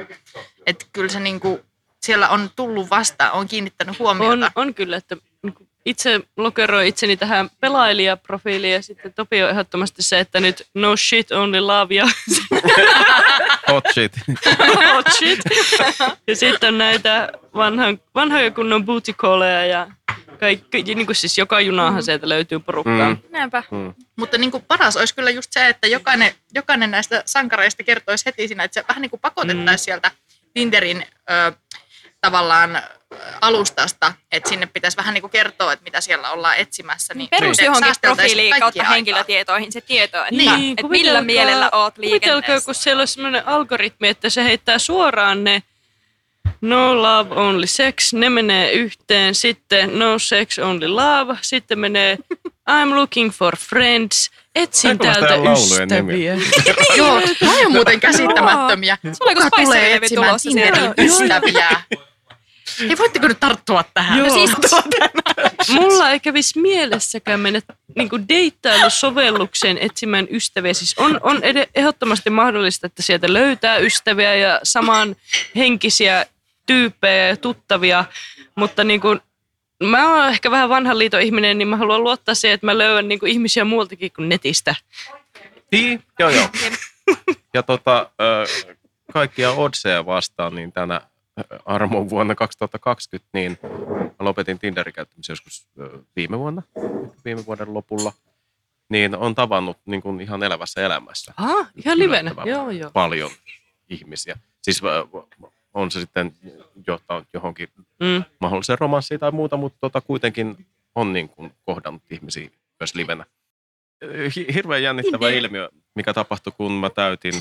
Että 0.67 0.87
kyllä 0.93 1.09
se 1.09 1.21
niin 1.21 1.41
kuin, 1.41 1.61
siellä 2.03 2.29
on 2.29 2.51
tullut 2.57 2.91
vastaan, 2.91 3.33
on 3.33 3.49
kiinnittänyt 3.49 3.99
huomiota. 3.99 4.33
On, 4.57 4.67
on 4.67 4.75
kyllä, 4.75 4.97
että 4.97 5.17
niinku 5.43 5.69
itse 5.85 6.21
lokeroin 6.37 6.87
itseni 6.87 7.17
tähän 7.17 7.51
pelailijaprofiiliin 7.61 8.73
ja 8.73 8.83
sitten 8.83 9.13
Topi 9.15 9.43
on 9.43 9.51
ehdottomasti 9.51 10.03
se, 10.03 10.21
että 10.21 10.41
nyt 10.41 10.67
no 10.75 10.97
shit, 10.97 11.33
only 11.33 11.61
love 11.61 11.95
ja 11.95 12.07
hot 13.71 13.85
shit. 13.95 14.13
hot 14.95 15.07
shit. 15.19 15.41
Ja 16.27 16.37
sitten 16.37 16.69
on 16.69 16.79
näitä 16.79 17.33
vanhan, 17.55 17.99
vanhoja 18.15 18.51
kunnon 18.51 18.85
bootikoleja 18.85 19.67
ja 19.67 19.87
kaikki, 20.45 20.95
niin 20.95 21.07
kuin 21.07 21.17
siis 21.17 21.39
joka 21.39 21.61
junahan 21.61 22.03
sieltä 22.03 22.29
löytyy 22.29 22.59
porukkaa. 22.59 23.09
Mm. 23.11 23.19
Mm. 23.71 23.95
Mutta 24.17 24.39
niin 24.39 24.51
kuin 24.51 24.65
paras 24.69 24.97
olisi 24.97 25.15
kyllä 25.15 25.31
just 25.31 25.53
se, 25.53 25.69
että 25.69 25.87
jokainen, 25.87 26.35
jokainen 26.55 26.91
näistä 26.91 27.23
sankareista 27.27 27.83
kertoisi 27.83 28.27
heti 28.27 28.49
siinä, 28.49 28.65
että 28.65 28.81
se 28.81 28.85
vähän 28.89 29.03
niin 29.03 29.11
kuin 29.11 29.21
pakotettaisiin 29.21 29.75
Mm. 29.75 29.85
sieltä 29.85 30.11
Tinderin 30.55 31.07
ö, 31.31 31.53
tavallaan 32.21 32.83
alustasta, 33.41 34.13
että 34.33 34.49
sinne 34.49 34.67
pitäisi 34.67 34.97
vähän 34.97 35.15
niin 35.15 35.23
kuin 35.23 35.31
kertoa, 35.31 35.73
että 35.73 35.83
mitä 35.85 36.01
siellä 36.01 36.31
ollaan 36.31 36.57
etsimässä. 36.57 37.15
Niin 37.15 37.29
Perus 37.31 37.59
johonkin 37.59 37.93
profiiliin 38.03 38.61
kautta 38.61 38.81
aikaa. 38.83 38.95
henkilötietoihin 38.95 39.73
se 39.73 39.81
tieto, 39.81 40.19
että, 40.23 40.35
Niin, 40.35 40.51
että 40.51 40.61
millä 40.63 40.83
kuvitelkaa- 40.83 41.23
mielellä 41.23 41.71
oot 41.73 41.95
Kuvitelkaa, 41.95 42.11
liikenteessä. 42.37 42.65
kun 42.65 42.75
siellä 42.75 43.01
on 43.01 43.09
semmoinen 43.09 43.49
algoritmi, 43.49 44.09
että 44.09 44.31
se 44.31 44.45
heittää 44.45 44.79
suoraan 44.79 45.45
ne 45.45 45.63
no 46.61 47.03
love 47.03 47.35
only 47.35 47.67
sex, 47.67 48.13
ne 48.13 48.31
menee 48.31 48.73
yhteen, 48.73 49.35
sitten 49.35 49.99
no 49.99 50.19
sex 50.19 50.59
only 50.59 50.89
love, 50.89 51.39
sitten 51.43 51.79
menee 51.79 52.19
I'm 52.71 52.95
looking 52.95 53.31
for 53.31 53.57
friends, 53.57 54.31
etsin 54.55 54.91
Aika 54.91 55.05
täältä 55.05 55.53
ystäviä. 55.53 56.35
Joo, 56.97 57.21
toi 57.39 57.67
on 57.67 57.73
muuten 57.73 58.01
käsittämättömiä. 58.01 58.99
Kuin 59.03 59.37
Kuka 59.37 59.51
tulee 59.51 59.95
etsimään. 59.95 60.41
Tinderin 60.43 60.95
ystäviä? 60.99 61.71
Ei 62.81 62.99
voitteko 62.99 63.29
nyt 63.29 63.41
tarttua 63.41 63.85
tähän? 63.95 64.19
Joo. 64.19 64.29
No 64.29 64.35
siis 64.35 64.51
Mulla 65.69 66.11
ei 66.11 66.21
kävisi 66.21 66.61
mielessäkään 66.61 67.41
mennä 67.41 67.61
niin 67.97 68.29
deittailusovellukseen 68.29 69.79
etsimään 69.79 70.27
ystäviä. 70.31 70.75
Siis 70.75 70.95
on, 70.99 71.21
on 71.23 71.37
ed- 71.43 71.69
ehdottomasti 71.75 72.31
mahdollista, 72.31 72.87
että 72.87 73.03
sieltä 73.03 73.33
löytää 73.33 73.77
ystäviä 73.77 74.35
ja 74.35 74.61
samanhenkisiä 74.63 76.27
tyyppejä 76.67 77.29
ja 77.29 77.37
tuttavia, 77.37 78.05
mutta 78.55 78.85
niin 78.85 79.01
kuin, 79.01 79.21
mä 79.83 80.15
oon 80.15 80.29
ehkä 80.29 80.51
vähän 80.51 80.69
vanhan 80.69 80.99
liiton 80.99 81.21
ihminen, 81.21 81.59
niin 81.59 81.69
mä 81.69 81.77
haluan 81.77 82.05
luottaa 82.05 82.35
siihen, 82.35 82.55
että 82.55 82.67
mä 82.67 82.79
löydän 82.79 83.09
niin 83.09 83.21
kuin 83.21 83.33
ihmisiä 83.33 83.65
muultakin 83.65 84.13
kuin 84.17 84.29
netistä. 84.29 84.75
Niin, 85.73 86.03
joo 86.19 86.31
joo. 86.31 86.49
Ja 87.55 87.63
tota, 87.63 88.11
kaikkia 89.13 89.51
odseja 89.51 90.07
vastaan, 90.07 90.55
niin 90.55 90.73
tänä 90.73 91.01
armon 91.65 92.11
vuonna 92.11 92.35
2020, 92.35 93.29
niin 93.33 93.59
mä 94.03 94.11
lopetin 94.19 94.59
Tinderin 94.59 94.95
käyttämisen 94.95 95.33
joskus 95.33 95.67
viime 96.17 96.39
vuonna, 96.39 96.63
viime 97.25 97.47
vuoden 97.47 97.75
lopulla. 97.75 98.13
Niin 98.89 99.17
on 99.17 99.35
tavannut 99.35 99.79
niin 99.87 100.03
kuin 100.03 100.21
ihan 100.21 100.43
elävässä 100.43 100.87
elämässä 100.87 101.35
Ah, 101.37 101.71
ihan 101.85 101.99
livenä. 101.99 102.35
Joo, 102.45 102.71
joo. 102.71 102.91
paljon 102.91 103.31
ihmisiä. 103.91 104.39
Siis 104.63 104.83
on 105.75 105.91
se 105.91 106.01
sitten 106.01 106.33
johtanut 106.87 107.29
johonkin 107.33 107.69
Mm. 108.01 108.25
mahdolliseen 108.41 108.79
romanssiin 108.79 109.21
tai 109.21 109.31
muuta, 109.33 109.57
mutta 109.57 109.79
tota, 109.81 110.01
kuitenkin 110.01 110.67
on 110.95 111.13
niin 111.13 111.29
kuin 111.29 111.53
kohdannut 111.65 112.03
ihmisiä 112.11 112.51
myös 112.81 112.95
livenä. 112.95 113.25
Hi- 114.37 114.55
Hirveän 114.55 114.83
jännittävä 114.83 115.27
Niin. 115.29 115.39
ilmiö, 115.39 115.69
mikä 115.95 116.13
tapahtui, 116.15 116.53
kun 116.57 116.73
mä 116.73 116.91
täytin, 116.91 117.35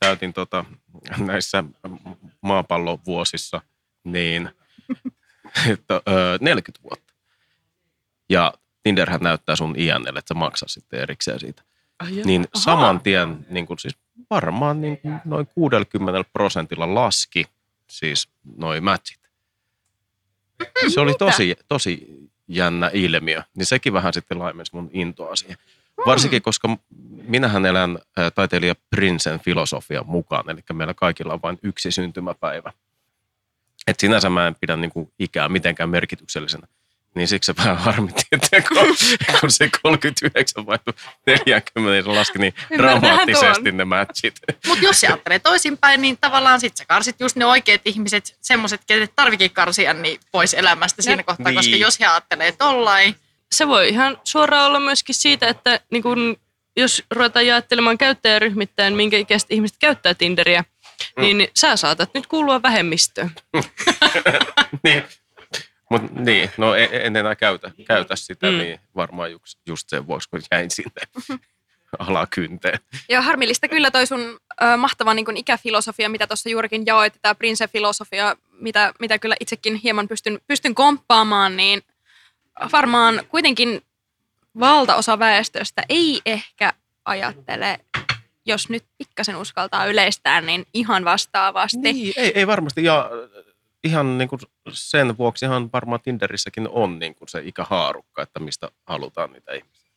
täytin 0.00 0.32
tota, 0.32 0.64
näissä 1.18 1.64
maapallon 2.40 2.98
vuosissa 3.06 3.60
niin 4.04 4.50
että, 5.72 5.94
ö, 6.08 6.38
40 6.40 6.82
vuotta. 6.82 7.12
Ja 8.30 8.54
Tinderhän 8.82 9.20
näyttää 9.20 9.56
sun 9.56 9.74
iänelle, 9.78 10.18
että 10.18 10.28
sä 10.28 10.38
maksat 10.38 10.68
sitten 10.70 11.00
erikseen 11.00 11.40
siitä. 11.40 11.62
Ai. 11.98 12.10
Niin 12.24 12.46
saman 12.54 13.00
tien 13.00 13.46
niin 13.50 13.66
kuin 13.66 13.78
siis 13.78 13.96
varmaan 14.32 14.80
niin 14.80 14.98
kuin 14.98 15.20
noin 15.24 15.46
60 15.54 16.30
prosentilla 16.32 16.94
laski 16.94 17.46
siis 17.86 18.28
noin 18.56 18.84
matchit. 18.84 19.20
Se 20.88 21.00
oli 21.00 21.14
tosi, 21.14 21.56
tosi 21.68 22.06
jännä 22.48 22.90
ilmiö, 22.92 23.42
niin 23.54 23.66
sekin 23.66 23.92
vähän 23.92 24.12
sitten 24.12 24.38
laimensi 24.38 24.74
mun 24.74 24.90
intoa 24.92 25.36
siihen. 25.36 25.56
Varsinkin, 26.06 26.42
koska 26.42 26.78
minähän 27.28 27.66
elän 27.66 27.98
ä, 28.18 28.30
taiteilija 28.30 28.74
Prinsen 28.90 29.40
filosofian 29.40 30.06
mukaan, 30.06 30.50
eli 30.50 30.60
meillä 30.72 30.94
kaikilla 30.94 31.32
on 31.32 31.42
vain 31.42 31.58
yksi 31.62 31.90
syntymäpäivä. 31.90 32.72
Et 33.86 34.00
sinänsä 34.00 34.30
mä 34.30 34.46
en 34.46 34.56
pidä 34.60 34.76
niinku 34.76 35.12
ikää 35.18 35.48
mitenkään 35.48 35.90
merkityksellisenä. 35.90 36.66
Niin 37.14 37.28
siksi 37.28 37.46
se 37.46 37.56
vähän 37.56 37.78
harmitti, 37.78 38.22
että 38.32 38.60
kun, 38.60 38.96
kun 39.40 39.50
se 39.50 39.70
39 39.82 40.66
vaihtui 40.66 40.94
40, 41.26 41.90
niin 41.90 42.04
se 42.04 42.10
laski 42.10 42.38
niin 42.38 42.54
dramaattisesti 42.76 43.72
ne 43.72 43.84
matchit. 43.84 44.34
Mutta 44.66 44.84
jos 44.84 45.00
se 45.00 45.06
ajattelee 45.06 45.38
toisinpäin, 45.38 46.02
niin 46.02 46.18
tavallaan 46.20 46.60
sit 46.60 46.76
sä 46.76 46.84
karsit 46.84 47.20
just 47.20 47.36
ne 47.36 47.46
oikeat 47.46 47.80
ihmiset, 47.84 48.36
semmoiset, 48.40 48.80
kenet 48.86 49.12
tarvikin 49.16 49.50
karsia 49.50 49.94
niin 49.94 50.20
pois 50.32 50.54
elämästä 50.54 51.02
siinä 51.02 51.22
kohtaa, 51.22 51.46
Niin. 51.50 51.56
koska 51.56 51.76
jos 51.76 52.00
he 52.00 52.06
ajattelee 52.06 52.52
tollain, 52.52 53.16
se 53.52 53.68
voi 53.68 53.88
ihan 53.88 54.18
suoraan 54.24 54.66
olla 54.66 54.80
myöskin 54.80 55.14
siitä, 55.14 55.48
että 55.48 55.80
niin 55.90 56.02
kun, 56.02 56.36
jos 56.76 57.02
ruvetaan 57.10 57.46
jaottelemaan 57.46 57.98
käyttäjäryhmittäin, 57.98 58.94
minkä 58.94 59.16
ikäiset 59.16 59.52
ihmiset 59.52 59.76
käyttää 59.80 60.14
Tinderiä, 60.14 60.64
mm. 61.16 61.22
niin 61.22 61.48
sä 61.56 61.76
saatat 61.76 62.14
nyt 62.14 62.26
kuulua 62.26 62.62
vähemmistöön. 62.62 63.30
niin. 64.84 65.04
Mut 65.92 66.10
niin, 66.14 66.50
no 66.56 66.74
en, 66.74 66.88
en 66.92 67.16
enää 67.16 67.36
käytä, 67.36 67.70
käytä 67.86 68.16
sitä, 68.16 68.50
Mm. 68.50 68.58
niin 68.58 68.80
varmaan 68.96 69.30
just, 69.32 69.58
just 69.66 69.88
sen 69.88 70.06
vuoksi, 70.06 70.28
kun 70.30 70.40
jäin 70.52 70.70
sinne 70.70 71.02
alakynteen. 71.98 72.78
Ja 73.08 73.22
harmillista 73.22 73.68
kyllä 73.68 73.90
toi 73.90 74.06
sun 74.06 74.20
ö, 74.62 74.76
mahtava 74.76 75.14
niin 75.14 75.36
ikäfilosofia, 75.36 76.08
mitä 76.08 76.26
tuossa 76.26 76.48
juurikin 76.48 76.82
jaoit, 76.86 77.14
tämä 77.22 77.34
Prince-filosofia, 77.34 78.36
mitä, 78.52 78.92
mitä 79.00 79.18
kyllä 79.18 79.36
itsekin 79.40 79.74
hieman 79.74 80.08
pystyn, 80.08 80.38
pystyn 80.46 80.74
komppaamaan, 80.74 81.56
niin 81.56 81.82
varmaan 82.72 83.22
kuitenkin 83.28 83.82
valtaosa 84.60 85.18
väestöstä 85.18 85.82
ei 85.88 86.20
ehkä 86.26 86.72
ajattele, 87.04 87.78
jos 88.46 88.68
nyt 88.68 88.84
pikkasen 88.98 89.36
uskaltaa 89.36 89.86
yleistää, 89.86 90.40
niin 90.40 90.66
ihan 90.74 91.04
vastaavasti. 91.04 91.78
Niin, 91.92 92.12
ei, 92.16 92.32
ei 92.34 92.46
varmasti. 92.46 92.84
Ja 92.84 93.10
ihan 93.84 94.18
niin 94.18 94.28
kuin 94.28 94.40
sen 94.72 95.18
vuoksihan 95.18 95.70
varmaan 95.72 96.00
Tinderissäkin 96.00 96.68
on 96.68 96.98
niin 96.98 97.14
kuin 97.14 97.28
se 97.28 97.40
ikähaarukka, 97.44 98.22
että 98.22 98.40
mistä 98.40 98.68
halutaan 98.86 99.32
niitä 99.32 99.52
ihmisiä. 99.52 99.90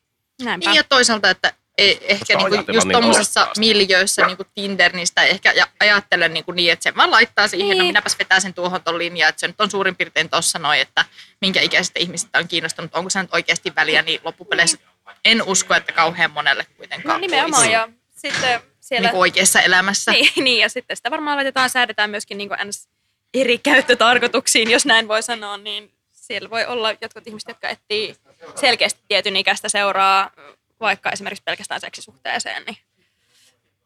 Näinpä. 0.43 0.69
niin 0.69 0.75
ja 0.77 0.83
toisaalta, 0.83 1.29
että 1.29 1.53
ei, 1.77 1.99
ehkä 2.01 2.35
niinku 2.37 2.71
just 2.71 2.85
niin 2.87 2.91
tuommoisessa 2.91 3.47
miljöissä 3.57 4.25
niinku 4.25 4.43
Tinder, 4.55 4.93
niin 4.95 5.07
sitä 5.07 5.23
ehkä 5.23 5.51
ja- 5.51 5.67
ajattele 5.79 6.29
niinku 6.29 6.51
niin, 6.51 6.71
että 6.71 6.83
sen 6.83 6.95
vaan 6.95 7.11
laittaa 7.11 7.47
siihen, 7.47 7.67
Niin. 7.69 7.77
no 7.77 7.83
minäpäs 7.85 8.19
vetää 8.19 8.39
sen 8.39 8.53
tuohon 8.53 8.83
ton 8.83 8.97
linjaan, 8.97 9.29
että 9.29 9.39
se 9.39 9.47
nyt 9.47 9.61
on 9.61 9.71
suurin 9.71 9.95
piirtein 9.95 10.29
tuossa 10.29 10.59
noin, 10.59 10.81
että 10.81 11.05
minkä 11.41 11.61
ikäisistä 11.61 11.99
ihmisistä 11.99 12.39
on 12.39 12.47
kiinnostunut, 12.47 12.95
onko 12.95 13.09
se 13.09 13.21
nyt 13.21 13.33
oikeasti 13.33 13.75
väliä, 13.75 14.01
niin 14.01 14.19
loppupeleissä 14.23 14.77
en 15.25 15.43
usko, 15.43 15.73
että 15.73 15.91
kauhean 15.93 16.31
monelle 16.31 16.65
kuitenkaan 16.77 17.13
No 17.15 17.19
nimenomaan, 17.19 17.59
olisi 17.61 17.73
ja 17.73 17.89
sitten 18.15 18.61
siellä... 18.79 19.07
niinku 19.07 19.19
oikeassa 19.19 19.61
elämässä. 19.61 20.11
Niin, 20.15 20.31
niin, 20.43 20.61
ja 20.61 20.69
sitten 20.69 20.97
sitä 20.97 21.11
varmaan 21.11 21.37
laitetaan, 21.37 21.69
säädetään 21.69 22.09
myöskin 22.09 22.37
niin 22.37 22.49
ns. 22.65 22.89
Eri 23.35 23.57
käyttötarkoituksiin, 23.57 24.71
jos 24.71 24.85
näin 24.85 25.07
voi 25.07 25.23
sanoa, 25.23 25.57
niin 25.57 25.91
siellä 26.11 26.49
voi 26.49 26.65
olla 26.65 26.91
jotkut 27.01 27.27
ihmiset, 27.27 27.47
jotka 27.47 27.69
etsii 27.69 28.15
selkeästi 28.55 29.01
tietyn 29.07 29.35
ikäistä 29.35 29.69
seuraa, 29.69 30.31
vaikka 30.79 31.09
esimerkiksi 31.09 31.43
pelkästään 31.43 31.81
seksisuhteeseen, 31.81 32.63
niin 32.65 32.77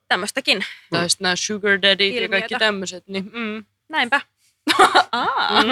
tämmöistäkin. 0.08 0.66
Tai 0.90 1.10
sitten 1.10 1.26
nämä 1.26 1.36
sugar 1.36 1.82
daddyt 1.82 2.14
ja 2.16 2.30
kaikki 2.30 2.56
tämmöiset. 2.60 3.08
Niin, 3.08 3.32
mm. 3.34 3.66
Näinpä. 3.90 4.22
Aa. 5.12 5.64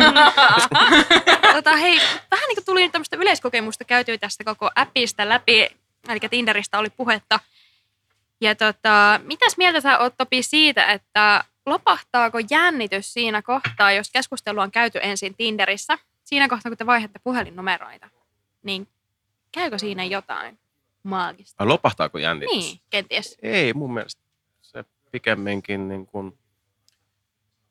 tota, 1.53 1.75
hei, 1.75 1.99
vähän 2.31 2.47
niin 2.47 2.55
kuin 2.55 2.65
tuli 2.65 2.89
tämmöistä 2.89 3.17
yleiskokemusta 3.17 3.83
käytyä 3.83 4.17
tästä 4.17 4.43
koko 4.43 4.69
appista 4.75 5.29
läpi, 5.29 5.67
eli 6.09 6.19
Tinderistä 6.29 6.79
oli 6.79 6.89
puhetta. 6.89 7.39
Ja 8.41 8.55
tota, 8.55 9.19
mitäs 9.23 9.57
mieltä 9.57 9.81
sä 9.81 9.99
oot 9.99 10.13
Topi 10.17 10.43
siitä, 10.43 10.85
että 10.85 11.43
lopahtaako 11.67 12.37
jännitys 12.49 13.13
siinä 13.13 13.41
kohtaa, 13.41 13.91
jos 13.91 14.11
keskustelu 14.11 14.59
on 14.59 14.71
käyty 14.71 14.99
ensin 15.01 15.35
Tinderissä, 15.35 15.97
siinä 16.23 16.47
kohtaa 16.47 16.69
kun 16.69 16.77
te 16.77 16.85
vaihdatte 16.85 17.19
puhelinnumeroita, 17.23 18.09
niin 18.63 18.87
käykö 19.51 19.77
siinä 19.77 20.03
jotain 20.03 20.59
maagista? 21.03 21.67
Lopahtaako 21.67 22.17
jännitys? 22.17 22.55
Niin, 22.55 22.79
kenties. 22.89 23.37
Ei, 23.41 23.73
mun 23.73 23.93
mielestä 23.93 24.21
se 24.61 24.85
pikemminkin 25.11 25.87
niin 25.87 26.05
kuin 26.05 26.37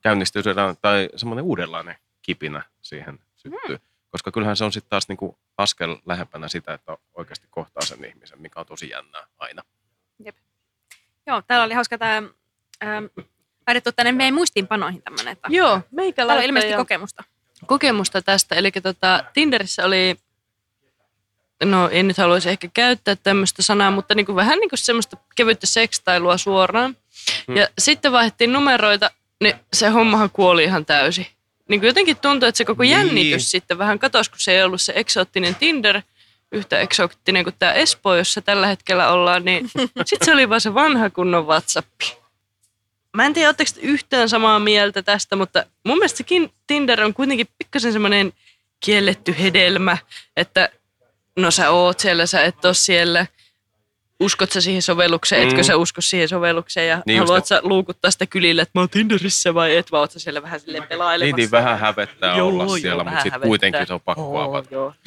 käynnistyy 0.00 0.42
sellainen- 0.42 0.76
tai 0.82 1.08
semmoinen 1.16 1.44
uudenlainen 1.44 1.96
kipinä 2.22 2.62
siihen 2.82 3.18
syttyy. 3.36 3.78
Koska 4.10 4.32
kyllähän 4.32 4.56
se 4.56 4.64
on 4.64 4.72
sitten 4.72 4.90
taas 4.90 5.08
niin 5.08 5.16
kuin 5.16 5.36
askel 5.58 5.96
lähempänä 6.06 6.48
sitä, 6.48 6.74
että 6.74 6.98
oikeasti 7.14 7.46
kohtaa 7.50 7.82
sen 7.84 8.04
ihmisen, 8.04 8.42
mikä 8.42 8.60
on 8.60 8.66
tosi 8.66 8.88
jännää 8.88 9.26
aina. 9.38 9.62
Joo, 11.26 11.42
täällä 11.42 11.64
oli 11.64 11.74
hauska 11.74 11.98
tämä, 11.98 12.16
ähm, 12.84 13.04
laitettu 13.66 13.92
tänne 13.92 14.12
meidän 14.12 14.34
muistiinpanoihin 14.34 15.02
tämmöinen, 15.02 15.32
että 15.32 15.48
Joo, 15.50 15.80
meikä 15.90 16.16
täällä 16.16 16.34
on 16.34 16.42
ilmeisesti 16.42 16.72
jo 16.72 16.78
kokemusta. 16.78 17.24
kokemusta 17.66 18.22
tästä. 18.22 18.54
Eli 18.54 18.70
tota, 18.72 19.24
Tinderissä 19.32 19.84
oli, 19.84 20.16
no 21.64 21.88
en 21.92 22.08
nyt 22.08 22.18
haluaisi 22.18 22.50
ehkä 22.50 22.68
käyttää 22.74 23.16
tämmöistä 23.16 23.62
sanaa, 23.62 23.90
mutta 23.90 24.14
niin 24.14 24.26
kuin 24.26 24.36
vähän 24.36 24.58
niin 24.58 24.68
kuin 24.70 24.78
semmoista 24.78 25.16
kevyttä 25.36 25.66
sekstailua 25.66 26.36
suoraan. 26.38 26.96
Hmm. 27.46 27.56
Ja 27.56 27.68
sitten 27.78 28.12
vaihdettiin 28.12 28.52
numeroita, 28.52 29.10
niin 29.40 29.54
se 29.72 29.88
hommahan 29.88 30.30
kuoli 30.30 30.64
ihan 30.64 30.86
täysin. 30.86 31.26
Niin 31.68 31.80
kuin 31.80 31.86
jotenkin 31.88 32.16
tuntui, 32.16 32.48
että 32.48 32.56
se 32.56 32.64
koko 32.64 32.82
Niin. 32.82 32.92
jännitys 32.92 33.50
sitten 33.50 33.78
vähän 33.78 33.98
katosi, 33.98 34.30
kun 34.30 34.40
se 34.40 34.52
ei 34.52 34.62
ollut 34.62 34.82
se 34.82 34.92
eksoottinen 34.96 35.54
Tinder, 35.54 36.02
yhtä 36.52 36.80
eksoottinen 36.80 37.44
kuin 37.44 37.54
tämä 37.58 37.72
Espoo, 37.72 38.14
jossa 38.16 38.40
tällä 38.40 38.66
hetkellä 38.66 39.10
ollaan, 39.12 39.44
niin 39.44 39.70
sitten 40.06 40.26
se 40.26 40.32
oli 40.32 40.48
vaan 40.48 40.60
se 40.60 40.74
vanha 40.74 41.10
kunnon 41.10 41.46
WhatsApp. 41.46 41.88
Mä 43.16 43.26
en 43.26 43.34
tiedä, 43.34 43.48
oletteko 43.48 43.70
te 43.74 43.80
yhtään 43.80 44.28
samaa 44.28 44.58
mieltä 44.58 45.02
tästä, 45.02 45.36
mutta 45.36 45.64
mun 45.84 45.98
mielestä 45.98 46.16
sekin 46.18 46.52
Tinder 46.66 47.04
on 47.04 47.14
kuitenkin 47.14 47.46
pikkasen 47.58 47.92
semmoinen 47.92 48.32
kielletty 48.80 49.34
hedelmä, 49.38 49.98
että 50.36 50.68
no 51.36 51.50
sä 51.50 51.70
oot 51.70 52.00
siellä, 52.00 52.26
sä 52.26 52.42
et 52.42 52.64
oo 52.64 52.74
siellä. 52.74 53.26
Uskot 54.20 54.52
sä 54.52 54.60
siihen 54.60 54.82
sovellukseen, 54.82 55.42
etkö 55.42 55.56
Mm. 55.60 55.64
sä 55.64 55.76
usko 55.76 56.00
siihen 56.00 56.28
sovellukseen 56.28 56.88
ja 56.88 57.02
Niin 57.06 57.16
just, 57.16 57.28
haluat 57.28 57.46
sä 57.46 57.60
luukuttaa 57.62 58.10
sitä 58.10 58.26
kylille, 58.26 58.62
että 58.62 58.72
mä 58.74 58.80
oon 58.80 58.88
Tinderissä 58.90 59.54
vai 59.54 59.76
et, 59.76 59.92
vai 59.92 60.00
oot 60.00 60.10
sä 60.10 60.18
siellä 60.18 60.42
vähän 60.42 60.60
silleen 60.60 60.86
pelailemassa. 60.88 61.36
Niin, 61.36 61.36
niin 61.36 61.50
vähän 61.50 61.78
hävettää 61.78 62.36
Joo, 62.36 62.48
olla 62.48 62.64
joo, 62.64 62.78
siellä, 62.78 63.04
mutta 63.04 63.22
sitten 63.22 63.40
kuitenkin 63.40 63.86
se 63.86 63.92
on 63.94 64.00
pakko 64.00 64.22
Oo, 64.22 64.40
avata. 64.42 64.68
joo. 64.70 64.92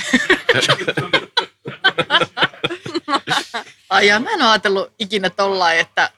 Ai 3.89 4.07
ja 4.07 4.19
mä 4.19 4.29
en 4.31 4.41
ole 4.41 4.49
ajatellut 4.49 4.91
ikinä 4.99 5.29
tollain, 5.29 5.79
että, 5.79 6.09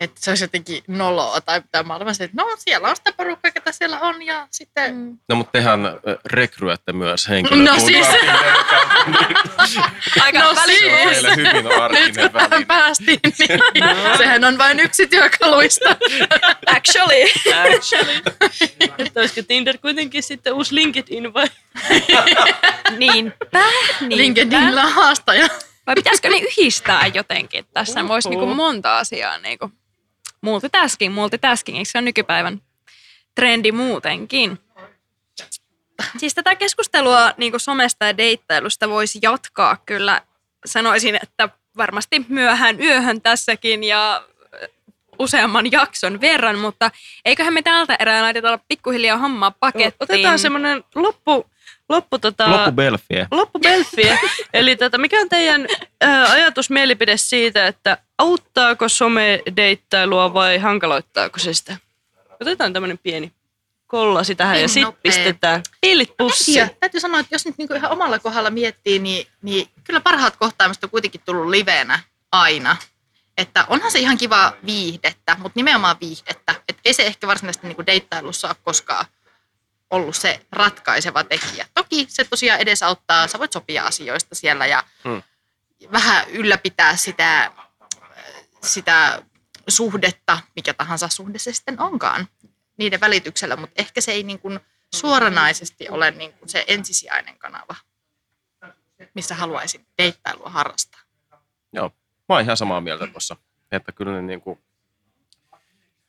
että 0.00 0.20
se 0.20 0.30
olisi 0.30 0.44
jotenkin 0.44 0.82
noloa 0.88 1.40
tai 1.40 1.60
mitä 1.60 1.82
mä 1.82 1.96
olen 1.96 2.08
että 2.10 2.28
no 2.34 2.56
siellä 2.58 2.88
on 2.88 2.96
sitä 2.96 3.12
porukkaa, 3.12 3.50
ketä 3.50 3.72
siellä 3.72 4.00
on 4.00 4.22
ja 4.22 4.46
sitten... 4.50 4.94
Mm. 4.96 5.18
No 5.28 5.36
mutta 5.36 5.52
tehän 5.52 5.80
rekryätte 6.26 6.92
myös 6.92 7.28
henkilökuntaa. 7.28 7.74
No 7.74 7.80
siis- 7.80 8.06
Aika 10.20 10.38
No 10.38 10.54
siis. 10.64 10.80
Hyvin 11.36 11.54
Nyt 11.64 11.72
arkinen 11.80 12.14
kun 12.14 12.30
tähän 12.30 12.50
väline. 12.50 12.66
päästiin, 12.66 13.20
niin 13.22 13.60
sehän 14.18 14.44
on 14.44 14.58
vain 14.58 14.80
yksi 14.80 15.06
työkaluista. 15.06 15.96
Actually. 16.66 17.22
Actually. 17.76 18.20
Että 18.98 19.20
olisiko 19.20 19.42
Tinder 19.48 19.78
kuitenkin 19.78 20.22
sitten 20.22 20.52
uusi 20.54 20.74
LinkedIn 20.74 21.34
vai? 21.34 21.46
Niinpä, 22.98 23.34
niinpä. 23.50 23.60
LinkedInillä 24.08 24.82
on 24.84 24.92
haastaja. 24.92 25.48
Vai 25.86 25.94
pitäisikö 25.94 26.28
ne 26.28 26.36
yhdistää 26.38 27.06
jotenkin? 27.06 27.64
Tässä 27.72 28.08
voisi 28.08 28.28
niinku 28.28 28.46
monta 28.46 28.98
asiaa 28.98 29.38
niinku 29.38 29.70
multitasking, 30.40 31.14
multitasking, 31.14 31.78
eikö 31.78 31.90
se 31.90 31.98
on 31.98 32.04
nykypäivän 32.04 32.62
trendi 33.34 33.72
muutenkin? 33.72 34.58
Siis 36.16 36.34
tätä 36.34 36.54
keskustelua 36.54 37.32
niin 37.36 37.52
somesta 37.56 38.04
ja 38.04 38.16
deittailusta 38.16 38.88
voisi 38.88 39.18
jatkaa 39.22 39.76
kyllä. 39.86 40.22
Sanoisin, 40.64 41.18
että 41.22 41.48
varmasti 41.76 42.24
myöhään 42.28 42.80
yöhön 42.80 43.20
tässäkin 43.20 43.84
ja 43.84 44.24
useamman 45.18 45.72
jakson 45.72 46.20
verran, 46.20 46.58
mutta 46.58 46.90
eiköhän 47.24 47.54
me 47.54 47.62
tältä 47.62 47.96
erää 47.98 48.22
laiteta 48.22 48.58
pikkuhiljaa 48.68 49.16
hommaa 49.16 49.50
pakettiin. 49.50 49.96
Otetaan 50.00 50.38
semmoinen 50.38 50.84
loppu, 50.94 51.49
loppu, 51.90 52.18
tota, 52.18 52.50
Loppu 52.50 52.72
Belfie. 52.72 53.26
loppu 53.30 53.58
Belfiä. 53.58 54.18
Eli 54.54 54.76
tota, 54.76 54.98
mikä 54.98 55.20
on 55.20 55.28
teidän 55.28 55.66
ää, 56.00 56.30
ajatus, 56.30 56.70
mielipide 56.70 57.16
siitä, 57.16 57.66
että 57.66 57.98
auttaako 58.18 58.88
some-deittailua 58.88 60.34
vai 60.34 60.58
hankaloittaako 60.58 61.38
se 61.38 61.54
sitä? 61.54 61.76
Otetaan 62.40 62.72
tämmöinen 62.72 62.98
pieni 62.98 63.32
kollasi 63.86 64.34
tähän 64.34 64.54
ja 64.54 64.58
Pieni 64.58 64.68
sitten 64.68 65.02
pistetään 65.02 65.62
pillit 65.80 66.16
pussiin. 66.16 66.58
Ja 66.58 66.68
täytyy 66.80 67.00
sanoa, 67.00 67.20
että 67.20 67.34
jos 67.34 67.46
nyt 67.46 67.58
niinku 67.58 67.74
ihan 67.74 67.90
omalla 67.90 68.18
kohdalla 68.18 68.50
miettii, 68.50 68.98
niin, 68.98 69.26
niin 69.42 69.68
kyllä 69.84 70.00
parhaat 70.00 70.36
kohtaamiset 70.36 70.84
on 70.84 70.90
kuitenkin 70.90 71.20
tullut 71.24 71.46
livenä 71.50 72.00
aina. 72.32 72.76
Että 73.38 73.64
onhan 73.68 73.90
se 73.90 73.98
ihan 73.98 74.18
kiva 74.18 74.52
viihdettä, 74.66 75.36
mutta 75.38 75.58
nimenomaan 75.58 75.96
viihdettä. 76.00 76.54
Että 76.68 76.82
ei 76.84 76.94
se 76.94 77.06
ehkä 77.06 77.26
varsinaisesti 77.26 77.66
niinku 77.66 77.86
deittailussa 77.86 78.48
ole 78.48 78.56
koskaan 78.62 79.06
ollut 79.90 80.16
se 80.16 80.46
ratkaiseva 80.52 81.24
tekijä. 81.24 81.66
Toki 81.74 82.06
se 82.08 82.24
tosiaan 82.24 82.60
edesauttaa, 82.60 83.26
sä 83.26 83.38
voit 83.38 83.52
sopia 83.52 83.84
asioista 83.84 84.34
siellä 84.34 84.66
ja 84.66 84.84
Hmm. 85.04 85.22
vähän 85.92 86.30
ylläpitää 86.30 86.96
sitä, 86.96 87.52
sitä 88.62 89.22
suhdetta, 89.68 90.38
mikä 90.56 90.74
tahansa 90.74 91.08
suhde 91.08 91.38
se 91.38 91.52
sitten 91.52 91.80
onkaan, 91.80 92.28
niiden 92.76 93.00
välityksellä, 93.00 93.56
mutta 93.56 93.74
ehkä 93.82 94.00
se 94.00 94.12
ei 94.12 94.22
niin 94.22 94.38
kuin 94.38 94.60
suoranaisesti 94.94 95.88
ole 95.88 96.10
niin 96.10 96.32
kuin 96.32 96.48
se 96.48 96.64
ensisijainen 96.68 97.38
kanava, 97.38 97.76
missä 99.14 99.34
haluaisin 99.34 99.86
deittailua 99.98 100.50
harrastaa. 100.50 101.00
Joo, 101.72 101.88
mä 102.28 102.34
oon 102.34 102.42
ihan 102.42 102.56
samaa 102.56 102.80
mieltä 102.80 103.06
tuossa. 103.06 103.36
Että 103.72 103.92
kyllä 103.92 104.12
ne 104.12 104.22
niinku, 104.22 104.58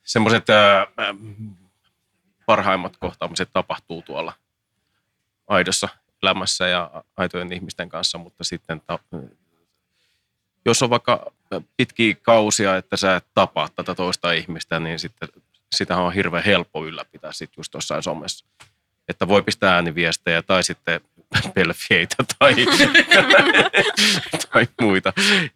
semmoiset 0.04 0.50
ää, 0.50 0.88
ää, 0.98 1.14
parhaimmat 2.52 2.98
kohtaamiset 2.98 3.50
tapahtuu 3.54 4.02
tuolla 4.02 4.34
aidossa 5.48 5.90
elämässä 6.24 6.68
ja 6.68 7.04
aitojen 7.18 7.54
ihmisten 7.54 7.90
kanssa, 7.90 8.18
mutta 8.18 8.44
sitten 8.44 8.82
ta, 8.88 9.00
jos 10.66 10.84
on 10.84 10.90
vaikka 10.90 11.32
pitkiä 11.78 12.16
kausia, 12.22 12.78
että 12.78 12.98
sä 12.98 13.16
et 13.16 13.26
tapaa 13.34 13.70
tätä 13.76 13.96
toista 13.96 14.32
ihmistä, 14.32 14.80
niin 14.80 15.00
sitten 15.00 15.30
sitä 15.76 15.98
on 15.98 16.14
hirveän 16.14 16.44
helppo 16.44 16.86
ylläpitää 16.86 17.32
sitten 17.32 17.60
just 17.60 17.74
jossain 17.74 18.04
somessa. 18.04 18.46
Että 19.08 19.28
voi 19.28 19.42
pistää 19.42 19.76
ääniviestejä 19.76 20.42
tai 20.42 20.64
sitten 20.64 21.02
pelfieitä 21.56 22.16
tai, 22.40 22.56
tai 24.54 24.68
muita. 24.82 25.14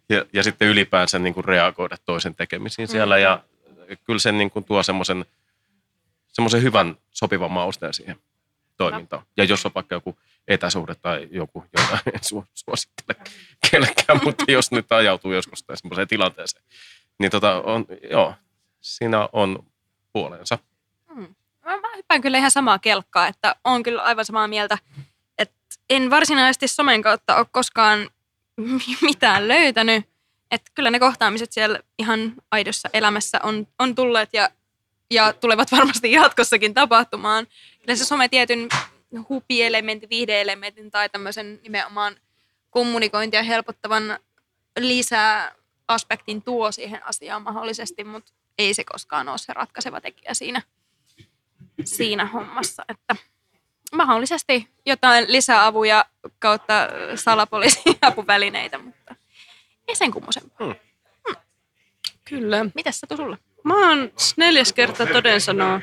Ja, 0.08 0.24
ja 0.32 0.42
sitten 0.42 0.68
ylipäänsä 0.68 1.18
niin 1.18 1.34
kuin 1.34 1.44
reagoida 1.44 1.96
toisen 2.04 2.34
tekemisiin 2.34 2.88
siellä. 2.88 3.18
Ja 3.18 3.42
kyllä 4.04 4.18
se 4.18 4.32
niin 4.32 4.50
kuin 4.50 4.64
tuo 4.64 4.82
semmoisen 4.82 5.24
semmoisen 6.36 6.62
hyvän 6.62 6.96
sopivan 7.12 7.50
mausteen 7.50 7.94
siihen 7.94 8.16
toimintaan. 8.76 9.22
Ja 9.36 9.44
jos 9.44 9.66
on 9.66 9.72
vaikka 9.74 9.94
joku 9.94 10.18
etäsuhde 10.48 10.94
tai 10.94 11.28
joku, 11.30 11.64
jota 11.78 11.98
en 12.14 12.20
su- 12.20 12.46
suosittele 12.54 13.20
kellekään, 13.70 14.20
mutta 14.24 14.44
jos 14.48 14.70
nyt 14.70 14.92
ajautuu 14.92 15.32
joskus 15.32 15.62
tai 15.62 15.76
semmoiseen 15.76 16.08
tilanteeseen, 16.08 16.64
niin 17.18 17.30
tota 17.30 17.62
on, 17.62 17.86
joo, 18.10 18.34
siinä 18.80 19.28
on 19.32 19.66
puolensa. 20.12 20.58
Mä, 21.64 21.76
mä 21.76 21.96
hyppään 21.96 22.20
kyllä 22.20 22.38
ihan 22.38 22.50
samaa 22.50 22.78
kelkkaa, 22.78 23.26
että 23.26 23.56
on 23.64 23.82
kyllä 23.82 24.02
aivan 24.02 24.24
samaa 24.24 24.48
mieltä, 24.48 24.78
että 25.38 25.56
en 25.90 26.10
varsinaisesti 26.10 26.68
somen 26.68 27.02
kautta 27.02 27.36
ole 27.36 27.46
koskaan 27.50 28.10
mitään 29.08 29.48
löytänyt. 29.48 30.04
Että 30.50 30.70
kyllä 30.74 30.90
ne 30.90 30.98
kohtaamiset 30.98 31.52
siellä 31.52 31.80
ihan 31.98 32.32
aidossa 32.50 32.88
elämässä 32.92 33.40
on, 33.42 33.66
on 33.78 33.94
tulleet 33.94 34.28
ja, 34.32 34.50
ja 35.10 35.32
tulevat 35.32 35.72
varmasti 35.72 36.12
jatkossakin 36.12 36.74
tapahtumaan. 36.74 37.46
Kyllä 37.80 37.96
se 37.96 38.04
some 38.04 38.28
tietyn 38.28 38.68
hupielementin, 39.28 40.10
viihdeelementin 40.10 40.90
tai 40.90 41.08
tämmöisen 41.08 41.60
nimenomaan 41.62 42.16
kommunikointia 42.70 43.42
helpottavan 43.42 44.18
lisää 44.78 45.54
aspektin 45.88 46.42
tuo 46.42 46.72
siihen 46.72 47.06
asiaan 47.06 47.42
mahdollisesti, 47.42 48.04
mutta 48.04 48.32
ei 48.58 48.74
se 48.74 48.84
koskaan 48.84 49.28
ole 49.28 49.38
se 49.38 49.52
ratkaiseva 49.52 50.00
tekijä 50.00 50.34
siinä, 50.34 50.62
siinä 51.84 52.26
hommassa. 52.26 52.84
Että 52.88 53.16
mahdollisesti 53.92 54.68
jotain 54.86 55.24
lisäavuja 55.28 56.04
kautta 56.38 56.74
salapoliisin 57.14 57.96
apuvälineitä, 58.08 58.78
mutta 58.78 59.14
ei 59.88 59.96
sen 59.96 60.10
kummosempaa. 60.10 60.74
Kyllä. 62.24 62.66
Mitäs 62.74 63.00
Satu 63.00 63.16
sulla? 63.16 63.38
Mä 63.66 63.88
oon 63.88 64.12
neljäs 64.36 64.72
kerta 64.72 65.06
toden 65.06 65.40
sanoo. 65.40 65.80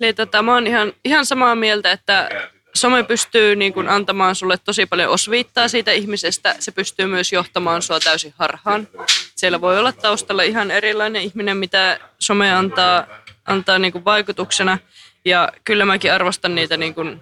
Eli 0.00 0.12
tota, 0.12 0.42
mä 0.42 0.54
oon 0.54 0.66
ihan, 0.66 0.92
ihan 1.04 1.26
samaa 1.26 1.54
mieltä, 1.54 1.92
että 1.92 2.28
some 2.74 3.02
pystyy 3.02 3.56
niin 3.56 3.72
kun, 3.72 3.88
antamaan 3.88 4.34
sulle 4.34 4.58
tosi 4.64 4.86
paljon 4.86 5.10
osviittaa 5.10 5.68
siitä 5.68 5.92
ihmisestä. 5.92 6.54
Se 6.58 6.72
pystyy 6.72 7.06
myös 7.06 7.32
johtamaan 7.32 7.82
sua 7.82 8.00
täysin 8.00 8.34
harhaan. 8.38 8.88
Siellä 9.36 9.60
voi 9.60 9.78
olla 9.78 9.92
taustalla 9.92 10.42
ihan 10.42 10.70
erilainen 10.70 11.22
ihminen, 11.22 11.56
mitä 11.56 12.00
some 12.18 12.52
antaa, 12.52 13.06
antaa 13.44 13.78
niin 13.78 13.92
kun, 13.92 14.04
vaikutuksena. 14.04 14.78
Ja 15.24 15.52
kyllä 15.64 15.84
mäkin 15.84 16.12
arvostan 16.12 16.54
niitä 16.54 16.76
niin 16.76 16.94
kun, 16.94 17.20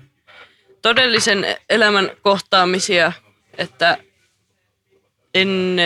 todellisen 0.82 1.56
elämän 1.70 2.10
kohtaamisia, 2.22 3.12
että 3.58 3.98
en, 5.34 5.76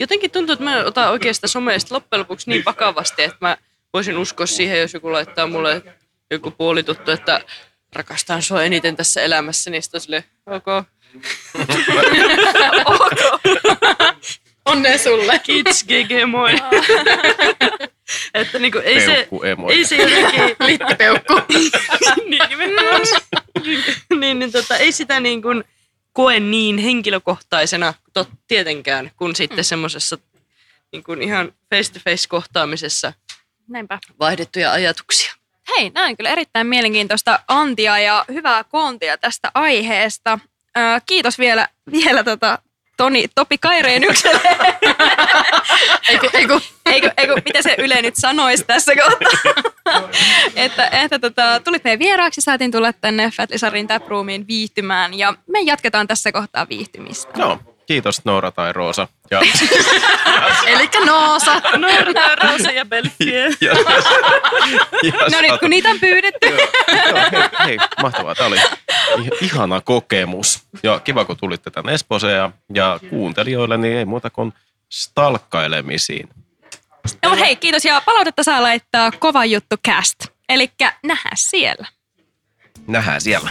jotenkin 0.00 0.30
tuntuu, 0.30 0.52
että 0.52 0.64
mä 0.64 0.78
en 0.78 0.86
ota 0.86 1.10
oikeasta 1.10 1.48
someesta 1.48 1.94
loppujen 1.94 2.20
lopuksi 2.20 2.50
niin 2.50 2.64
vakavasti, 2.64 3.22
että 3.22 3.38
mä 3.40 3.56
voisin 3.92 4.18
uskoa 4.18 4.46
siihen, 4.46 4.80
jos 4.80 4.94
joku 4.94 5.12
laittaa 5.12 5.46
mulle 5.46 5.82
joku 6.30 6.50
puolituttu, 6.50 7.10
että 7.10 7.40
rakastan 7.92 8.42
sua 8.42 8.62
eniten 8.62 8.96
tässä 8.96 9.22
elämässä, 9.22 9.70
niin 9.70 9.82
sitten 9.82 9.98
on 9.98 10.02
silleen, 10.02 10.24
ok. 10.46 10.66
ok. 13.00 13.20
Onnea 14.70 14.98
sulle. 14.98 15.40
Kids, 15.42 15.84
GG, 15.84 16.10
moi. 16.26 16.52
että 18.34 18.58
niinku, 18.58 18.78
ei 18.78 19.00
se, 19.00 19.28
emoja. 19.44 19.76
ei 19.76 19.84
se 19.84 19.96
jotenkin, 19.96 20.56
Littipeukku. 20.66 21.34
niin, 22.28 22.42
niin, 24.20 24.38
niin 24.38 24.52
tota, 24.52 24.76
ei 24.76 24.92
sitä 24.92 25.20
niin 25.20 25.42
kuin 25.42 25.64
koe 26.12 26.40
niin 26.40 26.78
henkilökohtaisena 26.78 27.94
tot, 28.12 28.28
tietenkään, 28.46 29.10
kuin 29.16 29.36
sitten 29.36 29.64
semmoisessa 29.64 30.18
niin 30.92 31.02
kuin 31.04 31.22
ihan 31.22 31.52
face-to-face 31.74 32.28
kohtaamisessa 32.28 33.12
Näinpä. 33.68 33.98
vaihdettuja 34.20 34.72
ajatuksia. 34.72 35.32
Hei, 35.76 35.90
näin 35.90 36.16
kyllä 36.16 36.30
erittäin 36.30 36.66
mielenkiintoista 36.66 37.38
antia 37.48 37.98
ja 37.98 38.24
hyvää 38.28 38.64
koontia 38.64 39.18
tästä 39.18 39.50
aiheesta. 39.54 40.38
Ö, 40.76 40.80
kiitos 41.06 41.38
vielä, 41.38 41.68
vielä 41.92 42.24
tota, 42.24 42.58
Toni, 43.00 43.28
Topi 43.34 43.58
Kaireenykselle. 43.58 44.40
Eiku, 46.08 46.26
eiku. 46.32 46.60
eikö, 46.86 47.10
eikö, 47.16 47.34
mitä 47.44 47.62
se 47.62 47.74
Yle 47.78 48.02
nyt 48.02 48.16
sanoisi 48.16 48.64
tässä 48.64 48.92
kohtaa? 48.96 50.08
että 50.56 50.88
että 50.92 51.18
tota, 51.18 51.60
tulit 51.64 51.84
meidän 51.84 51.98
vieraaksi, 51.98 52.40
saatiin 52.40 52.70
tulla 52.70 52.92
tänne 52.92 53.30
Fatlisarin 53.36 53.86
taproomiin 53.86 54.46
viihtymään 54.46 55.18
ja 55.18 55.34
me 55.46 55.60
jatketaan 55.60 56.06
tässä 56.06 56.32
kohtaa 56.32 56.66
viihtymistä. 56.68 57.32
Joo, 57.36 57.58
kiitos 57.86 58.24
Noora 58.24 58.50
tai 58.50 58.72
Roosa. 58.72 59.08
Ja, 59.30 59.40
Elikkä 60.66 61.00
Noosa. 61.00 61.60
Noorta, 61.76 62.34
Roosa 62.36 62.70
ja 62.70 62.84
Belfie. 62.84 63.44
ja, 63.60 63.72
ja, 65.02 65.12
No 65.32 65.40
nyt 65.40 65.60
kun 65.60 65.70
niitä 65.70 65.88
on 65.88 66.00
pyydetty. 66.00 66.48
Joo, 66.48 67.18
hei, 67.32 67.66
hei, 67.66 67.78
mahtavaa. 68.02 68.34
Tämä 68.34 68.46
oli 68.46 68.56
ih- 69.16 69.36
ihana 69.44 69.80
kokemus. 69.80 70.62
Ja 70.82 71.00
kiva, 71.00 71.24
kun 71.24 71.36
tulitte 71.36 71.70
tänne 71.70 71.94
Espooseen 71.94 72.36
ja, 72.36 72.50
ja 72.74 73.00
kuuntelijoille, 73.10 73.76
niin 73.76 73.96
ei 73.96 74.04
muuta 74.04 74.30
kuin 74.30 74.52
stalkkailemisiin. 74.88 76.28
No, 77.22 77.28
mutta 77.30 77.44
hei, 77.44 77.56
kiitos 77.56 77.84
ja 77.84 78.02
palautetta 78.04 78.42
saa 78.42 78.62
laittaa 78.62 79.10
kova 79.10 79.44
juttu 79.44 79.76
cast. 79.88 80.16
Eli 80.48 80.70
nähdään 81.02 81.36
siellä. 81.36 81.86
Nähdään 82.86 83.20
siellä. 83.20 83.50